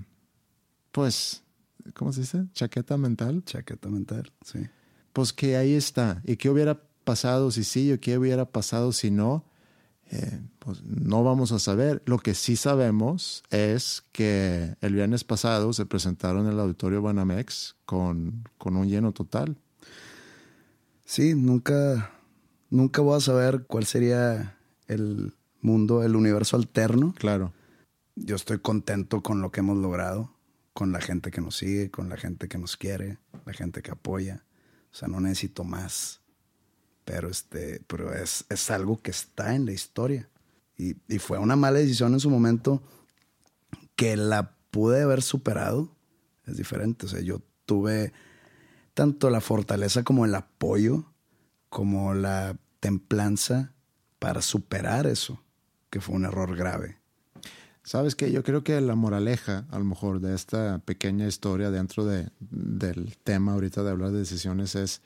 pues, 0.93 1.43
¿cómo 1.95 2.13
se 2.13 2.23
dice? 2.23 2.45
Chaqueta 2.53 2.97
mental. 2.97 3.43
Chaqueta 3.45 3.89
mental, 3.89 4.31
sí. 4.45 4.59
Pues 5.13 5.33
que 5.33 5.57
ahí 5.57 5.75
está. 5.75 6.21
¿Y 6.25 6.37
qué 6.37 6.51
hubiera 6.51 6.81
pasado 7.05 7.51
si 7.51 7.65
sí 7.65 7.93
o 7.93 8.01
qué 8.01 8.19
hubiera 8.19 8.45
pasado 8.45 8.93
si 8.93 9.11
no? 9.11 9.45
Eh, 10.11 10.41
pues 10.59 10.83
no 10.83 11.23
vamos 11.23 11.53
a 11.53 11.59
saber. 11.59 12.03
Lo 12.05 12.19
que 12.19 12.35
sí 12.35 12.57
sabemos 12.57 13.45
es 13.51 14.03
que 14.13 14.77
el 14.81 14.95
viernes 14.95 15.25
pasado 15.25 15.73
se 15.73 15.87
presentaron 15.87 16.47
en 16.47 16.53
el 16.53 16.61
auditorio 16.61 17.01
Banamex 17.01 17.77
con, 17.85 18.49
con 18.59 18.77
un 18.77 18.89
lleno 18.89 19.13
total. 19.13 19.57
Sí, 21.05 21.35
nunca, 21.35 22.11
nunca 22.71 23.03
voy 23.03 23.17
a 23.17 23.21
saber 23.21 23.65
cuál 23.67 23.87
sería 23.87 24.57
el 24.89 25.35
mundo, 25.61 26.03
el 26.03 26.17
universo 26.17 26.57
alterno. 26.57 27.15
Claro. 27.19 27.53
Yo 28.17 28.37
estoy 28.37 28.59
contento 28.59 29.23
con 29.23 29.41
lo 29.41 29.51
que 29.51 29.61
hemos 29.61 29.79
logrado 29.79 30.31
con 30.73 30.93
la 30.93 31.01
gente 31.01 31.31
que 31.31 31.41
nos 31.41 31.57
sigue, 31.57 31.91
con 31.91 32.09
la 32.09 32.17
gente 32.17 32.49
que 32.49 32.59
nos 32.59 32.77
quiere, 32.77 33.19
la 33.45 33.53
gente 33.53 33.83
que 33.83 33.91
apoya. 33.91 34.45
O 34.93 34.95
sea, 34.95 35.09
no 35.09 35.21
necesito 35.21 35.65
más. 35.65 36.20
Pero, 37.11 37.29
este, 37.29 37.83
pero 37.89 38.15
es, 38.15 38.45
es 38.51 38.71
algo 38.71 39.03
que 39.03 39.11
está 39.11 39.57
en 39.57 39.67
la 39.67 39.73
historia. 39.73 40.29
Y, 40.79 40.95
fue 41.19 41.39
una 41.39 41.57
mala 41.57 41.81
decisión 41.81 42.13
en 42.13 42.21
su 42.21 42.31
momento 42.31 42.85
que 43.97 44.17
la 44.17 44.55
pude 44.71 45.03
haber 45.03 45.21
superado. 45.21 45.91
Es 46.47 46.57
diferente. 46.57 47.07
O 47.07 47.09
sea, 47.09 47.21
yo 47.21 47.43
tuve 47.67 48.13
tanto 48.95 49.29
la 49.29 49.41
fortaleza 49.41 50.05
como 50.05 50.25
el 50.25 50.37
apoyo, 50.37 51.05
como 51.69 52.15
la 52.15 52.57
templanza 52.79 53.73
para 54.21 54.41
superar 54.41 55.09
eso, 55.09 55.43
que 55.91 56.01
fue 56.01 56.15
un 56.15 56.27
error 56.27 56.55
grave. 56.55 56.99
Sabes 57.83 58.15
que 58.15 58.31
yo 58.31 58.45
creo 58.45 58.63
que 58.63 58.81
la 58.81 58.95
moraleja, 58.95 59.67
a 59.73 59.81
lo 59.81 59.85
mejor, 59.85 60.21
de 60.21 60.37
esta 60.37 60.79
pequeña 60.79 61.27
historia 61.27 61.73
dentro 61.73 62.05
de, 62.05 62.31
del 62.39 63.17
tema 63.17 63.55
ahorita 63.55 63.83
de 63.83 63.91
hablar 63.91 64.13
de 64.13 64.21
decisiones 64.21 64.77
es 64.77 65.03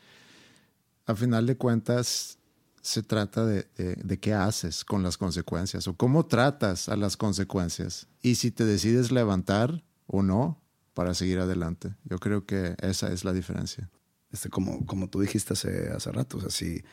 a 1.07 1.14
final 1.14 1.46
de 1.46 1.57
cuentas 1.57 2.38
se 2.80 3.02
trata 3.02 3.46
de, 3.46 3.66
de, 3.76 4.20
qué 4.20 4.34
haces 4.34 4.84
con 4.84 5.02
las 5.02 5.16
consecuencias 5.16 5.88
o 5.88 5.96
cómo 5.96 6.26
tratas 6.26 6.88
a 6.88 6.96
las 6.96 7.16
consecuencias 7.16 8.09
y 8.20 8.34
si 8.34 8.50
te 8.50 8.64
decides 8.64 9.11
levantar 9.11 9.82
o 10.07 10.22
no 10.22 10.61
para 10.92 11.14
seguir 11.14 11.38
adelante. 11.38 11.94
Yo 12.05 12.18
creo 12.18 12.44
que 12.44 12.76
esa 12.80 13.11
es 13.12 13.24
la 13.24 13.32
diferencia. 13.32 13.90
Este, 14.30 14.48
como, 14.48 14.84
como 14.86 15.09
tú 15.09 15.20
dijiste 15.20 15.55
hace, 15.55 15.90
hace 15.90 16.12
rato, 16.12 16.38
o 16.38 16.40
sea, 16.40 16.50
si, 16.50 16.84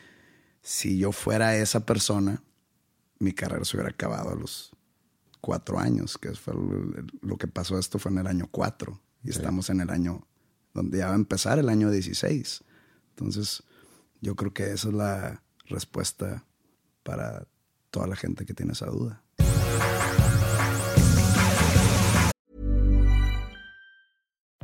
si 0.61 0.97
yo 0.97 1.11
fuera 1.11 1.55
esa 1.55 1.85
persona, 1.85 2.41
mi 3.19 3.33
carrera 3.33 3.65
se 3.65 3.77
hubiera 3.77 3.91
acabado 3.91 4.31
a 4.31 4.35
los 4.35 4.71
cuatro 5.41 5.79
años, 5.79 6.17
que 6.17 6.33
fue 6.33 6.53
lo, 7.21 7.37
que 7.37 7.47
pasó 7.47 7.77
esto 7.77 7.99
fue 7.99 8.11
en 8.11 8.19
el 8.19 8.27
año 8.27 8.47
cuatro 8.49 9.01
y 9.23 9.31
estamos 9.31 9.69
en 9.69 9.81
el 9.81 9.89
año 9.89 10.27
donde 10.73 10.99
ya 10.99 11.07
va 11.07 11.13
a 11.13 11.15
empezar 11.15 11.59
el 11.59 11.69
año 11.69 11.91
16. 11.91 12.63
Entonces, 13.09 13.63
yo 14.21 14.35
creo 14.35 14.53
que 14.53 14.71
esa 14.71 14.87
es 14.87 14.93
la 14.93 15.41
respuesta 15.65 16.45
para 17.03 17.47
toda 17.89 18.07
la 18.07 18.15
gente 18.15 18.45
que 18.45 18.53
tiene 18.53 18.73
esa 18.73 18.85
duda. 18.85 19.21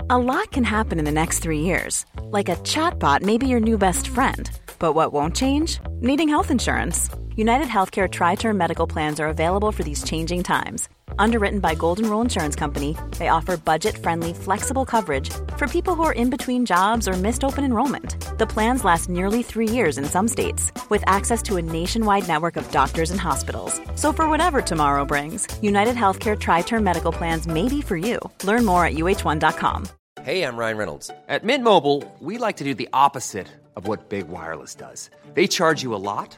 A 0.10 0.18
lot 0.18 0.52
can 0.52 0.64
happen 0.64 1.00
in 1.00 1.06
the 1.06 1.12
next 1.12 1.40
three 1.40 1.60
years. 1.60 2.06
Like 2.32 2.48
a 2.48 2.56
chatbot 2.64 3.24
may 3.24 3.38
be 3.38 3.48
your 3.48 3.60
new 3.60 3.78
best 3.78 4.08
friend. 4.08 4.50
But 4.80 4.94
what 4.94 5.12
won't 5.12 5.36
change? 5.36 5.82
Needing 6.00 6.30
health 6.30 6.50
insurance. 6.50 7.10
United 7.38 7.68
Healthcare 7.68 8.12
Tri 8.12 8.36
Term 8.36 8.58
Medical 8.58 8.88
Plans 8.88 9.20
are 9.20 9.28
available 9.28 9.72
for 9.72 9.84
these 9.84 10.04
changing 10.04 10.44
times 10.44 10.90
Underwritten 11.20 11.60
by 11.60 11.74
Golden 11.76 12.10
Rule 12.10 12.22
Insurance 12.22 12.56
Company, 12.56 12.96
they 13.18 13.30
offer 13.30 13.58
budget-friendly, 13.58 14.34
flexible 14.34 14.86
coverage 14.86 15.30
for 15.58 15.68
people 15.68 15.96
who 15.96 16.04
are 16.04 16.14
in 16.14 16.30
between 16.30 16.66
jobs 16.66 17.08
or 17.08 17.14
missed 17.14 17.44
open 17.44 17.64
enrollment. 17.64 18.16
The 18.38 18.48
plans 18.48 18.84
last 18.84 19.10
nearly 19.10 19.44
three 19.44 19.70
years 19.70 19.98
in 19.98 20.06
some 20.06 20.28
states, 20.28 20.72
with 20.90 21.04
access 21.08 21.42
to 21.44 21.58
a 21.58 21.62
nationwide 21.62 22.28
network 22.28 22.58
of 22.58 22.70
doctors 22.72 23.12
and 23.12 23.20
hospitals. 23.20 23.80
So 23.96 24.14
for 24.14 24.30
whatever 24.30 24.62
tomorrow 24.62 25.06
brings, 25.06 25.48
United 25.62 25.96
Healthcare 25.96 26.40
Tri-Term 26.40 26.84
Medical 26.84 27.12
Plans 27.12 27.48
may 27.48 27.68
be 27.68 27.82
for 27.82 27.98
you. 27.98 28.20
Learn 28.44 28.66
more 28.66 28.86
at 28.86 28.94
uh1.com. 28.94 29.88
Hey, 30.24 30.44
I'm 30.44 30.58
Ryan 30.58 30.78
Reynolds. 30.78 31.12
At 31.30 31.44
Mint 31.44 31.64
Mobile, 31.64 32.04
we 32.20 32.38
like 32.38 32.58
to 32.58 32.64
do 32.64 32.74
the 32.74 32.90
opposite 32.92 33.48
of 33.76 33.88
what 33.88 34.10
Big 34.10 34.28
Wireless 34.28 34.76
does. 34.76 35.10
They 35.34 35.48
charge 35.48 35.84
you 35.84 35.94
a 35.96 36.04
lot 36.04 36.38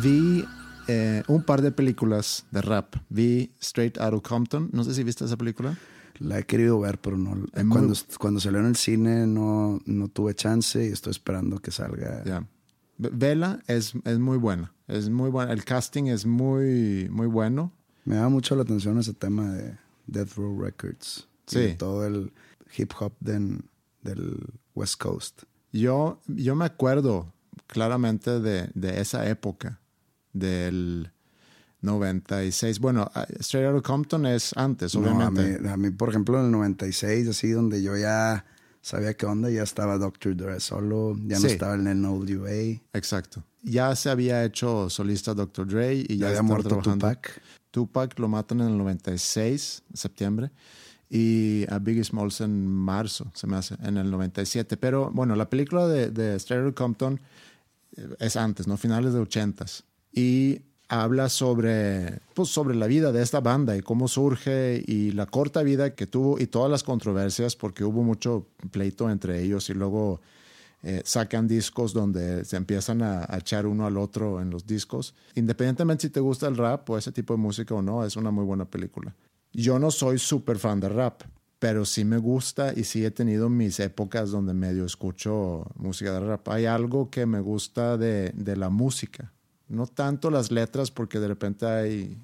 Vi 0.00 0.44
eh, 0.88 1.22
un 1.28 1.42
par 1.42 1.60
de 1.60 1.70
películas 1.70 2.46
de 2.50 2.62
rap. 2.62 2.96
Vi 3.10 3.52
Straight 3.60 3.98
Outta 3.98 4.28
Compton. 4.28 4.70
No 4.72 4.84
sé 4.84 4.94
si 4.94 5.04
viste 5.04 5.24
esa 5.24 5.36
película. 5.36 5.76
La 6.18 6.38
he 6.38 6.44
querido 6.44 6.80
ver, 6.80 6.98
pero 6.98 7.18
no. 7.18 7.36
Cuando, 7.68 7.94
cuando 8.18 8.40
salió 8.40 8.60
en 8.60 8.66
el 8.66 8.76
cine 8.76 9.26
no, 9.26 9.80
no 9.84 10.08
tuve 10.08 10.34
chance 10.34 10.84
y 10.84 10.92
estoy 10.92 11.10
esperando 11.10 11.58
que 11.58 11.70
salga. 11.70 12.22
Ya. 12.24 12.46
Vela 12.98 13.62
es, 13.66 13.94
es 14.04 14.18
muy 14.18 14.38
buena. 14.38 14.72
Es 14.88 15.10
muy 15.10 15.30
buena. 15.30 15.52
El 15.52 15.64
casting 15.64 16.04
es 16.04 16.26
muy, 16.26 17.08
muy 17.10 17.26
bueno. 17.26 17.72
Me 18.04 18.16
da 18.16 18.28
mucho 18.28 18.56
la 18.56 18.62
atención 18.62 18.98
ese 18.98 19.14
tema 19.14 19.52
de 19.52 19.76
Death 20.06 20.34
Row 20.36 20.60
Records. 20.60 21.28
Sí. 21.46 21.74
todo 21.76 22.06
el 22.06 22.32
hip 22.76 22.92
hop 22.98 23.12
del 23.20 23.62
West 24.74 25.00
Coast. 25.02 25.42
Yo, 25.72 26.20
yo 26.28 26.54
me 26.54 26.64
acuerdo 26.64 27.32
claramente 27.66 28.40
de, 28.40 28.70
de 28.74 29.00
esa 29.00 29.28
época 29.28 29.81
del 30.32 31.12
96. 31.82 32.78
Bueno, 32.78 33.10
Straight 33.40 33.68
Outta 33.68 33.86
Compton 33.86 34.26
es 34.26 34.56
antes, 34.56 34.94
obviamente. 34.94 35.68
a, 35.68 35.76
mí, 35.76 35.90
por 35.90 36.08
ejemplo, 36.08 36.38
en 36.38 36.46
el 36.46 36.50
96, 36.52 37.28
así 37.28 37.50
donde 37.50 37.82
yo 37.82 37.96
ya 37.96 38.44
sabía 38.80 39.14
qué 39.14 39.26
onda, 39.26 39.50
ya 39.50 39.62
estaba 39.62 39.98
Dr. 39.98 40.36
Dre 40.36 40.60
solo, 40.60 41.16
ya 41.26 41.38
no 41.38 41.46
estaba 41.46 41.74
el 41.74 41.82
NWA. 41.84 42.80
Exacto. 42.92 43.44
Ya 43.62 43.94
se 43.94 44.10
había 44.10 44.44
hecho 44.44 44.88
solista 44.90 45.34
Dr. 45.34 45.66
Dre 45.66 45.94
y 45.94 46.16
ya, 46.16 46.28
había 46.28 46.42
muerto 46.42 46.78
Tupac. 46.78 47.40
Tupac 47.70 48.18
lo 48.18 48.28
matan 48.28 48.60
en 48.60 48.68
el 48.68 48.78
96, 48.78 49.82
septiembre, 49.92 50.50
y 51.08 51.64
a 51.68 51.78
Biggie 51.78 52.04
Smalls 52.04 52.40
en 52.40 52.66
marzo, 52.66 53.30
se 53.34 53.46
me 53.46 53.56
hace, 53.56 53.76
en 53.82 53.96
el 53.96 54.10
97. 54.10 54.76
Pero 54.76 55.10
bueno, 55.10 55.36
la 55.36 55.48
película 55.48 55.86
de, 55.86 56.10
de 56.10 56.36
Straight 56.36 56.74
Compton 56.74 57.20
eh, 57.96 58.08
es 58.18 58.36
antes, 58.36 58.66
¿no? 58.66 58.76
Finales 58.76 59.14
de 59.14 59.20
80s 59.20 59.84
y 60.12 60.62
habla 60.92 61.30
sobre, 61.30 62.18
pues, 62.34 62.50
sobre 62.50 62.74
la 62.74 62.86
vida 62.86 63.12
de 63.12 63.22
esta 63.22 63.40
banda 63.40 63.74
y 63.76 63.80
cómo 63.80 64.08
surge 64.08 64.84
y 64.86 65.12
la 65.12 65.24
corta 65.24 65.62
vida 65.62 65.94
que 65.94 66.06
tuvo 66.06 66.38
y 66.38 66.46
todas 66.46 66.70
las 66.70 66.82
controversias 66.82 67.56
porque 67.56 67.82
hubo 67.82 68.02
mucho 68.02 68.46
pleito 68.70 69.08
entre 69.10 69.42
ellos 69.42 69.70
y 69.70 69.74
luego 69.74 70.20
eh, 70.82 71.00
sacan 71.02 71.48
discos 71.48 71.94
donde 71.94 72.44
se 72.44 72.58
empiezan 72.58 73.00
a, 73.00 73.26
echar 73.38 73.66
uno 73.66 73.86
al 73.86 73.96
otro 73.96 74.42
en 74.42 74.50
los 74.50 74.66
discos. 74.66 75.14
Independientemente 75.34 76.02
si 76.02 76.10
te 76.10 76.20
gusta 76.20 76.46
el 76.46 76.58
rap 76.58 76.90
o 76.90 76.98
ese 76.98 77.10
tipo 77.10 77.32
de 77.32 77.38
música 77.38 77.74
o 77.74 77.80
no, 77.80 78.04
es 78.04 78.16
una 78.16 78.30
muy 78.30 78.44
buena 78.44 78.66
película. 78.66 79.14
Yo 79.50 79.78
no 79.78 79.90
soy 79.90 80.18
súper 80.18 80.58
fan 80.58 80.78
de 80.78 80.90
rap, 80.90 81.22
pero 81.58 81.86
sí 81.86 82.04
me 82.04 82.18
gusta 82.18 82.74
y 82.76 82.84
sí 82.84 83.02
he 83.02 83.10
tenido 83.10 83.48
mis 83.48 83.80
épocas 83.80 84.30
donde 84.30 84.52
medio 84.52 84.84
escucho 84.84 85.64
música 85.76 86.12
de 86.12 86.20
rap. 86.20 86.48
Hay 86.48 86.66
algo 86.66 87.08
que 87.08 87.24
me 87.24 87.40
gusta 87.40 87.96
de, 87.96 88.30
de 88.34 88.56
la 88.56 88.68
música 88.68 89.32
no 89.72 89.86
tanto 89.86 90.30
las 90.30 90.50
letras, 90.50 90.90
porque 90.90 91.18
de 91.18 91.28
repente 91.28 91.66
hay 91.66 92.18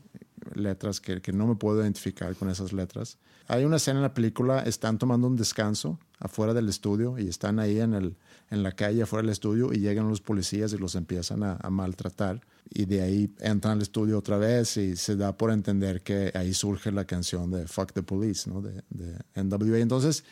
letras 0.55 1.01
que, 1.01 1.21
que, 1.21 1.33
no 1.33 1.47
me 1.47 1.57
puedo 1.57 1.83
identificar 1.83 2.35
con 2.37 2.51
esas 2.51 2.73
letras. 2.73 3.19
Hay 3.47 3.65
una 3.65 3.77
escena 3.77 3.99
en 3.99 4.03
la 4.03 4.13
película, 4.13 4.61
están 4.61 4.99
tomando 4.99 5.27
un 5.27 5.37
descanso 5.37 5.99
afuera 6.19 6.53
del 6.53 6.69
estudio 6.69 7.19
y 7.19 7.29
están 7.29 7.59
ahí 7.59 7.81
en, 7.81 7.95
el, 7.95 8.17
en 8.51 8.63
la 8.63 8.73
calle 8.73 9.03
afuera 9.03 9.23
del 9.23 9.33
estudio 9.33 9.73
y 9.73 9.79
llegan 9.79 10.09
los 10.09 10.21
policías 10.21 10.73
y 10.75 10.79
los 10.79 10.95
empiezan 10.95 11.43
a, 11.43 11.59
maltratar. 11.71 12.43
Y 12.69 12.85
de 12.85 13.01
ahí 13.01 13.35
entran 13.39 13.79
al 13.79 13.83
estudio 13.83 14.19
otra 14.19 14.37
vez 14.37 14.77
y 14.77 14.97
se 14.97 15.17
da 15.17 15.35
por 15.35 15.51
entender 15.51 16.03
que 16.03 16.31
ahí 16.35 16.53
surge 16.53 16.93
la 16.93 17.07
canción 17.07 17.51
de 17.51 17.67
Fuck 17.67 17.93
the 17.93 18.03
Police, 18.03 18.51
¿no? 18.51 18.61
De, 18.61 18.83
de 18.91 19.43
NWA. 19.43 19.79
Entonces, 19.79 20.25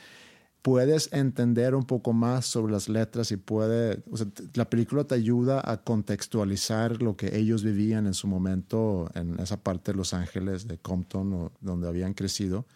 puedes 0.67 1.13
entender 1.13 1.77
un 1.77 1.85
poco 1.85 2.13
más 2.13 2.45
sobre 2.45 2.73
las 2.73 2.89
letras 2.89 3.31
y 3.31 3.37
puede, 3.37 4.03
o 4.11 4.17
sea, 4.17 4.27
la 4.55 4.69
película 4.69 5.05
te 5.05 5.15
ayuda 5.15 5.63
a 5.65 5.85
contextualizar 5.85 7.01
lo 7.01 7.17
que 7.17 7.39
ellos 7.39 7.63
vivían 7.63 8.09
en 8.09 8.15
su 8.15 8.27
momento 8.27 9.09
en 9.15 9.39
esa 9.39 9.63
parte 9.63 9.93
de 9.93 9.97
Los 9.97 10.13
Ángeles, 10.13 10.67
de 10.67 10.79
Compton, 10.79 11.33
o 11.35 11.53
donde 11.61 11.87
habían 11.87 12.15
crecido. 12.15 12.67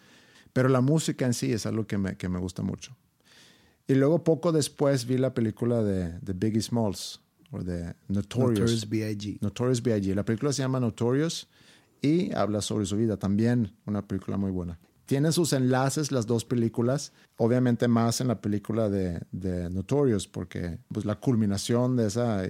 Pero 0.53 0.69
la 0.69 0.79
música 0.79 1.25
en 1.25 1.33
sí 1.33 1.51
es 1.51 1.65
algo 1.65 1.85
que 1.85 1.97
me, 1.97 2.15
que 2.15 2.29
me 2.29 2.39
gusta 2.39 2.63
mucho. 2.63 2.95
Y 3.89 3.95
luego 3.95 4.23
poco 4.23 4.53
después 4.53 5.05
vi 5.05 5.17
la 5.17 5.33
película 5.33 5.83
de, 5.83 6.17
de 6.19 6.31
Biggie 6.31 6.61
Smalls, 6.61 7.19
o 7.51 7.61
de 7.61 7.93
Notorious. 8.07 8.59
Notorious 8.61 8.89
B.I.G. 8.89 9.39
Notorious 9.41 9.83
B.I.G. 9.83 10.15
La 10.15 10.23
película 10.23 10.53
se 10.53 10.61
llama 10.61 10.79
Notorious 10.79 11.49
y 12.01 12.33
habla 12.33 12.61
sobre 12.61 12.85
su 12.85 12.95
vida. 12.95 13.17
También 13.17 13.73
una 13.85 14.07
película 14.07 14.37
muy 14.37 14.51
buena. 14.51 14.79
Tienen 15.11 15.33
sus 15.33 15.51
enlaces 15.51 16.13
las 16.13 16.25
dos 16.25 16.45
películas, 16.45 17.11
obviamente 17.35 17.89
más 17.89 18.21
en 18.21 18.29
la 18.29 18.39
película 18.39 18.87
de, 18.87 19.19
de 19.33 19.69
Notorious, 19.69 20.25
porque 20.25 20.77
pues, 20.87 21.03
la 21.03 21.19
culminación 21.19 21.97
de 21.97 22.07
esa 22.07 22.43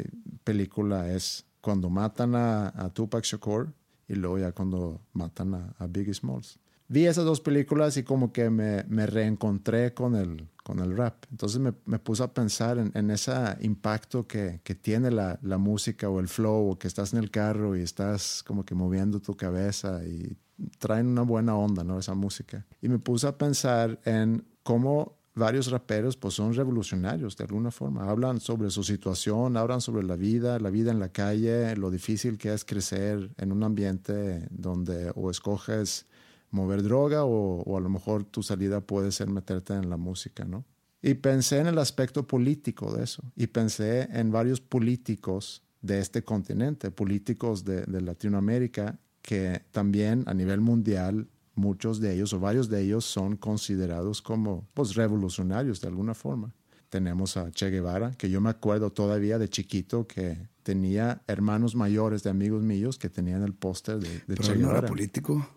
película 0.43 1.11
es 1.11 1.43
cuando 1.59 1.89
matan 1.89 2.35
a, 2.35 2.91
Tupac 2.93 3.23
Shakur 3.23 3.73
y 4.07 4.13
luego 4.13 4.37
ya 4.37 4.51
cuando 4.51 5.01
matan 5.13 5.55
a, 5.55 5.73
a, 5.79 5.87
Biggie 5.87 6.13
Smalls. 6.13 6.59
Vi 6.87 7.07
esas 7.07 7.25
dos 7.25 7.41
películas 7.41 7.97
y 7.97 8.03
como 8.03 8.31
que 8.31 8.51
me, 8.51 8.83
me 8.87 9.07
reencontré 9.07 9.95
con 9.95 10.13
el, 10.13 10.47
con 10.63 10.81
el 10.81 10.95
rap. 10.95 11.15
Entonces 11.31 11.59
me, 11.59 11.73
me 11.85 11.97
puse 11.97 12.21
a 12.21 12.31
pensar 12.31 12.77
en, 12.77 12.91
en 12.93 13.09
ese 13.09 13.33
impacto 13.61 14.27
que, 14.27 14.61
que 14.63 14.75
tiene 14.75 15.09
la, 15.09 15.39
la, 15.41 15.57
música 15.57 16.09
o 16.09 16.19
el 16.19 16.27
flow, 16.27 16.69
o 16.69 16.77
que 16.77 16.87
estás 16.87 17.13
en 17.13 17.19
el 17.19 17.31
carro 17.31 17.75
y 17.75 17.81
estás 17.81 18.43
como 18.43 18.65
que 18.65 18.75
moviendo 18.75 19.19
tu 19.19 19.35
cabeza 19.35 20.05
y 20.05 20.37
traen 20.79 21.07
una 21.07 21.23
buena 21.23 21.55
onda, 21.55 21.83
¿no? 21.83 21.99
Esa 21.99 22.13
música. 22.13 22.65
Y 22.81 22.89
me 22.89 22.99
puse 22.99 23.27
a 23.27 23.37
pensar 23.37 23.99
en 24.05 24.45
cómo 24.63 25.17
varios 25.33 25.71
raperos 25.71 26.17
pues 26.17 26.33
son 26.33 26.53
revolucionarios 26.53 27.37
de 27.37 27.43
alguna 27.45 27.71
forma. 27.71 28.09
Hablan 28.09 28.39
sobre 28.39 28.69
su 28.69 28.83
situación, 28.83 29.57
hablan 29.57 29.81
sobre 29.81 30.03
la 30.03 30.15
vida, 30.15 30.59
la 30.59 30.69
vida 30.69 30.91
en 30.91 30.99
la 30.99 31.09
calle, 31.09 31.75
lo 31.75 31.89
difícil 31.89 32.37
que 32.37 32.53
es 32.53 32.65
crecer 32.65 33.31
en 33.37 33.51
un 33.51 33.63
ambiente 33.63 34.47
donde 34.51 35.11
o 35.15 35.31
escoges 35.31 36.05
mover 36.49 36.83
droga 36.83 37.23
o, 37.23 37.61
o 37.61 37.77
a 37.77 37.81
lo 37.81 37.89
mejor 37.89 38.25
tu 38.25 38.43
salida 38.43 38.81
puede 38.81 39.11
ser 39.11 39.29
meterte 39.29 39.73
en 39.73 39.89
la 39.89 39.97
música, 39.97 40.43
¿no? 40.43 40.65
Y 41.01 41.15
pensé 41.15 41.59
en 41.59 41.67
el 41.67 41.79
aspecto 41.79 42.27
político 42.27 42.93
de 42.93 43.03
eso. 43.03 43.23
Y 43.35 43.47
pensé 43.47 44.03
en 44.11 44.31
varios 44.31 44.61
políticos 44.61 45.63
de 45.81 45.99
este 45.99 46.23
continente, 46.23 46.91
políticos 46.91 47.65
de, 47.65 47.83
de 47.85 48.01
Latinoamérica, 48.01 48.99
que 49.21 49.61
también 49.71 50.23
a 50.27 50.33
nivel 50.33 50.61
mundial 50.61 51.27
muchos 51.55 51.99
de 51.99 52.13
ellos 52.13 52.33
o 52.33 52.39
varios 52.39 52.69
de 52.69 52.81
ellos 52.81 53.05
son 53.05 53.35
considerados 53.37 54.21
como 54.21 54.67
pues, 54.73 54.95
revolucionarios 54.95 55.81
de 55.81 55.87
alguna 55.87 56.13
forma. 56.13 56.53
Tenemos 56.89 57.37
a 57.37 57.51
Che 57.51 57.69
Guevara, 57.69 58.11
que 58.17 58.29
yo 58.29 58.41
me 58.41 58.49
acuerdo 58.49 58.89
todavía 58.91 59.37
de 59.37 59.47
chiquito 59.47 60.05
que 60.07 60.49
tenía 60.63 61.21
hermanos 61.27 61.73
mayores 61.75 62.23
de 62.23 62.29
amigos 62.29 62.63
míos 62.63 62.97
que 62.97 63.09
tenían 63.09 63.43
el 63.43 63.53
póster 63.53 63.99
de, 63.99 64.09
de 64.09 64.21
Pero 64.27 64.43
Che 64.43 64.51
él 64.53 64.61
no 64.61 64.67
Guevara. 64.67 64.79
era 64.79 64.87
político, 64.87 65.47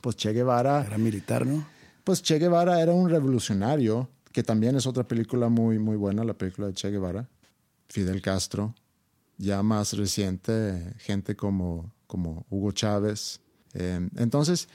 pues 0.00 0.16
Che 0.16 0.32
Guevara, 0.32 0.84
era 0.86 0.96
militar, 0.96 1.44
¿no? 1.46 1.64
pues 2.04 2.22
Che 2.22 2.38
Guevara 2.38 2.80
era 2.80 2.92
un 2.92 3.10
revolucionario, 3.10 4.08
que 4.32 4.42
también 4.42 4.76
es 4.76 4.86
otra 4.86 5.04
película 5.06 5.48
muy, 5.50 5.78
muy 5.78 5.96
buena, 5.96 6.24
la 6.24 6.34
película 6.34 6.68
de 6.68 6.72
Che 6.74 6.90
Guevara. 6.90 7.28
Fidel 7.90 8.22
Castro, 8.22 8.74
ya 9.36 9.62
más 9.62 9.92
reciente, 9.94 10.94
gente 10.98 11.36
como, 11.36 11.92
como 12.08 12.44
Hugo 12.50 12.72
Chávez. 12.72 13.40
Eh, 13.74 14.08
entonces, 14.16 14.68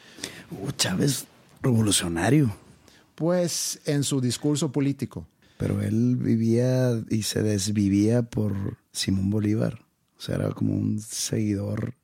Hugo 0.49 0.71
Chávez, 0.71 1.25
revolucionario. 1.61 2.55
pues 3.15 3.81
en 3.85 4.03
su 4.03 4.21
discurso 4.21 4.71
político, 4.71 5.27
Pero 5.57 5.81
él 5.81 6.15
vivía 6.17 7.03
y 7.09 7.23
se 7.23 7.43
desvivía 7.43 8.23
por 8.23 8.77
Simón 8.91 9.29
Bolívar. 9.29 9.79
O 10.17 10.21
sea, 10.21 10.35
era 10.35 10.49
como 10.51 10.73
un 10.73 10.99
seguidor 10.99 11.95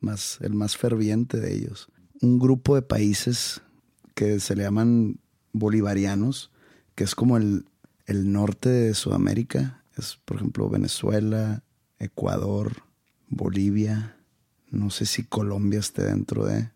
más, 0.00 0.38
el 0.40 0.54
más 0.54 0.76
ferviente 0.76 1.38
de 1.40 1.54
ellos. 1.54 1.88
Un 2.20 2.38
grupo 2.38 2.74
de 2.74 2.82
países 2.82 3.60
que 4.14 4.40
se 4.40 4.56
le 4.56 4.64
llaman 4.64 5.18
bolivarianos, 5.52 6.50
que 6.94 7.04
es 7.04 7.14
como 7.14 7.36
el, 7.36 7.64
el 8.06 8.30
norte 8.30 8.68
de 8.68 8.94
Sudamérica. 8.94 9.82
Es, 9.96 10.18
por 10.24 10.36
ejemplo, 10.36 10.68
Venezuela, 10.68 11.62
Ecuador, 11.98 12.82
Bolivia. 13.28 14.17
No 14.70 14.90
sé 14.90 15.06
si 15.06 15.24
Colombia 15.24 15.80
esté 15.80 16.04
dentro 16.04 16.44
de, 16.46 16.70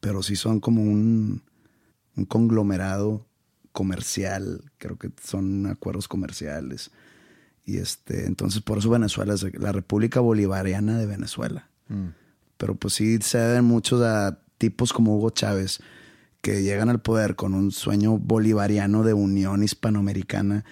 pero 0.00 0.22
sí 0.22 0.36
son 0.36 0.60
como 0.60 0.82
un, 0.82 1.42
un 2.16 2.24
conglomerado 2.24 3.26
comercial, 3.72 4.62
creo 4.78 4.96
que 4.96 5.10
son 5.22 5.66
acuerdos 5.66 6.08
comerciales. 6.08 6.90
Y 7.66 7.78
este, 7.78 8.26
entonces 8.26 8.62
por 8.62 8.78
eso 8.78 8.90
Venezuela 8.90 9.34
es 9.34 9.42
la 9.58 9.72
República 9.72 10.20
Bolivariana 10.20 10.98
de 10.98 11.06
Venezuela. 11.06 11.68
Pero 12.56 12.74
pues 12.76 12.94
sí 12.94 13.18
se 13.20 13.38
deben 13.38 13.64
muchos 13.64 14.00
a 14.02 14.38
tipos 14.58 14.92
como 14.92 15.16
Hugo 15.16 15.30
Chávez 15.30 15.80
que 16.40 16.62
llegan 16.62 16.88
al 16.88 17.00
poder 17.00 17.36
con 17.36 17.54
un 17.54 17.72
sueño 17.72 18.18
bolivariano 18.18 19.02
de 19.02 19.14
unión 19.14 19.62
hispanoamericana. 19.62 20.64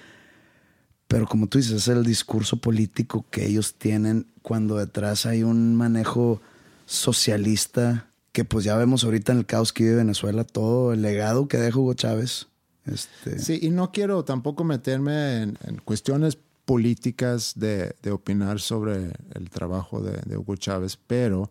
Pero 1.09 1.27
como 1.27 1.49
tú 1.49 1.59
dices, 1.59 1.73
es 1.73 1.89
el 1.89 2.05
discurso 2.05 2.59
político 2.59 3.27
que 3.31 3.47
ellos 3.47 3.75
tienen 3.75 4.27
cuando 4.43 4.77
detrás 4.77 5.27
hay 5.27 5.43
un 5.43 5.75
manejo 5.75 6.41
socialista 6.87 8.09
que 8.33 8.45
pues 8.45 8.65
ya 8.65 8.77
vemos 8.77 9.05
ahorita 9.05 9.33
en 9.33 9.39
el 9.39 9.47
caos 9.47 9.73
que 9.73 9.85
vive 9.85 9.97
Venezuela, 9.97 10.45
todo 10.45 10.93
el 10.93 11.03
legado 11.03 11.49
que 11.49 11.59
deja 11.59 11.79
Hugo 11.79 11.95
Chávez. 11.95 12.47
Este, 12.87 13.39
Sí, 13.39 13.59
y 13.63 13.71
no 13.71 13.93
quiero 13.93 14.25
tampoco 14.25 14.65
meterme 14.65 15.43
en, 15.43 15.57
cuestiones 15.85 16.39
políticas 16.65 17.53
de, 17.57 17.95
opinar 18.11 18.61
sobre 18.61 19.13
el 19.35 19.51
trabajo 19.51 20.01
de, 20.01 20.37
Hugo 20.37 20.57
Chávez, 20.57 20.99
pero 21.07 21.51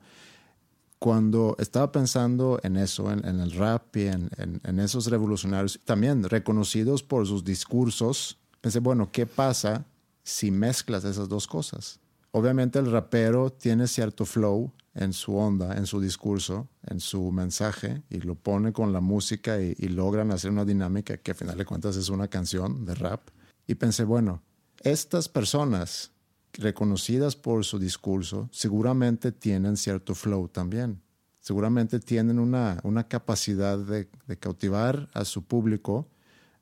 cuando 1.00 1.56
estaba 1.60 1.92
pensando 1.92 2.60
en 2.64 2.78
eso, 2.78 3.12
en, 3.12 3.40
el 3.40 3.52
rap 3.52 3.96
y 3.98 4.08
en- 4.08 4.30
en 4.38 4.80
esos 4.80 5.08
revolucionarios, 5.08 5.80
también 5.86 6.24
reconocidos 6.24 7.04
por 7.04 7.28
sus 7.28 7.44
discursos, 7.44 8.38
pensé, 8.62 8.80
bueno, 8.80 9.10
¿qué 9.12 9.26
pasa 9.26 9.86
si 10.24 10.52
mezclas 10.52 11.04
esas 11.04 11.30
dos 11.30 11.48
cosas? 11.48 12.00
Obviamente 12.32 12.80
el 12.80 12.92
rapero 12.92 13.52
tiene 13.52 13.88
cierto 13.88 14.26
flow 14.26 14.72
en 14.94 15.14
su 15.14 15.36
onda, 15.36 15.78
en 15.78 15.86
su 15.86 16.02
discurso, 16.02 16.68
en 16.86 17.00
su 17.00 17.32
mensaje, 17.32 18.04
y 18.10 18.20
lo 18.20 18.36
pone 18.36 18.74
con 18.74 18.92
la 18.92 19.00
música 19.00 19.62
y, 19.62 19.76
logran 19.88 20.32
hacer 20.32 20.52
una 20.52 20.66
dinámica 20.66 21.18
que 21.18 21.32
a 21.32 21.36
final 21.36 21.58
de 21.58 21.66
cuentas 21.66 21.96
es 21.96 22.10
una 22.10 22.28
canción 22.28 22.86
de 22.86 22.96
rap. 22.96 23.30
Y 23.68 23.76
pensé, 23.76 24.04
bueno, 24.04 24.42
estas 24.82 25.30
personas 25.30 26.12
reconocidas 26.54 27.36
por 27.36 27.64
su 27.64 27.80
discurso 27.80 28.50
seguramente 28.52 29.32
tienen 29.32 29.78
cierto 29.78 30.16
flow 30.16 30.50
también. 30.50 31.02
Seguramente 31.40 32.00
tienen 32.00 32.40
una, 32.40 32.80
una 32.84 33.08
capacidad 33.08 33.78
de, 33.78 34.10
de 34.28 34.38
cautivar 34.38 35.10
a 35.14 35.26
su 35.26 35.44
público, 35.44 36.08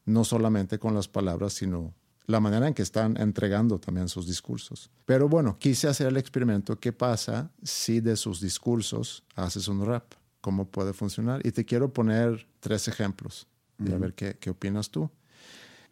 no 0.05 0.23
solamente 0.23 0.79
con 0.79 0.93
las 0.93 1.07
palabras, 1.07 1.53
sino 1.53 1.93
la 2.29 2.39
manera 2.39 2.67
en 2.67 2.75
que 2.75 2.83
están 2.83 3.17
entregando 3.17 3.79
también 3.79 4.07
sus 4.07 4.27
discursos. 4.27 4.91
Pero 5.05 5.27
bueno, 5.27 5.57
quise 5.57 5.87
hacer 5.87 6.05
el 6.07 6.17
experimento. 6.17 6.79
¿Qué 6.79 6.93
pasa 6.93 7.51
si 7.63 8.01
de 8.01 8.15
sus 8.15 8.39
discursos 8.39 9.23
haces 9.35 9.67
un 9.67 9.83
rap? 9.83 10.13
¿Cómo 10.39 10.69
puede 10.69 10.93
funcionar? 10.93 11.41
Y 11.43 11.51
te 11.51 11.65
quiero 11.65 11.91
poner 11.91 12.47
tres 12.59 12.87
ejemplos 12.87 13.47
y 13.83 13.91
a 13.91 13.97
ver 13.97 14.13
qué, 14.13 14.37
qué 14.39 14.51
opinas 14.51 14.91
tú. 14.91 15.09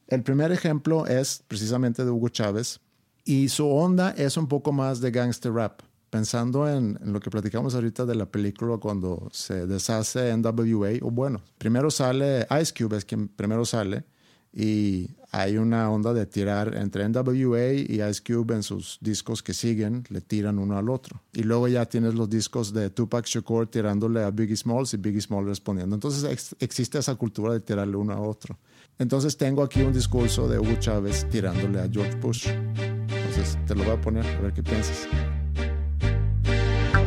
El 0.07 0.21
primer 0.21 0.51
ejemplo 0.51 1.07
es 1.07 1.43
precisamente 1.47 2.05
de 2.05 2.11
Hugo 2.11 2.29
Chávez 2.29 2.81
y 3.25 3.49
su 3.49 3.67
onda 3.67 4.11
es 4.11 4.38
un 4.38 4.47
poco 4.47 4.71
más 4.71 5.01
de 5.01 5.09
gangster 5.09 5.51
rap. 5.51 5.81
Pensando 6.11 6.69
en, 6.69 6.99
en 7.01 7.13
lo 7.13 7.19
que 7.19 7.31
platicamos 7.31 7.73
ahorita 7.73 8.05
de 8.05 8.13
la 8.13 8.27
película 8.27 8.77
cuando 8.77 9.27
se 9.31 9.65
deshace 9.65 10.38
NWA, 10.38 10.99
o 11.01 11.09
bueno, 11.09 11.41
primero 11.57 11.89
sale 11.89 12.45
Ice 12.61 12.73
Cube, 12.77 12.95
es 12.95 13.05
quien 13.05 13.27
primero 13.27 13.65
sale, 13.65 14.05
y 14.53 15.11
hay 15.31 15.57
una 15.57 15.89
onda 15.91 16.13
de 16.13 16.25
tirar 16.25 16.75
entre 16.75 17.07
NWA 17.07 17.73
y 17.73 18.01
Ice 18.01 18.21
Cube 18.25 18.55
en 18.55 18.63
sus 18.63 18.97
discos 19.01 19.43
que 19.43 19.53
siguen, 19.53 20.03
le 20.09 20.21
tiran 20.21 20.57
uno 20.57 20.77
al 20.77 20.89
otro. 20.89 21.21
Y 21.33 21.43
luego 21.43 21.67
ya 21.67 21.85
tienes 21.85 22.13
los 22.15 22.29
discos 22.29 22.73
de 22.73 22.89
Tupac 22.89 23.25
Shakur 23.25 23.67
tirándole 23.67 24.23
a 24.23 24.31
Biggie 24.31 24.55
Smalls 24.55 24.93
y 24.93 24.97
Biggie 24.97 25.21
Smalls 25.21 25.47
respondiendo. 25.47 25.95
Entonces 25.95 26.23
ex- 26.23 26.55
existe 26.59 26.97
esa 26.97 27.15
cultura 27.15 27.53
de 27.53 27.59
tirarle 27.59 27.97
uno 27.97 28.13
a 28.13 28.19
otro. 28.21 28.57
Entonces 28.97 29.37
tengo 29.37 29.61
aquí 29.61 29.81
un 29.81 29.93
discurso 29.93 30.47
de 30.47 30.57
Hugo 30.57 30.75
Chávez 30.79 31.27
tirándole 31.29 31.79
a 31.81 31.89
George 31.91 32.15
Bush. 32.17 32.47
Entonces 32.47 33.57
te 33.67 33.75
lo 33.75 33.83
voy 33.83 33.93
a 33.93 34.01
poner 34.01 34.25
a 34.25 34.41
ver 34.41 34.53
qué 34.53 34.63
piensas. 34.63 35.07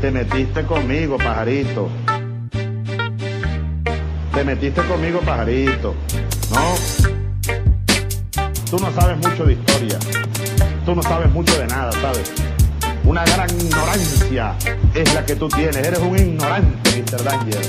Te 0.00 0.10
metiste 0.10 0.64
conmigo, 0.66 1.16
pajarito. 1.18 1.88
Te 4.32 4.44
metiste 4.44 4.80
conmigo, 4.86 5.20
pajarito. 5.20 5.94
No. 6.52 6.74
Tú 8.70 8.78
no 8.78 8.92
sabes 8.92 9.16
mucho 9.16 9.44
de 9.44 9.54
historia. 9.54 9.98
Tú 10.86 10.94
no 10.94 11.02
sabes 11.02 11.28
mucho 11.32 11.58
de 11.58 11.66
nada, 11.66 11.90
¿sabes? 11.90 12.32
Una 13.02 13.24
gran 13.24 13.50
ignorancia 13.50 14.54
es 14.94 15.12
la 15.12 15.26
que 15.26 15.34
tú 15.34 15.48
tienes. 15.48 15.76
Eres 15.78 15.98
un 15.98 16.16
ignorante, 16.16 17.02
Mr. 17.02 17.24
Danger. 17.24 17.62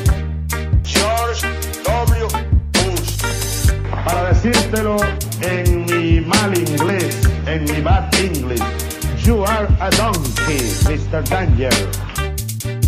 George 0.83 1.47
W. 1.85 2.27
Bush. 2.73 3.71
Para 4.05 4.31
decírtelo 4.31 4.97
en 5.41 5.85
mi 5.85 6.21
mal 6.21 6.55
inglés, 6.55 7.17
en 7.47 7.63
mi 7.63 7.81
bad 7.81 8.13
English. 8.19 8.61
You 9.25 9.43
are 9.43 9.67
a 9.79 9.89
donkey, 9.97 10.61
Mr. 10.85 11.23
Danger. 11.27 11.73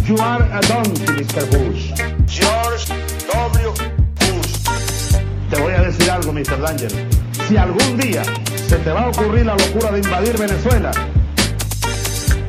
You 0.05 0.17
are 0.21 0.43
a 0.53 0.61
donkey, 0.67 1.13
Mr. 1.13 1.49
Bush. 1.49 1.91
George 2.27 2.93
W. 3.33 3.73
Bush. 4.19 5.17
Te 5.49 5.59
voy 5.59 5.73
a 5.73 5.81
decir 5.81 6.11
algo, 6.11 6.31
Mr. 6.31 6.61
Danger. 6.61 7.22
Si 7.47 7.57
algún 7.57 7.97
día 7.97 8.23
se 8.67 8.77
te 8.77 8.91
va 8.91 9.01
a 9.01 9.09
ocurrir 9.09 9.45
la 9.45 9.55
locura 9.55 9.91
de 9.91 9.99
invadir 9.99 10.37
Venezuela, 10.37 10.91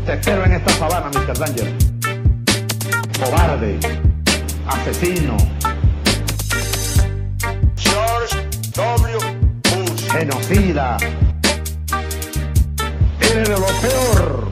te 0.06 0.12
espero 0.12 0.44
en 0.44 0.52
esta 0.52 0.72
sabana, 0.74 1.08
Mr. 1.08 1.38
Danger. 1.38 1.72
Cobarde, 3.18 3.78
asesino. 4.66 5.36
George 7.76 8.48
W. 8.74 9.18
Bush. 9.62 10.10
Genocida. 10.10 10.96
Eres 13.20 13.48
de 13.48 13.58
lo 13.58 13.66
peor, 13.66 14.48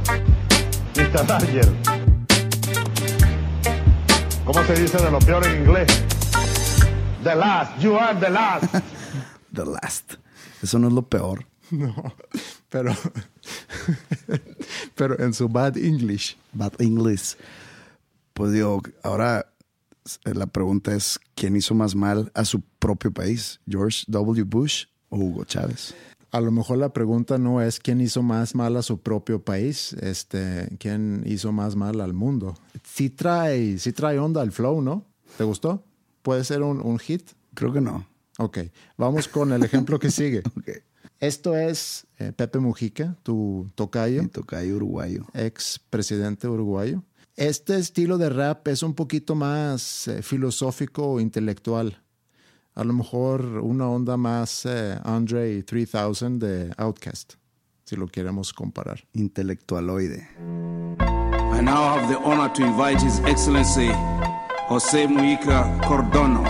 Mr. 0.96 1.26
Danger. 1.26 1.68
¿Cómo 4.44 4.64
se 4.64 4.74
dice 4.74 4.98
de 4.98 5.10
lo 5.10 5.18
peor 5.20 5.46
en 5.46 5.62
inglés? 5.62 6.04
The 7.22 7.34
last, 7.36 7.78
you 7.78 7.96
are 7.96 8.18
the 8.18 8.30
last. 8.30 8.74
The 9.52 9.66
Last. 9.66 10.21
Eso 10.62 10.78
no 10.78 10.88
es 10.88 10.94
lo 10.94 11.08
peor. 11.08 11.46
No, 11.72 11.94
pero, 12.68 12.92
pero 14.94 15.18
en 15.24 15.32
su 15.32 15.48
bad 15.48 15.78
English. 15.78 16.36
Bad 16.52 16.74
English. 16.80 17.36
Pues 18.34 18.52
digo, 18.52 18.82
ahora 19.02 19.46
eh, 20.24 20.34
la 20.34 20.46
pregunta 20.46 20.94
es, 20.94 21.18
¿quién 21.34 21.56
hizo 21.56 21.74
más 21.74 21.94
mal 21.94 22.30
a 22.34 22.44
su 22.44 22.60
propio 22.78 23.10
país? 23.10 23.60
¿George 23.66 24.04
W. 24.08 24.42
Bush 24.44 24.84
o 25.08 25.16
Hugo 25.16 25.44
Chávez? 25.44 25.94
A 26.30 26.40
lo 26.40 26.50
mejor 26.50 26.78
la 26.78 26.92
pregunta 26.92 27.38
no 27.38 27.62
es 27.62 27.78
quién 27.78 28.00
hizo 28.02 28.22
más 28.22 28.54
mal 28.54 28.76
a 28.76 28.82
su 28.82 29.00
propio 29.00 29.42
país, 29.42 29.94
este, 29.94 30.76
quién 30.78 31.22
hizo 31.26 31.52
más 31.52 31.76
mal 31.76 32.00
al 32.00 32.14
mundo. 32.14 32.54
Sí 32.84 33.10
trae, 33.10 33.78
sí 33.78 33.92
trae 33.92 34.18
onda 34.18 34.42
el 34.42 34.52
flow, 34.52 34.82
¿no? 34.82 35.06
¿Te 35.36 35.44
gustó? 35.44 35.84
¿Puede 36.22 36.44
ser 36.44 36.62
un, 36.62 36.80
un 36.80 36.98
hit? 36.98 37.30
Creo 37.54 37.72
que 37.72 37.80
no. 37.80 38.06
Ok, 38.38 38.58
vamos 38.96 39.28
con 39.28 39.52
el 39.52 39.62
ejemplo 39.62 39.98
que 39.98 40.10
sigue. 40.10 40.42
Ok. 40.56 40.70
Esto 41.20 41.56
es 41.56 42.06
eh, 42.18 42.32
Pepe 42.32 42.58
Mujica, 42.58 43.16
tu 43.22 43.70
tocayo. 43.76 44.22
Mi 44.24 44.28
tocayo 44.28 44.74
uruguayo. 44.74 45.24
Ex 45.34 45.78
presidente 45.78 46.48
uruguayo. 46.48 47.04
Este 47.36 47.76
estilo 47.76 48.18
de 48.18 48.28
rap 48.28 48.66
es 48.66 48.82
un 48.82 48.94
poquito 48.94 49.36
más 49.36 50.08
eh, 50.08 50.22
filosófico 50.22 51.12
o 51.12 51.20
intelectual. 51.20 52.02
A 52.74 52.82
lo 52.84 52.92
mejor 52.92 53.44
una 53.44 53.88
onda 53.88 54.16
más 54.16 54.66
eh, 54.66 54.98
Andre 55.04 55.62
3000 55.62 56.38
de 56.38 56.72
Outcast, 56.76 57.34
si 57.84 57.94
lo 57.96 58.08
queremos 58.08 58.52
comparar. 58.52 59.04
Intelectualoide. 59.12 60.28
I 60.98 61.60
now 61.62 61.84
have 61.84 62.08
the 62.08 62.18
honor 62.24 62.52
to 62.54 62.62
invite 62.64 63.00
His 63.00 63.20
Excellency 63.20 63.90
José 64.68 65.06
Mujica 65.06 65.78
Cordono, 65.86 66.42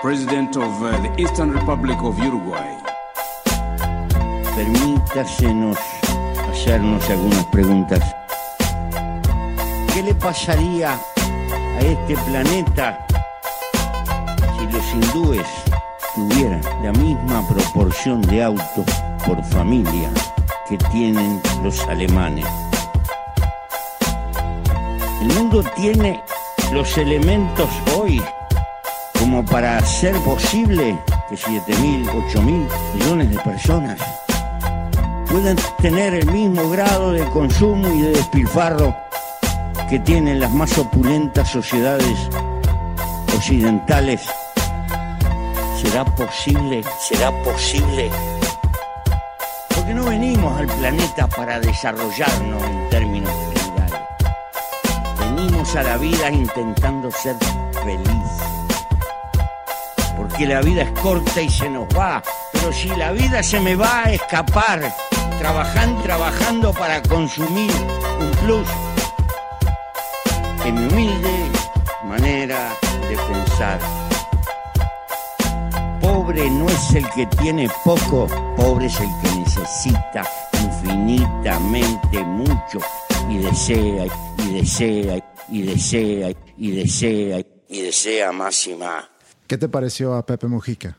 President 0.00 0.56
of 0.56 0.80
uh, 0.80 0.96
the 1.02 1.12
Eastern 1.20 1.50
Republic 1.50 2.00
of 2.04 2.16
Uruguay. 2.20 2.78
Permítasenos 4.54 5.76
hacernos 6.48 7.10
algunas 7.10 7.44
preguntas. 7.46 8.00
¿Qué 9.92 10.04
le 10.04 10.14
pasaría 10.14 10.92
a 10.94 11.80
este 11.80 12.16
planeta 12.30 13.04
si 14.56 14.66
los 14.66 14.94
hindúes 14.94 15.46
tuvieran 16.14 16.62
la 16.84 16.92
misma 16.92 17.44
proporción 17.48 18.22
de 18.22 18.44
autos 18.44 18.86
por 19.26 19.42
familia 19.46 20.10
que 20.68 20.78
tienen 20.92 21.42
los 21.64 21.80
alemanes? 21.88 22.46
El 25.20 25.34
mundo 25.34 25.64
tiene 25.74 26.22
los 26.72 26.96
elementos 26.96 27.68
hoy 27.96 28.22
como 29.28 29.44
para 29.44 29.76
hacer 29.76 30.16
posible 30.20 30.98
que 31.28 31.36
7.000, 31.36 32.06
8.000 32.32 32.66
millones 32.94 33.28
de 33.28 33.38
personas 33.40 34.00
puedan 35.30 35.54
tener 35.82 36.14
el 36.14 36.32
mismo 36.32 36.70
grado 36.70 37.12
de 37.12 37.22
consumo 37.26 37.92
y 37.92 38.00
de 38.00 38.12
despilfarro 38.12 38.96
que 39.90 39.98
tienen 39.98 40.40
las 40.40 40.50
más 40.50 40.78
opulentas 40.78 41.46
sociedades 41.50 42.16
occidentales. 43.36 44.22
¿Será 45.76 46.06
posible? 46.06 46.82
¿Será 46.98 47.30
posible? 47.42 48.10
Porque 49.74 49.92
no 49.92 50.04
venimos 50.04 50.58
al 50.58 50.68
planeta 50.68 51.26
para 51.26 51.60
desarrollarnos 51.60 52.62
en 52.62 52.88
términos 52.88 53.32
generales. 53.52 54.00
Venimos 55.20 55.76
a 55.76 55.82
la 55.82 55.98
vida 55.98 56.30
intentando 56.30 57.10
ser 57.10 57.36
feliz. 57.84 58.47
Porque 60.38 60.54
la 60.54 60.60
vida 60.60 60.82
es 60.82 61.00
corta 61.00 61.42
y 61.42 61.50
se 61.50 61.68
nos 61.68 61.88
va. 61.88 62.22
Pero 62.52 62.72
si 62.72 62.86
la 62.90 63.10
vida 63.10 63.42
se 63.42 63.58
me 63.58 63.74
va 63.74 64.04
a 64.04 64.12
escapar, 64.12 64.94
trabajando, 65.36 66.00
trabajando 66.02 66.72
para 66.72 67.02
consumir 67.02 67.72
un 68.20 68.30
plus, 68.46 68.68
en 70.64 70.76
mi 70.76 70.92
humilde 70.92 71.50
manera 72.04 72.72
de 73.08 73.16
pensar. 73.16 73.80
Pobre 76.00 76.48
no 76.48 76.68
es 76.68 76.94
el 76.94 77.10
que 77.10 77.26
tiene 77.26 77.68
poco, 77.84 78.28
pobre 78.56 78.86
es 78.86 79.00
el 79.00 79.08
que 79.20 79.40
necesita 79.40 80.22
infinitamente 80.62 82.22
mucho 82.22 82.78
y 83.28 83.38
desea 83.38 84.06
y 84.36 84.52
desea 84.52 85.18
y 85.48 85.62
desea 85.62 86.30
y 86.56 86.70
desea 86.70 87.40
y 87.68 87.80
desea 87.80 88.30
más 88.30 88.68
y 88.68 88.76
más. 88.76 89.17
¿Qué 89.48 89.56
te 89.56 89.70
pareció 89.70 90.14
a 90.14 90.26
Pepe 90.26 90.46
Mujica? 90.46 90.98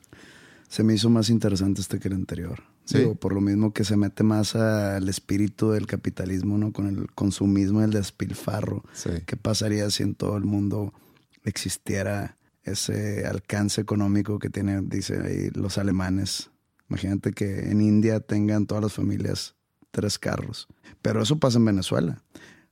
Se 0.67 0.83
me 0.83 0.95
hizo 0.95 1.09
más 1.11 1.29
interesante 1.29 1.81
este 1.81 1.99
que 1.99 2.07
el 2.07 2.15
anterior. 2.15 2.63
Sí. 2.83 2.97
Digo, 2.97 3.13
por 3.13 3.31
lo 3.31 3.41
mismo 3.41 3.73
que 3.73 3.83
se 3.83 3.95
mete 3.95 4.23
más 4.23 4.55
al 4.55 5.07
espíritu 5.07 5.69
del 5.69 5.85
capitalismo, 5.85 6.57
¿no? 6.57 6.73
Con 6.73 6.87
el 6.87 7.11
consumismo 7.13 7.83
el 7.83 7.91
despilfarro. 7.91 8.83
Sí. 8.93 9.11
¿Qué 9.27 9.37
pasaría 9.37 9.91
si 9.91 10.01
en 10.01 10.15
todo 10.15 10.35
el 10.35 10.45
mundo 10.45 10.95
existiera 11.43 12.37
ese 12.63 13.27
alcance 13.27 13.81
económico 13.81 14.39
que 14.39 14.49
tienen, 14.49 14.89
dice 14.89 15.21
ahí, 15.23 15.51
los 15.53 15.77
alemanes? 15.77 16.49
Imagínate 16.89 17.33
que 17.33 17.69
en 17.69 17.81
India 17.81 18.19
tengan 18.19 18.65
todas 18.65 18.83
las 18.83 18.93
familias 18.93 19.55
tres 19.91 20.17
carros. 20.17 20.67
Pero 21.03 21.21
eso 21.21 21.37
pasa 21.37 21.59
en 21.59 21.65
Venezuela. 21.65 22.23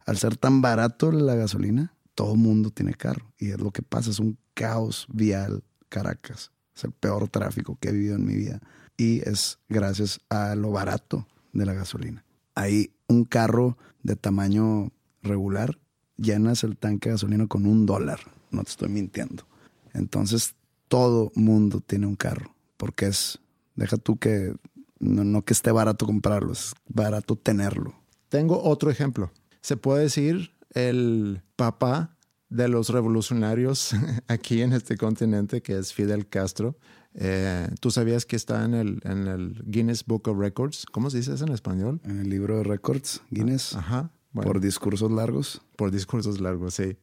Al 0.07 0.17
ser 0.17 0.38
tan 0.38 0.63
barato 0.63 1.11
la 1.11 1.36
gasolina, 1.36 1.93
todo 2.18 2.36
mundo 2.36 2.72
tiene 2.72 2.95
carro. 2.95 3.32
Y 3.38 3.51
es 3.51 3.61
lo 3.61 3.70
que 3.70 3.84
pasa, 3.84 4.09
es 4.09 4.18
un 4.18 4.39
caos 4.55 5.05
vial 5.07 5.63
Caracas. 5.88 6.51
Es 6.76 6.84
el 6.84 6.91
peor 6.91 7.30
tráfico 7.30 7.78
que 7.80 7.89
he 7.89 7.91
vivido 7.91 8.15
en 8.15 8.26
mi 8.26 8.34
vida. 8.34 8.59
Y 8.97 9.20
es 9.30 9.59
gracias 9.70 10.20
a 10.28 10.55
lo 10.55 10.72
barato 10.72 11.28
de 11.53 11.68
la 11.68 11.74
gasolina. 11.74 12.26
Hay 12.55 12.91
un 13.07 13.24
carro 13.24 13.78
de 14.01 14.15
tamaño 14.15 14.91
regular, 15.22 15.78
llenas 16.18 16.63
el 16.63 16.76
tanque 16.76 17.09
de 17.09 17.13
gasolina 17.13 17.45
con 17.45 17.68
un 17.68 17.86
dólar. 17.86 18.20
No 18.49 18.63
te 18.63 18.72
estoy 18.72 18.89
mintiendo. 18.89 19.45
Entonces, 19.93 20.55
todo 20.88 21.32
mundo 21.36 21.82
tiene 21.82 22.07
un 22.07 22.15
carro. 22.15 22.55
Porque 22.78 23.05
es, 23.05 23.38
deja 23.76 23.97
tú 23.97 24.18
que, 24.18 24.55
no, 24.97 25.24
no 25.24 25.43
que 25.43 25.53
esté 25.53 25.70
barato 25.70 26.07
comprarlo, 26.07 26.53
es 26.53 26.74
barato 26.88 27.36
tenerlo. 27.36 27.93
Tengo 28.30 28.63
otro 28.63 28.89
ejemplo. 28.89 29.32
Se 29.61 29.78
puede 29.78 30.01
decir 30.01 30.57
el 30.78 31.41
papá 31.55 32.17
de 32.49 32.67
los 32.67 32.89
revolucionarios 32.89 33.91
aquí 34.28 34.61
en 34.61 34.73
este 34.73 34.95
continente, 34.97 35.61
que 35.61 35.78
es 35.78 35.93
Fidel 35.93 36.28
Castro. 36.28 36.78
Eh, 37.13 37.67
¿Tú 37.80 37.89
sabías 37.91 38.25
que 38.25 38.36
está 38.36 38.63
en 38.63 38.73
el, 38.73 38.99
en 39.03 39.28
el 39.28 39.63
Guinness 39.65 40.05
Book 40.05 40.28
of 40.28 40.38
Records? 40.38 40.86
¿Cómo 40.91 41.09
se 41.09 41.17
dice 41.17 41.34
eso 41.34 41.45
en 41.45 41.51
español? 41.53 41.99
En 42.03 42.19
el 42.19 42.30
libro 42.30 42.57
de 42.57 42.63
récords, 42.63 43.21
Guinness, 43.32 43.75
Ajá. 43.75 44.11
bueno, 44.32 44.51
por 44.51 44.61
discursos 44.61 45.11
largos. 45.11 45.61
por 45.75 45.89
discursos 45.91 46.39
largos, 46.39 46.75
sí. 46.75 46.97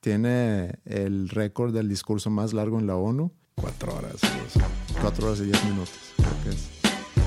Tiene 0.00 0.78
el 0.86 1.28
récord 1.28 1.74
del 1.74 1.88
discurso 1.88 2.30
más 2.30 2.52
largo 2.54 2.78
en 2.78 2.86
la 2.86 2.96
ONU, 2.96 3.32
Cuatro 3.54 3.94
horas. 3.94 4.14
cuatro 5.02 5.26
horas 5.26 5.40
y 5.40 5.44
diez 5.44 5.62
minutos. 5.66 5.92
creo 6.16 6.42
que 6.44 6.48
es. 6.50 6.68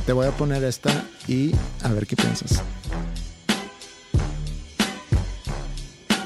Te 0.07 0.11
voy 0.13 0.25
a 0.25 0.31
poner 0.31 0.63
esta 0.63 1.07
y 1.27 1.51
a 1.83 1.93
ver 1.93 2.07
qué 2.07 2.15
piensas. 2.15 2.63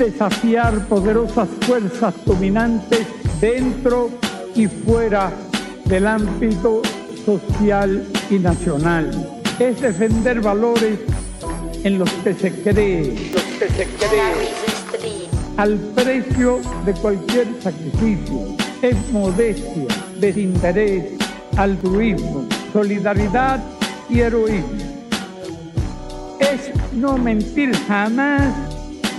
Desafiar 0.00 0.86
poderosas 0.86 1.46
fuerzas 1.60 2.14
dominantes 2.24 3.06
dentro 3.38 4.08
y 4.54 4.66
fuera 4.66 5.30
del 5.84 6.06
ámbito 6.06 6.80
social 7.26 8.08
y 8.30 8.38
nacional. 8.38 9.10
Es 9.58 9.78
defender 9.82 10.40
valores 10.40 11.00
en 11.84 11.98
los 11.98 12.10
que 12.24 12.32
se 12.32 12.50
cree, 12.62 13.30
los 13.30 13.42
que 13.42 13.68
se 13.68 13.84
cree 13.98 15.28
al 15.58 15.76
precio 15.94 16.60
de 16.86 16.94
cualquier 16.94 17.48
sacrificio. 17.60 18.56
Es 18.80 18.96
modestia, 19.12 19.84
desinterés, 20.18 21.10
altruismo, 21.58 22.48
solidaridad 22.72 23.62
y 24.08 24.20
heroísmo 24.20 24.90
es 26.52 26.70
no 26.94 27.16
mentir 27.16 27.76
jamás 27.86 28.52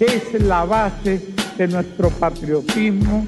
Es 0.00 0.32
la 0.40 0.64
base 0.64 1.20
de 1.58 1.68
nuestro 1.68 2.08
patriotismo, 2.08 3.26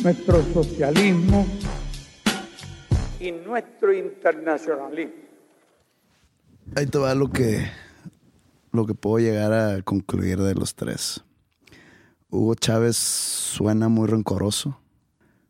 nuestro 0.00 0.40
socialismo 0.54 1.44
y 3.18 3.32
nuestro 3.32 3.92
internacionalismo. 3.92 5.24
Ahí 6.76 6.86
te 6.86 6.98
va 6.98 7.16
lo 7.16 7.32
que, 7.32 7.68
lo 8.70 8.86
que 8.86 8.94
puedo 8.94 9.18
llegar 9.18 9.52
a 9.52 9.82
concluir 9.82 10.38
de 10.40 10.54
los 10.54 10.76
tres. 10.76 11.24
Hugo 12.30 12.54
Chávez 12.54 12.96
suena 12.96 13.88
muy 13.88 14.06
rencoroso. 14.06 14.80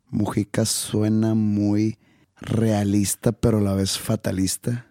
Mujica 0.09 0.64
suena 0.64 1.35
muy 1.35 1.99
realista, 2.41 3.33
pero 3.33 3.59
a 3.59 3.61
la 3.61 3.75
vez 3.75 3.99
fatalista. 3.99 4.87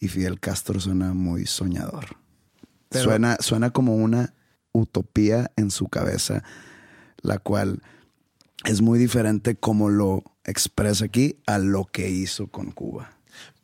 Y 0.00 0.08
Fidel 0.08 0.40
Castro 0.40 0.80
suena 0.80 1.12
muy 1.12 1.44
soñador. 1.44 2.16
suena, 2.90 3.36
suena 3.40 3.68
como 3.68 3.94
una 3.94 4.32
utopía 4.72 5.50
en 5.56 5.70
su 5.70 5.88
cabeza, 5.88 6.42
la 7.22 7.38
cual 7.38 7.82
es 8.64 8.80
muy 8.80 8.98
diferente 8.98 9.54
como 9.54 9.88
lo 9.88 10.24
expresa 10.44 11.06
aquí 11.06 11.36
a 11.46 11.58
lo 11.58 11.84
que 11.84 12.10
hizo 12.10 12.48
con 12.48 12.70
Cuba. 12.72 13.12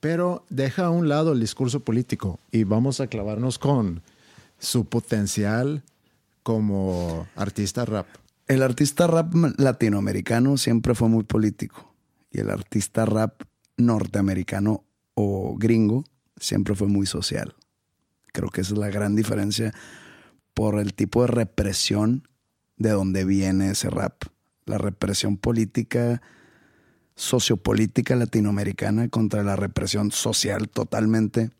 Pero 0.00 0.44
deja 0.50 0.86
a 0.86 0.90
un 0.90 1.08
lado 1.08 1.32
el 1.32 1.40
discurso 1.40 1.80
político 1.80 2.38
y 2.52 2.64
vamos 2.64 3.00
a 3.00 3.06
clavarnos 3.06 3.58
con 3.58 4.02
su 4.58 4.84
potencial 4.84 5.82
como 6.42 7.26
artista 7.36 7.84
rap. 7.84 8.06
El 8.46 8.62
artista 8.62 9.06
rap 9.06 9.32
latinoamericano 9.56 10.58
siempre 10.58 10.94
fue 10.94 11.08
muy 11.08 11.24
político 11.24 11.94
y 12.30 12.40
el 12.40 12.50
artista 12.50 13.06
rap 13.06 13.42
norteamericano 13.76 14.84
o 15.14 15.56
gringo 15.56 16.04
siempre 16.38 16.74
fue 16.74 16.88
muy 16.88 17.06
social. 17.06 17.54
Creo 18.32 18.50
que 18.50 18.60
esa 18.60 18.74
es 18.74 18.78
la 18.78 18.88
gran 18.88 19.16
diferencia 19.16 19.72
por 20.54 20.78
el 20.78 20.94
tipo 20.94 21.22
de 21.22 21.28
represión 21.28 22.28
de 22.76 22.90
donde 22.90 23.24
viene 23.24 23.70
ese 23.70 23.90
rap. 23.90 24.24
La 24.64 24.78
represión 24.78 25.36
política, 25.36 26.22
sociopolítica 27.16 28.16
latinoamericana 28.16 29.08
contra 29.08 29.42
la 29.42 29.56
represión 29.56 30.10
social 30.10 30.68
totalmente 30.68 31.50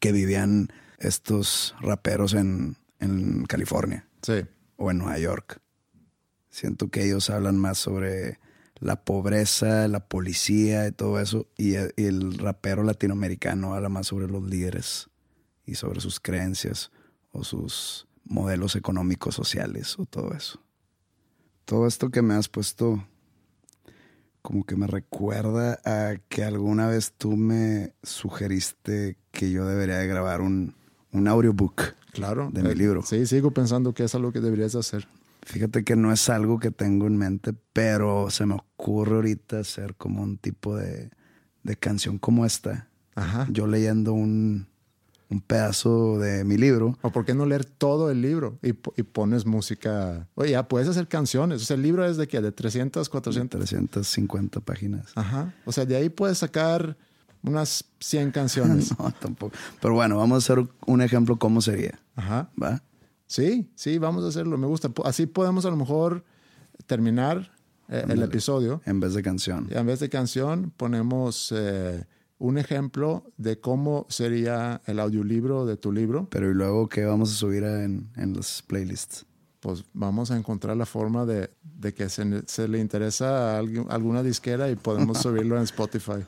que 0.00 0.12
vivían 0.12 0.68
estos 0.98 1.74
raperos 1.80 2.34
en, 2.34 2.76
en 3.00 3.44
California. 3.46 4.06
Sí. 4.22 4.44
O 4.76 4.90
en 4.90 4.98
Nueva 4.98 5.18
York. 5.18 5.60
Siento 6.50 6.88
que 6.88 7.04
ellos 7.04 7.30
hablan 7.30 7.56
más 7.56 7.78
sobre 7.78 8.38
la 8.80 9.04
pobreza, 9.04 9.88
la 9.88 10.00
policía 10.00 10.86
y 10.86 10.92
todo 10.92 11.20
eso. 11.20 11.46
Y 11.56 11.74
el, 11.74 12.38
rapero 12.38 12.82
latinoamericano 12.82 13.74
habla 13.74 13.88
más 13.88 14.08
sobre 14.08 14.28
los 14.28 14.44
líderes 14.44 15.08
y 15.66 15.74
sobre 15.74 16.00
sus 16.00 16.20
creencias 16.20 16.90
o 17.30 17.44
sus 17.44 18.07
modelos 18.28 18.76
económicos 18.76 19.34
sociales 19.34 19.98
o 19.98 20.06
todo 20.06 20.32
eso. 20.34 20.60
Todo 21.64 21.86
esto 21.86 22.10
que 22.10 22.22
me 22.22 22.34
has 22.34 22.48
puesto 22.48 23.04
como 24.42 24.64
que 24.64 24.76
me 24.76 24.86
recuerda 24.86 25.80
a 25.84 26.16
que 26.28 26.44
alguna 26.44 26.86
vez 26.86 27.12
tú 27.12 27.36
me 27.36 27.94
sugeriste 28.02 29.18
que 29.30 29.50
yo 29.50 29.66
debería 29.66 29.98
de 29.98 30.06
grabar 30.06 30.40
un, 30.40 30.74
un 31.12 31.28
audiobook 31.28 31.82
claro, 32.12 32.50
de 32.52 32.62
mi 32.62 32.70
eh, 32.70 32.74
libro. 32.74 33.02
Sí, 33.02 33.26
sigo 33.26 33.50
pensando 33.50 33.92
que 33.92 34.04
es 34.04 34.14
algo 34.14 34.32
que 34.32 34.40
deberías 34.40 34.74
hacer. 34.74 35.06
Fíjate 35.42 35.84
que 35.84 35.96
no 35.96 36.12
es 36.12 36.28
algo 36.28 36.58
que 36.58 36.70
tengo 36.70 37.06
en 37.06 37.16
mente, 37.16 37.52
pero 37.72 38.30
se 38.30 38.46
me 38.46 38.54
ocurre 38.54 39.16
ahorita 39.16 39.60
hacer 39.60 39.94
como 39.96 40.22
un 40.22 40.38
tipo 40.38 40.76
de, 40.76 41.10
de 41.62 41.76
canción 41.76 42.18
como 42.18 42.46
esta. 42.46 42.88
Ajá. 43.14 43.46
Yo 43.50 43.66
leyendo 43.66 44.12
un, 44.12 44.68
un 45.30 45.40
pedazo 45.40 46.18
de 46.18 46.44
mi 46.44 46.56
libro. 46.56 46.98
¿O 47.02 47.10
por 47.10 47.24
qué 47.24 47.34
no 47.34 47.44
leer 47.46 47.64
todo 47.64 48.10
el 48.10 48.22
libro 48.22 48.58
y, 48.62 48.70
y 48.70 49.02
pones 49.02 49.44
música? 49.44 50.26
Oye, 50.34 50.52
ya 50.52 50.68
puedes 50.68 50.88
hacer 50.88 51.06
canciones. 51.08 51.62
O 51.62 51.64
sea, 51.64 51.76
el 51.76 51.82
libro 51.82 52.04
es 52.06 52.16
de 52.16 52.26
qué? 52.26 52.40
¿De 52.40 52.52
300, 52.52 53.08
400? 53.08 53.58
350 53.58 54.60
páginas. 54.60 55.12
Ajá. 55.14 55.54
O 55.64 55.72
sea, 55.72 55.84
de 55.84 55.96
ahí 55.96 56.08
puedes 56.08 56.38
sacar 56.38 56.96
unas 57.42 57.84
100 58.00 58.30
canciones. 58.30 58.90
no, 58.98 59.12
tampoco. 59.12 59.54
Pero 59.80 59.94
bueno, 59.94 60.16
vamos 60.16 60.36
a 60.36 60.38
hacer 60.52 60.66
un 60.86 61.02
ejemplo 61.02 61.36
cómo 61.36 61.60
sería. 61.60 61.98
Ajá. 62.16 62.50
¿Va? 62.60 62.82
Sí, 63.26 63.70
sí, 63.74 63.98
vamos 63.98 64.24
a 64.24 64.28
hacerlo. 64.28 64.56
Me 64.56 64.66
gusta. 64.66 64.90
Así 65.04 65.26
podemos 65.26 65.66
a 65.66 65.70
lo 65.70 65.76
mejor 65.76 66.24
terminar 66.86 67.52
eh, 67.88 68.04
el 68.08 68.22
episodio. 68.22 68.80
En 68.86 69.00
vez 69.00 69.14
de 69.14 69.22
canción. 69.22 69.68
en 69.70 69.86
vez 69.86 70.00
de 70.00 70.08
canción 70.08 70.72
ponemos 70.76 71.52
eh, 71.54 72.04
un 72.38 72.58
ejemplo 72.58 73.24
de 73.36 73.60
cómo 73.60 74.06
sería 74.08 74.80
el 74.86 75.00
audiolibro 75.00 75.66
de 75.66 75.76
tu 75.76 75.92
libro. 75.92 76.28
Pero 76.30 76.50
¿y 76.50 76.54
luego 76.54 76.88
qué 76.88 77.04
vamos 77.04 77.32
a 77.32 77.34
subir 77.34 77.64
en, 77.64 78.10
en 78.16 78.32
los 78.32 78.62
playlists? 78.66 79.26
Pues 79.60 79.84
vamos 79.92 80.30
a 80.30 80.36
encontrar 80.36 80.76
la 80.76 80.86
forma 80.86 81.26
de, 81.26 81.50
de 81.62 81.92
que 81.92 82.08
se, 82.08 82.42
se, 82.46 82.68
le 82.68 82.78
interesa 82.78 83.56
a 83.56 83.58
alguna 83.58 84.22
disquera 84.22 84.70
y 84.70 84.76
podemos 84.76 85.18
subirlo 85.22 85.56
en 85.56 85.64
Spotify. 85.64 86.24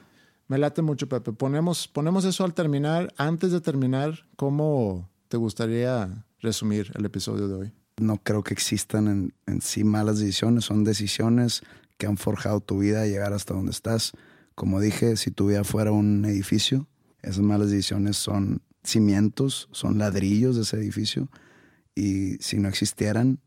Me 0.49 0.59
late 0.59 0.83
mucho, 0.83 1.09
Pepe. 1.09 1.33
Ponemos, 1.33 1.87
ponemos 1.87 2.25
eso 2.25 2.45
al 2.45 2.55
terminar. 2.55 3.15
Antes 3.17 3.53
de 3.53 3.61
terminar, 3.61 4.27
¿cómo 4.35 5.09
te 5.29 5.37
gustaría 5.37 6.25
resumir 6.41 6.91
el 6.97 7.05
episodio 7.05 7.47
de 7.47 7.55
hoy? 7.55 7.73
No 7.99 8.17
creo 8.21 8.43
que 8.43 8.53
existan 8.53 9.33
en, 9.47 9.61
sí 9.61 9.85
malas 9.85 10.19
decisiones, 10.19 10.65
son 10.65 10.83
decisiones 10.83 11.63
que 11.99 12.07
han 12.07 12.17
forjado 12.17 12.61
tu 12.61 12.79
vida 12.79 13.03
a 13.03 13.07
llegar 13.07 13.33
hasta 13.33 13.55
donde 13.55 13.71
estás. 13.71 14.13
Como 14.61 14.79
dije, 14.79 15.17
si 15.17 15.31
tu 15.31 15.47
vida 15.47 15.65
fuera 15.65 15.91
un 15.91 16.23
edificio, 16.27 16.87
esas 17.23 17.41
malas 17.41 17.71
decisiones 17.71 18.19
son 18.19 18.61
cimientos, 18.85 19.71
son 19.73 19.97
ladrillos 19.97 20.55
de 20.55 20.63
ese 20.63 20.77
edificio 20.77 21.31
y 21.95 22.35
si 22.41 22.59
no 22.59 22.69
existieran, 22.69 23.41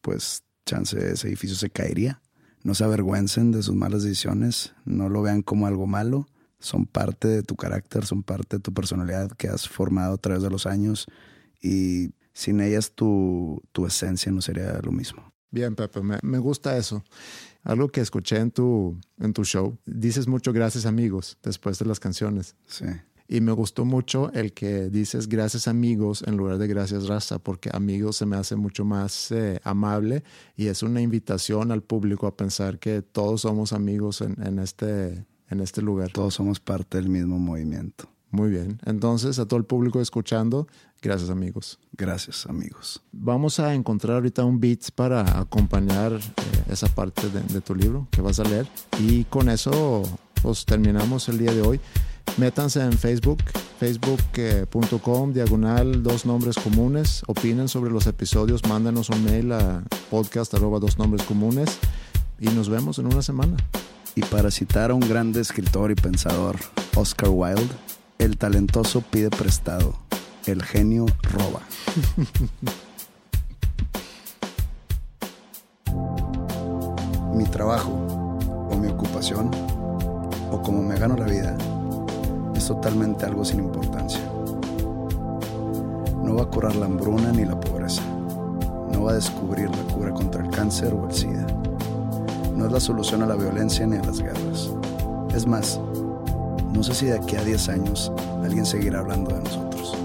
pues 0.00 0.44
chance 0.66 0.96
ese 1.10 1.26
edificio 1.26 1.56
se 1.56 1.70
caería. 1.70 2.22
No 2.62 2.76
se 2.76 2.84
avergüencen 2.84 3.50
de 3.50 3.64
sus 3.64 3.74
malas 3.74 4.04
decisiones, 4.04 4.72
no 4.84 5.08
lo 5.08 5.22
vean 5.22 5.42
como 5.42 5.66
algo 5.66 5.88
malo, 5.88 6.28
son 6.60 6.86
parte 6.86 7.26
de 7.26 7.42
tu 7.42 7.56
carácter, 7.56 8.06
son 8.06 8.22
parte 8.22 8.58
de 8.58 8.62
tu 8.62 8.72
personalidad 8.72 9.32
que 9.32 9.48
has 9.48 9.68
formado 9.68 10.14
a 10.14 10.18
través 10.18 10.44
de 10.44 10.50
los 10.50 10.66
años 10.66 11.08
y 11.60 12.10
sin 12.32 12.60
ellas 12.60 12.92
tu, 12.92 13.60
tu 13.72 13.86
esencia 13.86 14.30
no 14.30 14.40
sería 14.40 14.78
lo 14.84 14.92
mismo. 14.92 15.32
Bien, 15.50 15.74
Pepe, 15.74 16.00
me, 16.00 16.18
me, 16.22 16.38
gusta 16.38 16.76
eso. 16.76 17.02
Algo 17.62 17.88
que 17.88 18.00
escuché 18.00 18.38
en 18.38 18.50
tu, 18.50 18.98
en 19.18 19.32
tu 19.32 19.44
show, 19.44 19.78
dices 19.84 20.26
mucho 20.26 20.52
gracias 20.52 20.86
amigos 20.86 21.38
después 21.42 21.78
de 21.78 21.86
las 21.86 22.00
canciones. 22.00 22.56
Sí. 22.66 22.86
Y 23.28 23.40
me 23.40 23.52
gustó 23.52 23.84
mucho 23.84 24.32
el 24.32 24.52
que 24.52 24.90
dices 24.90 25.28
gracias 25.28 25.68
amigos 25.68 26.24
en 26.26 26.36
lugar 26.36 26.58
de 26.58 26.66
gracias 26.66 27.06
raza, 27.06 27.38
porque 27.38 27.70
amigos 27.72 28.16
se 28.16 28.26
me 28.26 28.36
hace 28.36 28.56
mucho 28.56 28.84
más 28.84 29.30
eh, 29.30 29.60
amable 29.62 30.24
y 30.56 30.66
es 30.66 30.82
una 30.82 31.00
invitación 31.00 31.70
al 31.70 31.82
público 31.82 32.26
a 32.26 32.36
pensar 32.36 32.80
que 32.80 33.02
todos 33.02 33.42
somos 33.42 33.72
amigos 33.72 34.20
en, 34.20 34.36
en, 34.42 34.58
este, 34.58 35.26
en 35.48 35.60
este 35.60 35.80
lugar. 35.80 36.10
Todos 36.10 36.34
somos 36.34 36.58
parte 36.58 36.96
del 36.96 37.08
mismo 37.08 37.38
movimiento. 37.38 38.08
Muy 38.30 38.50
bien. 38.50 38.78
Entonces, 38.86 39.38
a 39.38 39.46
todo 39.46 39.58
el 39.58 39.64
público 39.64 40.00
escuchando, 40.00 40.68
gracias 41.02 41.30
amigos. 41.30 41.78
Gracias 41.92 42.46
amigos. 42.46 43.02
Vamos 43.12 43.58
a 43.58 43.74
encontrar 43.74 44.16
ahorita 44.16 44.44
un 44.44 44.60
beat 44.60 44.90
para 44.94 45.38
acompañar 45.38 46.12
eh, 46.12 46.20
esa 46.70 46.86
parte 46.88 47.28
de, 47.28 47.40
de, 47.42 47.60
tu 47.60 47.74
libro 47.74 48.06
que 48.10 48.20
vas 48.20 48.38
a 48.38 48.44
leer. 48.44 48.68
Y 49.00 49.24
con 49.24 49.48
eso, 49.48 50.02
pues 50.42 50.64
terminamos 50.64 51.28
el 51.28 51.38
día 51.38 51.52
de 51.52 51.62
hoy. 51.62 51.80
Métanse 52.36 52.80
en 52.80 52.92
Facebook, 52.92 53.38
facebook.com, 53.80 55.32
diagonal, 55.32 56.02
dos 56.02 56.24
nombres 56.24 56.56
comunes. 56.56 57.22
Opinen 57.26 57.68
sobre 57.68 57.90
los 57.90 58.06
episodios, 58.06 58.64
mándanos 58.68 59.10
un 59.10 59.24
mail 59.24 59.52
a 59.52 59.82
podcast 60.10 60.54
arroba 60.54 60.78
dos 60.78 60.98
nombres 60.98 61.24
comunes 61.24 61.78
y 62.38 62.46
nos 62.48 62.68
vemos 62.68 62.98
en 62.98 63.06
una 63.06 63.22
semana. 63.22 63.56
Y 64.14 64.22
para 64.22 64.50
citar 64.50 64.90
a 64.90 64.94
un 64.94 65.00
gran 65.00 65.34
escritor 65.36 65.90
y 65.90 65.94
pensador, 65.94 66.56
Oscar 66.96 67.30
Wilde, 67.30 67.68
el 68.20 68.36
talentoso 68.36 69.00
pide 69.00 69.30
prestado, 69.30 69.94
el 70.44 70.62
genio 70.62 71.06
roba. 71.22 71.60
mi 77.34 77.44
trabajo 77.46 77.90
o 78.70 78.76
mi 78.76 78.88
ocupación 78.88 79.50
o 80.52 80.60
como 80.60 80.82
me 80.82 80.98
gano 80.98 81.16
la 81.16 81.24
vida 81.24 81.56
es 82.54 82.66
totalmente 82.66 83.24
algo 83.24 83.42
sin 83.42 83.60
importancia. 83.60 84.20
No 86.22 86.34
va 86.34 86.42
a 86.42 86.46
curar 86.46 86.76
la 86.76 86.84
hambruna 86.84 87.32
ni 87.32 87.46
la 87.46 87.58
pobreza. 87.58 88.02
No 88.92 89.04
va 89.04 89.12
a 89.12 89.14
descubrir 89.14 89.70
la 89.70 89.94
cura 89.94 90.12
contra 90.12 90.44
el 90.44 90.50
cáncer 90.50 90.92
o 90.92 91.06
el 91.06 91.14
SIDA. 91.14 91.46
No 92.54 92.66
es 92.66 92.72
la 92.72 92.80
solución 92.80 93.22
a 93.22 93.26
la 93.26 93.36
violencia 93.36 93.86
ni 93.86 93.96
a 93.96 94.04
las 94.04 94.20
guerras. 94.20 94.68
Es 95.34 95.46
más, 95.46 95.80
no 96.72 96.82
sé 96.82 96.94
si 96.94 97.06
de 97.06 97.14
aquí 97.14 97.36
a 97.36 97.44
10 97.44 97.68
años 97.68 98.12
alguien 98.42 98.64
seguirá 98.64 99.00
hablando 99.00 99.34
de 99.34 99.40
nosotros. 99.42 99.96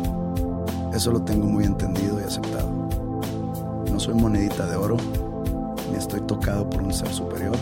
Eso 0.94 1.12
lo 1.12 1.22
tengo 1.22 1.48
muy 1.48 1.64
entendido 1.64 2.20
y 2.20 2.24
aceptado. 2.24 2.70
No 3.92 4.00
soy 4.00 4.16
monedita 4.16 4.66
de 4.66 4.76
oro, 4.76 4.98
ni 5.92 5.98
estoy 5.98 6.22
tocado 6.22 6.70
por 6.70 6.82
un 6.82 6.94
ser 6.94 7.14
superior, 7.14 7.56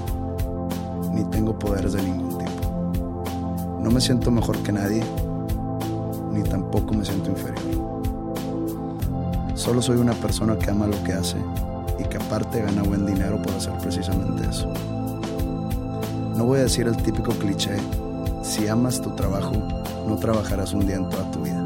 ni 1.12 1.24
tengo 1.26 1.58
poderes 1.58 1.94
de 1.94 2.04
ningún 2.04 2.38
tipo. 2.38 3.80
No 3.82 3.92
me 3.92 4.00
siento 4.00 4.32
mejor 4.32 4.58
que 4.60 4.72
nadie, 4.72 5.04
ni 6.32 6.42
tampoco 6.44 6.94
me 6.94 7.06
siento 7.06 7.30
inferior. 7.30 8.02
Solo 9.56 9.82
soy 9.82 9.98
una 9.98 10.14
persona 10.14 10.58
que 10.58 10.72
ama 10.72 10.88
lo 10.88 11.04
que 11.04 11.14
hace 11.14 11.38
y 12.00 12.04
que 12.06 12.18
aparte 12.18 12.62
gana 12.62 12.84
buen 12.84 13.06
dinero 13.06 13.42
por 13.42 13.54
hacer 13.54 13.74
precisamente 13.80 14.50
eso. 14.50 14.72
No 16.36 16.46
voy 16.46 16.60
a 16.60 16.64
decir 16.64 16.88
el 16.88 16.98
típico 16.98 17.32
cliché 17.34 17.78
Si 18.54 18.68
amas 18.68 19.02
tu 19.02 19.10
trabajo, 19.16 19.52
no 20.08 20.16
trabajarás 20.18 20.74
un 20.74 20.86
día 20.86 20.98
en 20.98 21.10
toda 21.10 21.32
tu 21.32 21.40
vida. 21.40 21.66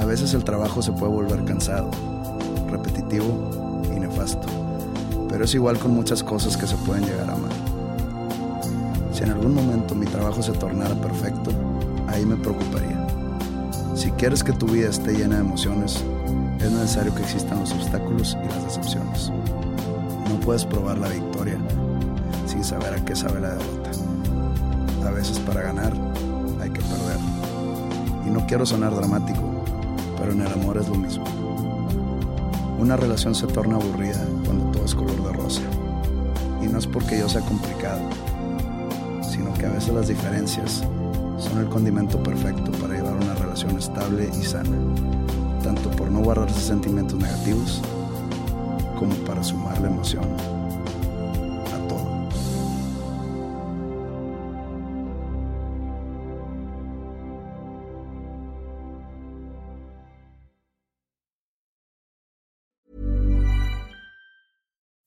A 0.00 0.04
veces 0.04 0.32
el 0.32 0.44
trabajo 0.44 0.80
se 0.80 0.92
puede 0.92 1.12
volver 1.12 1.44
cansado, 1.44 1.90
repetitivo 2.70 3.82
y 3.92 3.98
nefasto, 3.98 4.46
pero 5.28 5.44
es 5.44 5.52
igual 5.52 5.76
con 5.76 5.90
muchas 5.90 6.22
cosas 6.22 6.56
que 6.56 6.68
se 6.68 6.76
pueden 6.76 7.04
llegar 7.04 7.30
a 7.30 7.32
amar. 7.32 7.50
Si 9.12 9.24
en 9.24 9.30
algún 9.30 9.52
momento 9.52 9.96
mi 9.96 10.06
trabajo 10.06 10.40
se 10.40 10.52
tornara 10.52 10.94
perfecto, 10.94 11.50
ahí 12.06 12.24
me 12.24 12.36
preocuparía. 12.36 13.04
Si 13.96 14.12
quieres 14.12 14.44
que 14.44 14.52
tu 14.52 14.66
vida 14.66 14.88
esté 14.88 15.14
llena 15.14 15.34
de 15.34 15.40
emociones, 15.40 16.04
es 16.60 16.70
necesario 16.70 17.12
que 17.12 17.22
existan 17.22 17.58
los 17.58 17.72
obstáculos 17.72 18.38
y 18.40 18.46
las 18.46 18.66
decepciones. 18.66 19.32
No 20.28 20.38
puedes 20.44 20.64
probar 20.64 20.98
la 20.98 21.08
victoria 21.08 21.58
sin 22.46 22.62
saber 22.62 22.94
a 22.94 23.04
qué 23.04 23.16
sabe 23.16 23.40
la 23.40 23.48
derrota. 23.56 23.79
Veces 25.20 25.38
para 25.40 25.60
ganar 25.60 25.92
hay 26.62 26.70
que 26.70 26.80
perder. 26.80 27.18
Y 28.26 28.30
no 28.30 28.46
quiero 28.46 28.64
sonar 28.64 28.94
dramático, 28.94 29.42
pero 30.16 30.32
en 30.32 30.40
el 30.40 30.50
amor 30.50 30.78
es 30.78 30.88
lo 30.88 30.94
mismo. 30.94 31.24
Una 32.78 32.96
relación 32.96 33.34
se 33.34 33.46
torna 33.46 33.76
aburrida 33.76 34.26
cuando 34.46 34.70
todo 34.72 34.82
es 34.82 34.94
color 34.94 35.22
de 35.22 35.32
rosa. 35.34 35.60
Y 36.62 36.68
no 36.68 36.78
es 36.78 36.86
porque 36.86 37.18
yo 37.18 37.28
sea 37.28 37.42
complicado, 37.42 38.00
sino 39.20 39.52
que 39.52 39.66
a 39.66 39.72
veces 39.72 39.92
las 39.92 40.08
diferencias 40.08 40.84
son 41.36 41.58
el 41.58 41.68
condimento 41.68 42.22
perfecto 42.22 42.72
para 42.80 42.94
llevar 42.94 43.16
una 43.16 43.34
relación 43.34 43.76
estable 43.76 44.30
y 44.40 44.42
sana, 44.42 44.78
tanto 45.62 45.90
por 45.90 46.10
no 46.10 46.20
guardarse 46.20 46.58
sentimientos 46.58 47.18
negativos 47.18 47.82
como 48.98 49.14
para 49.26 49.44
sumar 49.44 49.78
la 49.82 49.88
emoción 49.88 50.59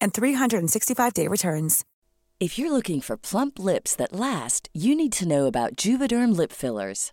and 0.00 0.14
365-day 0.14 1.28
returns. 1.28 1.84
If 2.40 2.58
you're 2.58 2.72
looking 2.72 3.02
for 3.02 3.18
plump 3.18 3.58
lips 3.58 3.94
that 3.96 4.14
last, 4.14 4.70
you 4.72 4.94
need 4.94 5.12
to 5.12 5.28
know 5.28 5.46
about 5.46 5.76
Juvederm 5.76 6.34
lip 6.34 6.52
fillers. 6.52 7.12